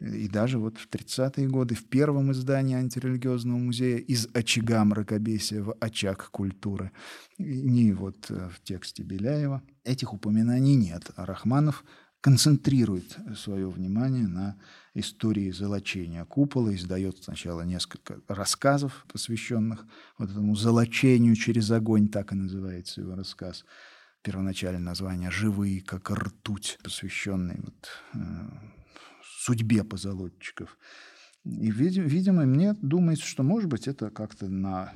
И 0.00 0.28
даже 0.28 0.58
вот 0.58 0.78
в 0.78 0.88
30-е 0.88 1.48
годы 1.48 1.76
в 1.76 1.88
первом 1.88 2.32
издании 2.32 2.74
антирелигиозного 2.74 3.58
музея 3.58 3.98
«Из 3.98 4.28
очага 4.34 4.84
мракобесия 4.84 5.62
в 5.62 5.76
очаг 5.80 6.30
культуры» 6.30 6.90
не 7.38 7.92
вот 7.92 8.30
э, 8.30 8.50
в 8.50 8.60
тексте 8.62 9.04
Беляева 9.04 9.62
этих 9.84 10.12
упоминаний 10.12 10.74
нет. 10.74 11.10
А 11.14 11.24
Рахманов 11.24 11.84
концентрирует 12.22 13.18
свое 13.36 13.68
внимание 13.68 14.28
на 14.28 14.56
истории 14.94 15.50
золочения 15.50 16.24
купола, 16.24 16.74
издает 16.74 17.22
сначала 17.22 17.62
несколько 17.62 18.20
рассказов, 18.28 19.04
посвященных 19.12 19.84
вот 20.18 20.30
этому 20.30 20.54
золочению 20.54 21.34
через 21.34 21.70
огонь, 21.72 22.08
так 22.08 22.32
и 22.32 22.36
называется 22.36 23.00
его 23.00 23.16
рассказ. 23.16 23.64
Первоначальное 24.22 24.80
название 24.80 25.32
«Живые, 25.32 25.80
как 25.82 26.10
ртуть», 26.10 26.78
посвященный 26.84 27.58
вот, 27.60 27.88
э, 28.14 28.18
судьбе 29.40 29.82
позолотчиков. 29.82 30.78
И, 31.44 31.72
видимо, 31.72 32.46
мне 32.46 32.74
думается, 32.74 33.26
что, 33.26 33.42
может 33.42 33.68
быть, 33.68 33.88
это 33.88 34.10
как-то 34.10 34.48
на 34.48 34.92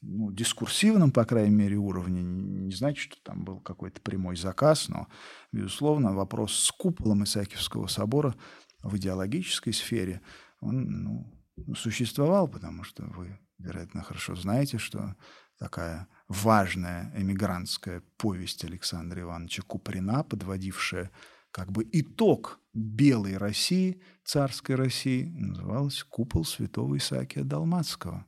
ну, 0.00 0.30
дискурсивном, 0.32 1.10
по 1.10 1.24
крайней 1.24 1.54
мере, 1.54 1.76
уровне. 1.76 2.22
Не 2.22 2.72
значит, 2.72 3.12
что 3.12 3.22
там 3.22 3.44
был 3.44 3.60
какой-то 3.60 4.00
прямой 4.00 4.36
заказ, 4.36 4.88
но, 4.88 5.08
безусловно, 5.52 6.14
вопрос 6.14 6.54
с 6.54 6.70
куполом 6.70 7.24
Исаакиевского 7.24 7.86
собора 7.86 8.34
в 8.82 8.96
идеологической 8.96 9.72
сфере, 9.72 10.20
он 10.60 11.02
ну, 11.02 11.74
существовал, 11.74 12.48
потому 12.48 12.84
что 12.84 13.04
вы, 13.04 13.38
вероятно, 13.58 14.02
хорошо 14.02 14.34
знаете, 14.36 14.78
что 14.78 15.16
такая 15.58 16.08
важная 16.28 17.12
эмигрантская 17.16 18.02
повесть 18.16 18.64
Александра 18.64 19.20
Ивановича 19.22 19.62
Куприна, 19.66 20.22
подводившая 20.22 21.10
как 21.50 21.72
бы 21.72 21.88
итог 21.92 22.60
белой 22.72 23.36
России, 23.36 24.00
царской 24.24 24.76
России, 24.76 25.24
называлась 25.24 26.04
«Купол 26.04 26.44
святого 26.44 26.96
Исаакия 26.96 27.42
Далматского», 27.42 28.26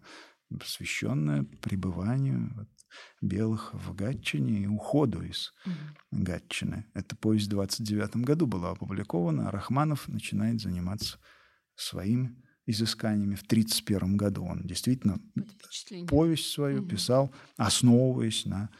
посвященная 0.59 1.45
пребыванию 1.61 2.53
вот, 2.57 2.69
белых 3.21 3.73
в 3.75 3.95
Гатчине 3.95 4.63
и 4.63 4.67
уходу 4.67 5.23
из 5.23 5.53
mm 5.67 5.73
Гатчины. 6.11 6.87
Эта 6.95 7.17
повесть 7.17 7.47
в 7.47 7.51
29 7.51 8.17
году 8.17 8.47
была 8.47 8.71
опубликована, 8.71 9.49
а 9.49 9.51
Рахманов 9.51 10.09
начинает 10.09 10.61
заниматься 10.61 11.19
своими 11.77 12.37
изысканиями 12.67 13.35
в 13.35 13.45
31 13.45 14.17
году. 14.17 14.45
Он 14.45 14.67
действительно 14.67 15.21
повесть 16.09 16.51
свою 16.53 16.83
mm 16.83 16.89
писал, 16.89 17.35
основываясь 17.57 18.45
на 18.47 18.71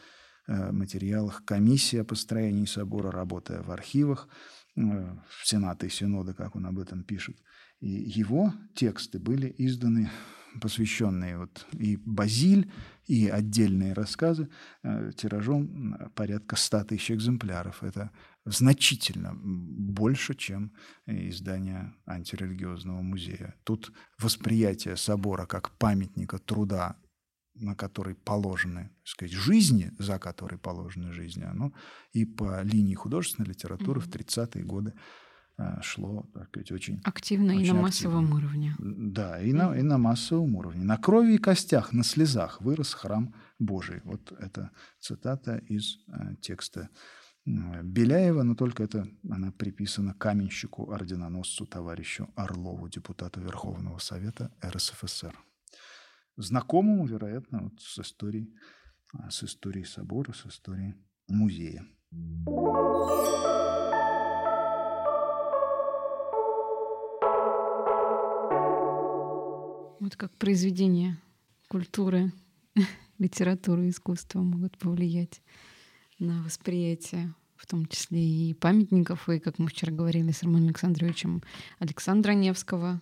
э, 0.47 0.71
материалах 0.71 1.45
комиссии 1.45 1.99
о 1.99 2.03
построении 2.03 2.65
собора, 2.65 3.11
работая 3.11 3.61
в 3.61 3.71
архивах, 3.71 4.27
э, 4.75 4.81
в 4.81 5.47
Сената 5.47 5.85
и 5.85 5.89
Синода, 5.89 6.33
как 6.33 6.55
он 6.55 6.65
об 6.65 6.79
этом 6.79 7.03
пишет. 7.03 7.37
И 7.79 7.89
его 7.89 8.53
тексты 8.75 9.19
были 9.19 9.53
изданы 9.57 10.09
посвященные 10.59 11.37
вот 11.37 11.65
и 11.71 11.97
Базиль, 11.97 12.71
и 13.05 13.27
отдельные 13.27 13.93
рассказы 13.93 14.49
э, 14.83 15.11
тиражом 15.15 16.11
порядка 16.15 16.55
100 16.55 16.85
тысяч 16.85 17.11
экземпляров. 17.11 17.83
Это 17.83 18.11
значительно 18.45 19.33
больше, 19.35 20.33
чем 20.33 20.73
издание 21.05 21.93
антирелигиозного 22.05 23.01
музея. 23.01 23.55
Тут 23.63 23.91
восприятие 24.19 24.97
собора 24.97 25.45
как 25.45 25.71
памятника 25.77 26.37
труда 26.39 26.97
на 27.53 27.75
который 27.75 28.15
положены, 28.15 28.89
так 28.99 29.07
сказать, 29.07 29.33
жизни, 29.33 29.91
за 29.99 30.19
которые 30.19 30.57
положены 30.57 31.11
жизни, 31.11 31.43
оно 31.43 31.73
и 32.13 32.25
по 32.25 32.61
линии 32.61 32.95
художественной 32.95 33.49
литературы 33.49 33.99
mm-hmm. 33.99 34.03
в 34.03 34.09
30-е 34.09 34.63
годы 34.63 34.93
шло, 35.81 36.29
так 36.33 36.47
сказать, 36.47 36.71
очень 36.71 37.01
активно 37.03 37.53
очень 37.53 37.65
и 37.65 37.71
на 37.71 37.81
массовом 37.81 38.25
активно. 38.25 38.35
уровне. 38.35 38.75
Да, 38.79 39.41
и 39.41 39.53
на, 39.53 39.75
и 39.77 39.81
на 39.81 39.97
массовом 39.97 40.55
уровне. 40.55 40.83
На 40.83 40.97
крови 40.97 41.35
и 41.35 41.37
костях, 41.37 41.93
на 41.93 42.03
слезах 42.03 42.61
вырос 42.61 42.93
храм 42.93 43.33
Божий. 43.59 44.01
Вот 44.03 44.31
это 44.39 44.71
цитата 44.99 45.57
из 45.57 45.97
э, 46.07 46.35
текста 46.41 46.89
Беляева, 47.45 48.43
но 48.43 48.55
только 48.55 48.83
это 48.83 49.07
она 49.29 49.51
приписана 49.51 50.13
каменщику, 50.13 50.91
орденоносцу, 50.91 51.65
товарищу 51.65 52.29
Орлову, 52.35 52.87
депутату 52.87 53.41
Верховного 53.41 53.97
Совета 53.97 54.51
РСФСР. 54.63 55.35
Знакомому, 56.37 57.07
вероятно, 57.07 57.63
вот 57.63 57.81
с 57.81 57.99
историей, 57.99 58.53
а, 59.13 59.29
с 59.31 59.43
историей 59.43 59.85
собора, 59.85 60.33
с 60.33 60.45
историей 60.45 60.95
музея. 61.27 61.85
Вот 70.01 70.15
как 70.15 70.35
произведения 70.35 71.19
культуры, 71.67 72.33
литературы, 73.19 73.87
искусства 73.87 74.41
могут 74.41 74.75
повлиять 74.79 75.43
на 76.17 76.41
восприятие, 76.41 77.35
в 77.55 77.67
том 77.67 77.85
числе 77.85 78.19
и 78.19 78.55
памятников, 78.55 79.29
и, 79.29 79.37
как 79.37 79.59
мы 79.59 79.67
вчера 79.67 79.93
говорили 79.93 80.31
с 80.31 80.41
Романом 80.41 80.69
Александровичем, 80.69 81.43
Александра 81.77 82.31
Невского 82.31 82.99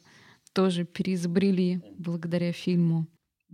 тоже 0.51 0.83
переизобрели 0.83 1.81
благодаря 1.97 2.51
фильму. 2.51 3.07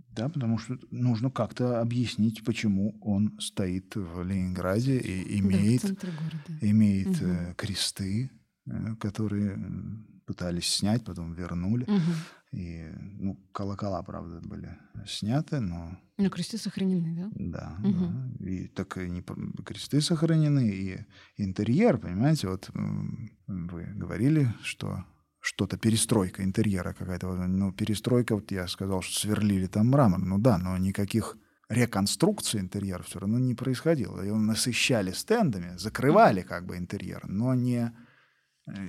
Да, 0.08 0.28
потому 0.28 0.58
что 0.58 0.76
нужно 0.90 1.30
как-то 1.30 1.80
объяснить, 1.80 2.42
почему 2.44 2.98
он 3.00 3.38
стоит 3.38 3.94
в 3.94 4.24
Ленинграде 4.24 4.98
и 4.98 5.38
имеет, 5.38 5.82
да, 5.82 6.68
имеет 6.68 7.22
угу. 7.22 7.54
кресты, 7.56 8.28
э, 8.66 8.96
которые 8.98 9.56
пытались 10.26 10.66
снять, 10.66 11.04
потом 11.04 11.32
вернули. 11.32 11.84
Угу. 11.84 12.12
И, 12.56 12.90
ну, 13.18 13.36
колокола, 13.52 14.02
правда, 14.02 14.40
были 14.40 14.78
сняты, 15.06 15.60
но... 15.60 15.98
Но 16.16 16.30
кресты 16.30 16.56
сохранены, 16.56 17.14
да? 17.14 17.30
Да, 17.34 17.76
угу. 17.86 18.06
да. 18.06 18.46
И 18.46 18.68
так 18.68 18.96
и 18.96 19.10
не... 19.10 19.22
кресты 19.62 20.00
сохранены, 20.00 20.66
и 20.70 21.04
интерьер, 21.36 21.98
понимаете, 21.98 22.48
вот 22.48 22.70
вы 23.46 23.84
говорили, 23.94 24.54
что 24.62 25.04
что-то 25.40 25.76
перестройка 25.76 26.42
интерьера 26.42 26.94
какая-то. 26.94 27.26
Ну, 27.46 27.72
перестройка, 27.72 28.34
вот 28.34 28.50
я 28.50 28.66
сказал, 28.68 29.02
что 29.02 29.20
сверлили 29.20 29.66
там 29.66 29.90
мрамор. 29.90 30.20
Ну 30.20 30.38
да, 30.38 30.56
но 30.56 30.78
никаких 30.78 31.36
реконструкции 31.68 32.58
интерьера 32.58 33.02
все 33.02 33.18
равно 33.18 33.38
не 33.38 33.54
происходило. 33.54 34.22
Его 34.22 34.38
насыщали 34.38 35.12
стендами, 35.12 35.76
закрывали 35.76 36.40
как 36.40 36.64
бы 36.64 36.78
интерьер, 36.78 37.28
но 37.28 37.54
не 37.54 37.92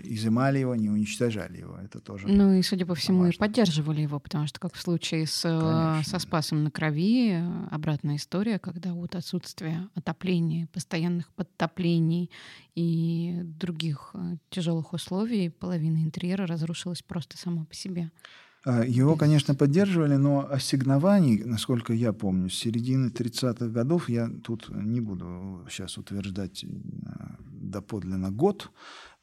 изымали 0.03 0.59
его, 0.59 0.75
не 0.75 0.89
уничтожали 0.89 1.59
его. 1.59 1.77
Это 1.77 1.99
тоже. 1.99 2.27
Ну 2.27 2.53
и, 2.53 2.61
судя 2.63 2.85
по 2.85 2.95
всему, 2.95 3.19
важно. 3.19 3.35
и 3.35 3.37
поддерживали 3.37 4.01
его, 4.01 4.19
потому 4.19 4.47
что, 4.47 4.59
как 4.59 4.73
в 4.73 4.81
случае 4.81 5.27
с, 5.27 5.43
э, 5.45 6.03
со 6.03 6.19
Спасом 6.19 6.63
на 6.63 6.71
Крови, 6.71 7.33
э, 7.33 7.67
обратная 7.69 8.15
история, 8.15 8.57
когда 8.57 8.93
вот 8.93 9.15
отсутствие 9.15 9.87
отопления, 9.93 10.67
постоянных 10.73 11.31
подтоплений 11.33 12.31
и 12.75 13.41
других 13.43 14.15
тяжелых 14.49 14.93
условий, 14.93 15.49
половина 15.49 15.97
интерьера 15.97 16.47
разрушилась 16.47 17.03
просто 17.03 17.37
сама 17.37 17.65
по 17.65 17.75
себе. 17.75 18.11
Его, 18.65 19.15
конечно, 19.15 19.55
поддерживали, 19.55 20.15
но 20.15 20.45
ассигнований, 20.51 21.41
насколько 21.45 21.93
я 21.93 22.11
помню, 22.11 22.49
с 22.49 22.55
середины 22.55 23.09
30-х 23.09 23.67
годов, 23.67 24.09
я 24.09 24.29
тут 24.43 24.67
не 24.69 24.99
буду 24.99 25.65
сейчас 25.69 25.97
утверждать 25.97 26.65
доподлинно 27.39 28.29
год, 28.29 28.69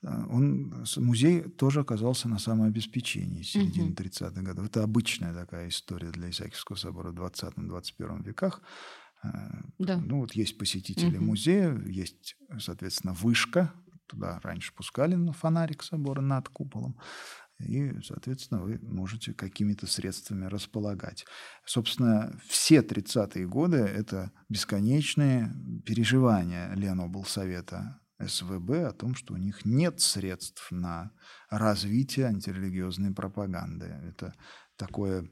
он, 0.04 0.84
музей 0.96 1.42
тоже 1.42 1.80
оказался 1.80 2.28
на 2.28 2.38
самообеспечении 2.38 3.42
с 3.42 3.50
середины 3.50 3.90
угу. 3.90 4.02
30-х 4.02 4.42
годов. 4.42 4.66
Это 4.66 4.82
обычная 4.82 5.32
такая 5.32 5.68
история 5.68 6.10
для 6.10 6.30
Исаакиевского 6.30 6.76
собора 6.76 7.10
в 7.10 7.14
20-21 7.14 8.22
веках. 8.22 8.60
А, 9.22 9.62
да. 9.78 9.96
Ну 9.96 10.20
вот 10.20 10.34
есть 10.34 10.58
посетители 10.58 11.16
угу. 11.16 11.26
музея, 11.26 11.74
есть, 11.86 12.36
соответственно, 12.58 13.14
вышка. 13.14 13.72
Туда 14.06 14.38
раньше 14.42 14.74
пускали 14.74 15.14
на 15.14 15.32
фонарик 15.32 15.82
собора 15.82 16.20
над 16.20 16.48
куполом. 16.50 16.98
И, 17.60 17.92
соответственно, 18.02 18.60
вы 18.60 18.78
можете 18.82 19.32
какими-то 19.32 19.86
средствами 19.86 20.46
располагать. 20.46 21.24
Собственно, 21.64 22.38
все 22.46 22.80
30-е 22.80 23.46
годы– 23.46 23.76
это 23.78 24.32
бесконечные 24.48 25.54
переживания 25.86 26.74
Леноблсовета 26.74 28.00
СВБ 28.18 28.70
о 28.86 28.92
том, 28.92 29.14
что 29.14 29.34
у 29.34 29.36
них 29.36 29.64
нет 29.64 30.00
средств 30.00 30.70
на 30.70 31.12
развитие 31.50 32.26
антирелигиозной 32.26 33.12
пропаганды. 33.12 33.86
Это 33.86 34.34
такое 34.76 35.28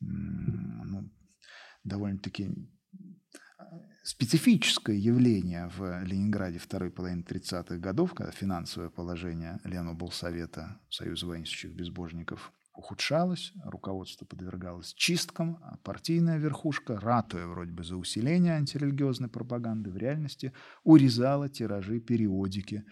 ну, 0.00 1.10
довольно-таки 1.84 2.50
а, 3.58 3.64
специфическое 4.02 4.96
явление 4.96 5.68
в 5.76 6.02
Ленинграде 6.04 6.58
второй 6.58 6.90
половины 6.90 7.22
30-х 7.22 7.78
годов, 7.78 8.14
когда 8.14 8.32
финансовое 8.32 8.90
положение 8.90 9.60
Леноблсовета 9.64 10.80
Союза 10.88 11.26
воинствующих 11.26 11.74
безбожников 11.74 12.52
ухудшалось, 12.74 13.52
руководство 13.64 14.24
подвергалось 14.24 14.94
чисткам, 14.94 15.58
а 15.62 15.76
партийная 15.78 16.38
верхушка, 16.38 16.98
ратуя 16.98 17.46
вроде 17.46 17.72
бы 17.72 17.84
за 17.84 17.96
усиление 17.96 18.54
антирелигиозной 18.54 19.28
пропаганды, 19.28 19.90
в 19.90 19.96
реальности 19.96 20.52
урезала 20.84 21.48
тиражи 21.48 22.00
периодики 22.00 22.84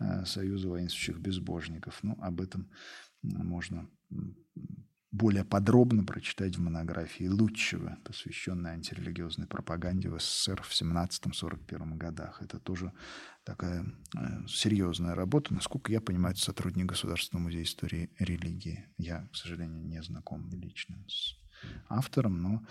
э, 0.00 0.24
Союза 0.24 0.68
воинствующих 0.68 1.18
безбожников. 1.18 1.98
Ну, 2.02 2.18
об 2.20 2.40
этом 2.40 2.70
можно 3.22 3.88
более 5.10 5.44
подробно 5.44 6.04
прочитать 6.04 6.56
в 6.56 6.60
монографии 6.60 7.28
Лучшего, 7.28 7.98
посвященной 8.04 8.72
антирелигиозной 8.72 9.46
пропаганде 9.46 10.10
в 10.10 10.20
СССР 10.20 10.62
в 10.62 10.70
17-41 10.70 11.96
годах. 11.96 12.42
Это 12.42 12.58
тоже 12.58 12.92
такая 13.48 13.86
э, 14.14 14.46
серьезная 14.46 15.14
работа. 15.14 15.54
Насколько 15.54 15.90
я 15.90 16.02
понимаю, 16.02 16.34
это 16.34 16.44
сотрудник 16.44 16.86
Государственного 16.86 17.44
музея 17.44 17.62
истории 17.62 18.10
религии. 18.18 18.86
Я, 18.98 19.26
к 19.32 19.36
сожалению, 19.36 19.86
не 19.86 20.02
знаком 20.02 20.50
лично 20.50 20.96
с 21.08 21.34
автором, 21.88 22.42
но 22.42 22.62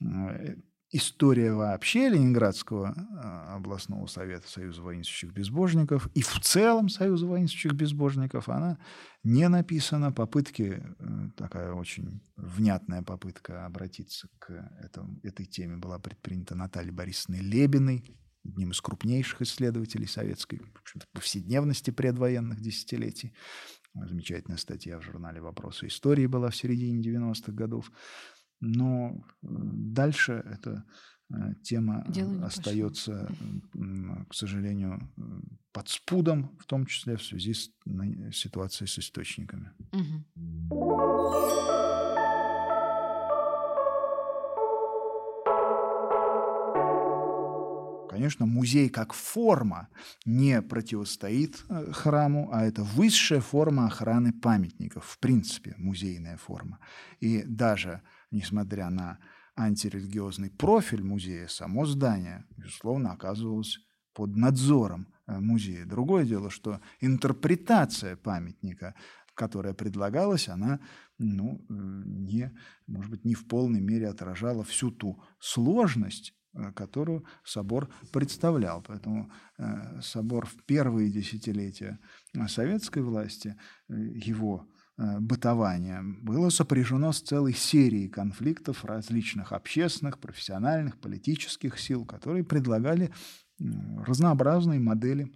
э, 0.00 0.56
история 0.90 1.52
вообще 1.52 2.08
Ленинградского 2.08 2.94
а, 2.96 3.56
областного 3.56 4.06
совета 4.06 4.48
Союза 4.48 4.80
воинствующих 4.80 5.32
безбожников 5.32 6.08
и 6.14 6.22
в 6.22 6.40
целом 6.40 6.88
Союза 6.88 7.26
воинствующих 7.26 7.72
безбожников, 7.72 8.48
она 8.48 8.78
не 9.24 9.46
написана. 9.48 10.10
Попытки, 10.10 10.82
э, 10.98 11.28
такая 11.36 11.74
очень 11.74 12.22
внятная 12.36 13.02
попытка 13.02 13.66
обратиться 13.66 14.28
к 14.38 14.50
этому, 14.82 15.20
этой 15.22 15.44
теме 15.44 15.76
была 15.76 15.98
предпринята 15.98 16.54
Натальей 16.54 16.92
Борисовной 16.92 17.40
Лебиной, 17.40 18.16
одним 18.44 18.70
из 18.70 18.80
крупнейших 18.80 19.42
исследователей 19.42 20.06
советской 20.06 20.62
повседневности 21.12 21.90
предвоенных 21.90 22.60
десятилетий. 22.60 23.32
Замечательная 23.94 24.58
статья 24.58 24.98
в 24.98 25.02
журнале 25.02 25.40
«Вопросы 25.40 25.86
истории» 25.86 26.26
была 26.26 26.50
в 26.50 26.56
середине 26.56 27.00
90-х 27.00 27.52
годов. 27.52 27.90
Но 28.60 29.10
э, 29.10 29.14
дальше 29.42 30.32
эта 30.32 30.84
э, 31.30 31.54
тема 31.62 32.04
остается, 32.42 33.30
к 34.28 34.34
сожалению, 34.34 35.12
под 35.72 35.88
спудом, 35.88 36.56
в 36.58 36.66
том 36.66 36.86
числе 36.86 37.16
в 37.16 37.22
связи 37.22 37.54
с 37.54 37.70
ситуацией 38.32 38.88
с 38.88 38.98
источниками. 38.98 39.70
Угу. 39.92 40.24
Конечно, 48.14 48.46
музей 48.46 48.90
как 48.90 49.12
форма 49.12 49.88
не 50.24 50.62
противостоит 50.62 51.64
э, 51.68 51.90
храму, 51.90 52.48
а 52.52 52.64
это 52.64 52.84
высшая 52.84 53.40
форма 53.40 53.86
охраны 53.86 54.32
памятников, 54.32 55.04
в 55.04 55.18
принципе, 55.18 55.74
музейная 55.78 56.36
форма. 56.36 56.78
И 57.18 57.42
даже 57.42 58.02
несмотря 58.30 58.88
на 58.90 59.18
антирелигиозный 59.56 60.48
профиль 60.48 61.02
музея, 61.02 61.48
само 61.48 61.86
здание, 61.86 62.44
безусловно, 62.56 63.10
оказывалось 63.10 63.80
под 64.12 64.36
надзором 64.36 65.08
э, 65.26 65.36
музея. 65.40 65.84
Другое 65.84 66.24
дело, 66.24 66.50
что 66.50 66.80
интерпретация 67.00 68.14
памятника, 68.14 68.94
которая 69.34 69.74
предлагалась, 69.74 70.48
она 70.48 70.78
ну, 71.18 71.66
э, 71.68 71.72
не, 72.06 72.56
может 72.86 73.10
быть, 73.10 73.24
не 73.24 73.34
в 73.34 73.48
полной 73.48 73.80
мере 73.80 74.08
отражала 74.08 74.62
всю 74.62 74.92
ту 74.92 75.20
сложность 75.40 76.32
которую 76.74 77.24
собор 77.44 77.90
представлял. 78.12 78.82
Поэтому 78.82 79.30
э, 79.58 80.00
собор 80.00 80.46
в 80.46 80.64
первые 80.64 81.10
десятилетия 81.10 81.98
советской 82.48 83.02
власти, 83.02 83.56
э, 83.88 83.94
его 83.94 84.66
бытования 84.96 86.04
было 86.22 86.50
сопряжено 86.50 87.10
с 87.10 87.20
целой 87.20 87.52
серией 87.52 88.08
конфликтов 88.08 88.84
различных 88.84 89.50
общественных, 89.52 90.20
профессиональных, 90.20 91.00
политических 91.00 91.80
сил, 91.80 92.06
которые 92.06 92.44
предлагали 92.44 93.12
разнообразные 93.58 94.78
модели 94.78 95.32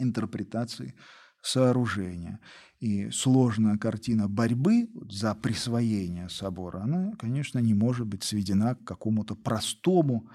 интерпретации 0.00 0.96
сооружения. 1.42 2.40
И 2.80 3.10
сложная 3.10 3.76
картина 3.76 4.28
борьбы 4.28 4.88
за 5.10 5.34
присвоение 5.34 6.28
собора, 6.28 6.82
она, 6.82 7.12
конечно, 7.18 7.58
не 7.58 7.74
может 7.74 8.06
быть 8.06 8.22
сведена 8.22 8.76
к 8.76 8.84
какому-то 8.84 9.34
простому 9.34 10.28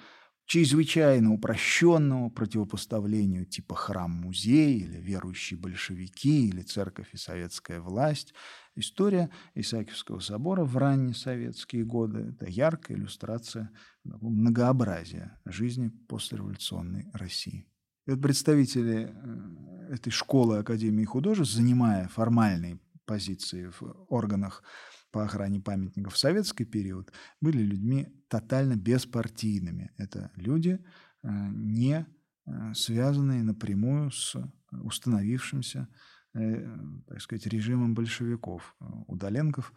чрезвычайно 0.45 1.33
упрощенному 1.33 2.29
противопоставлению 2.29 3.45
типа 3.45 3.75
храм-музей 3.75 4.77
или 4.77 4.97
верующие 4.99 5.57
большевики 5.57 6.49
или 6.49 6.61
церковь 6.61 7.13
и 7.13 7.17
советская 7.17 7.79
власть. 7.79 8.33
История 8.75 9.29
Исаакиевского 9.55 10.19
собора 10.19 10.65
в 10.65 10.75
ранние 10.77 11.15
советские 11.15 11.85
годы– 11.85 12.19
это 12.35 12.49
яркая 12.49 12.97
иллюстрация 12.97 13.71
многообразия 14.03 15.39
жизни 15.45 15.89
послереволюционной 16.09 17.09
России. 17.13 17.72
И 18.05 18.11
вот 18.11 18.21
представители 18.21 19.13
э, 19.13 19.93
этой 19.93 20.09
школы 20.09 20.57
Академии 20.57 21.05
художеств, 21.05 21.53
занимая 21.53 22.07
формальные 22.09 22.79
позиции 23.05 23.67
в 23.67 24.05
органах 24.09 24.63
по 25.11 25.23
охране 25.23 25.61
памятников 25.61 26.13
в 26.13 26.17
советский 26.17 26.65
период, 26.65 27.13
были 27.39 27.61
людьми 27.61 28.07
тотально 28.27 28.75
беспартийными. 28.75 29.91
Это 29.97 30.31
люди, 30.35 30.83
э, 31.23 31.29
не 31.53 32.05
э, 32.45 32.73
связанные 32.73 33.43
напрямую 33.43 34.11
с 34.11 34.35
установившимся, 34.71 35.87
так 36.33 37.21
сказать, 37.21 37.45
режимом 37.45 37.93
большевиков. 37.93 38.75
Удаленков 39.05 39.71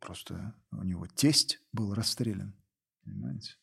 просто 0.00 0.54
у 0.70 0.82
него 0.82 1.06
тесть 1.06 1.62
был 1.72 1.94
расстрелян, 1.94 2.54
понимаете? 3.02 3.54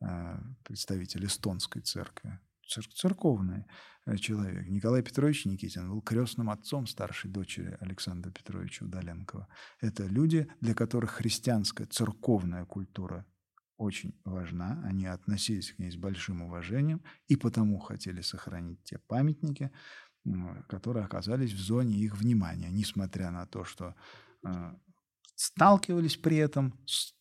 А, 0.00 0.40
представитель 0.64 1.26
эстонской 1.26 1.80
церкви, 1.80 2.38
цер 2.66 2.84
церковный 2.94 3.66
э, 4.06 4.16
человек. 4.16 4.66
Николай 4.68 5.02
Петрович 5.02 5.44
Никитин 5.44 5.90
был 5.90 6.02
крестным 6.02 6.50
отцом 6.50 6.86
старшей 6.86 7.30
дочери 7.30 7.76
Александра 7.80 8.30
Петровича 8.30 8.84
Удаленкова. 8.84 9.48
Это 9.80 10.06
люди, 10.06 10.48
для 10.60 10.74
которых 10.74 11.12
христианская 11.12 11.86
церковная 11.86 12.64
культура 12.64 13.26
очень 13.76 14.18
важна. 14.24 14.82
Они 14.84 15.06
относились 15.06 15.72
к 15.72 15.78
ней 15.78 15.90
с 15.90 15.96
большим 15.96 16.42
уважением 16.42 17.02
и 17.28 17.36
потому 17.36 17.78
хотели 17.78 18.20
сохранить 18.20 18.82
те 18.84 18.98
памятники, 18.98 19.70
которые 20.68 21.04
оказались 21.04 21.52
в 21.52 21.60
зоне 21.60 21.96
их 21.96 22.16
внимания, 22.16 22.70
несмотря 22.70 23.30
на 23.30 23.46
то, 23.46 23.64
что 23.64 23.94
э, 24.46 24.74
сталкивались 25.34 26.16
при 26.16 26.36
этом 26.38 26.78
с 26.86 27.14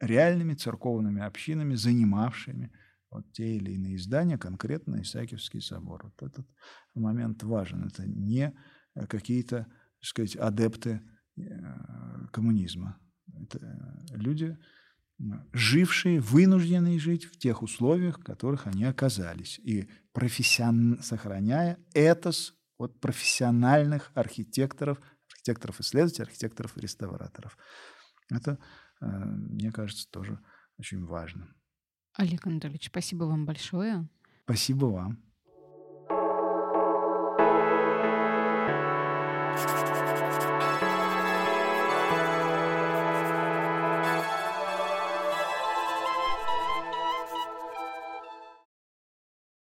реальными 0.00 0.54
церковными 0.54 1.22
общинами, 1.22 1.74
занимавшими 1.74 2.72
вот 3.10 3.32
те 3.32 3.56
или 3.56 3.72
иные 3.72 3.96
издания, 3.96 4.38
конкретно 4.38 5.00
Исаакиевский 5.00 5.60
собор. 5.60 6.04
Вот 6.04 6.22
этот 6.22 6.46
момент 6.94 7.42
важен. 7.42 7.86
Это 7.86 8.06
не 8.06 8.54
э, 8.94 9.06
какие-то, 9.06 9.66
так 10.00 10.04
сказать, 10.04 10.36
адепты 10.36 11.02
э, 11.36 11.42
коммунизма. 12.32 12.98
Это 13.34 13.58
э, 13.58 14.16
люди, 14.16 14.58
жившие, 15.52 16.20
вынужденные 16.20 16.98
жить 16.98 17.24
в 17.24 17.38
тех 17.38 17.62
условиях, 17.62 18.18
в 18.18 18.24
которых 18.24 18.66
они 18.66 18.84
оказались, 18.84 19.58
и 19.60 19.88
профессион... 20.12 21.00
сохраняя 21.02 21.78
этос 21.94 22.54
от 22.76 23.00
профессиональных 23.00 24.10
архитекторов, 24.14 25.00
архитекторов-исследователей, 25.32 26.26
архитекторов-реставраторов. 26.26 27.56
Это 28.30 28.58
мне 29.00 29.70
кажется, 29.72 30.08
тоже 30.10 30.38
очень 30.78 31.04
важно. 31.04 31.48
Олег 32.14 32.46
Анатольевич, 32.46 32.86
спасибо 32.86 33.24
вам 33.24 33.44
большое. 33.44 34.08
Спасибо 34.44 34.86
вам. 34.86 35.25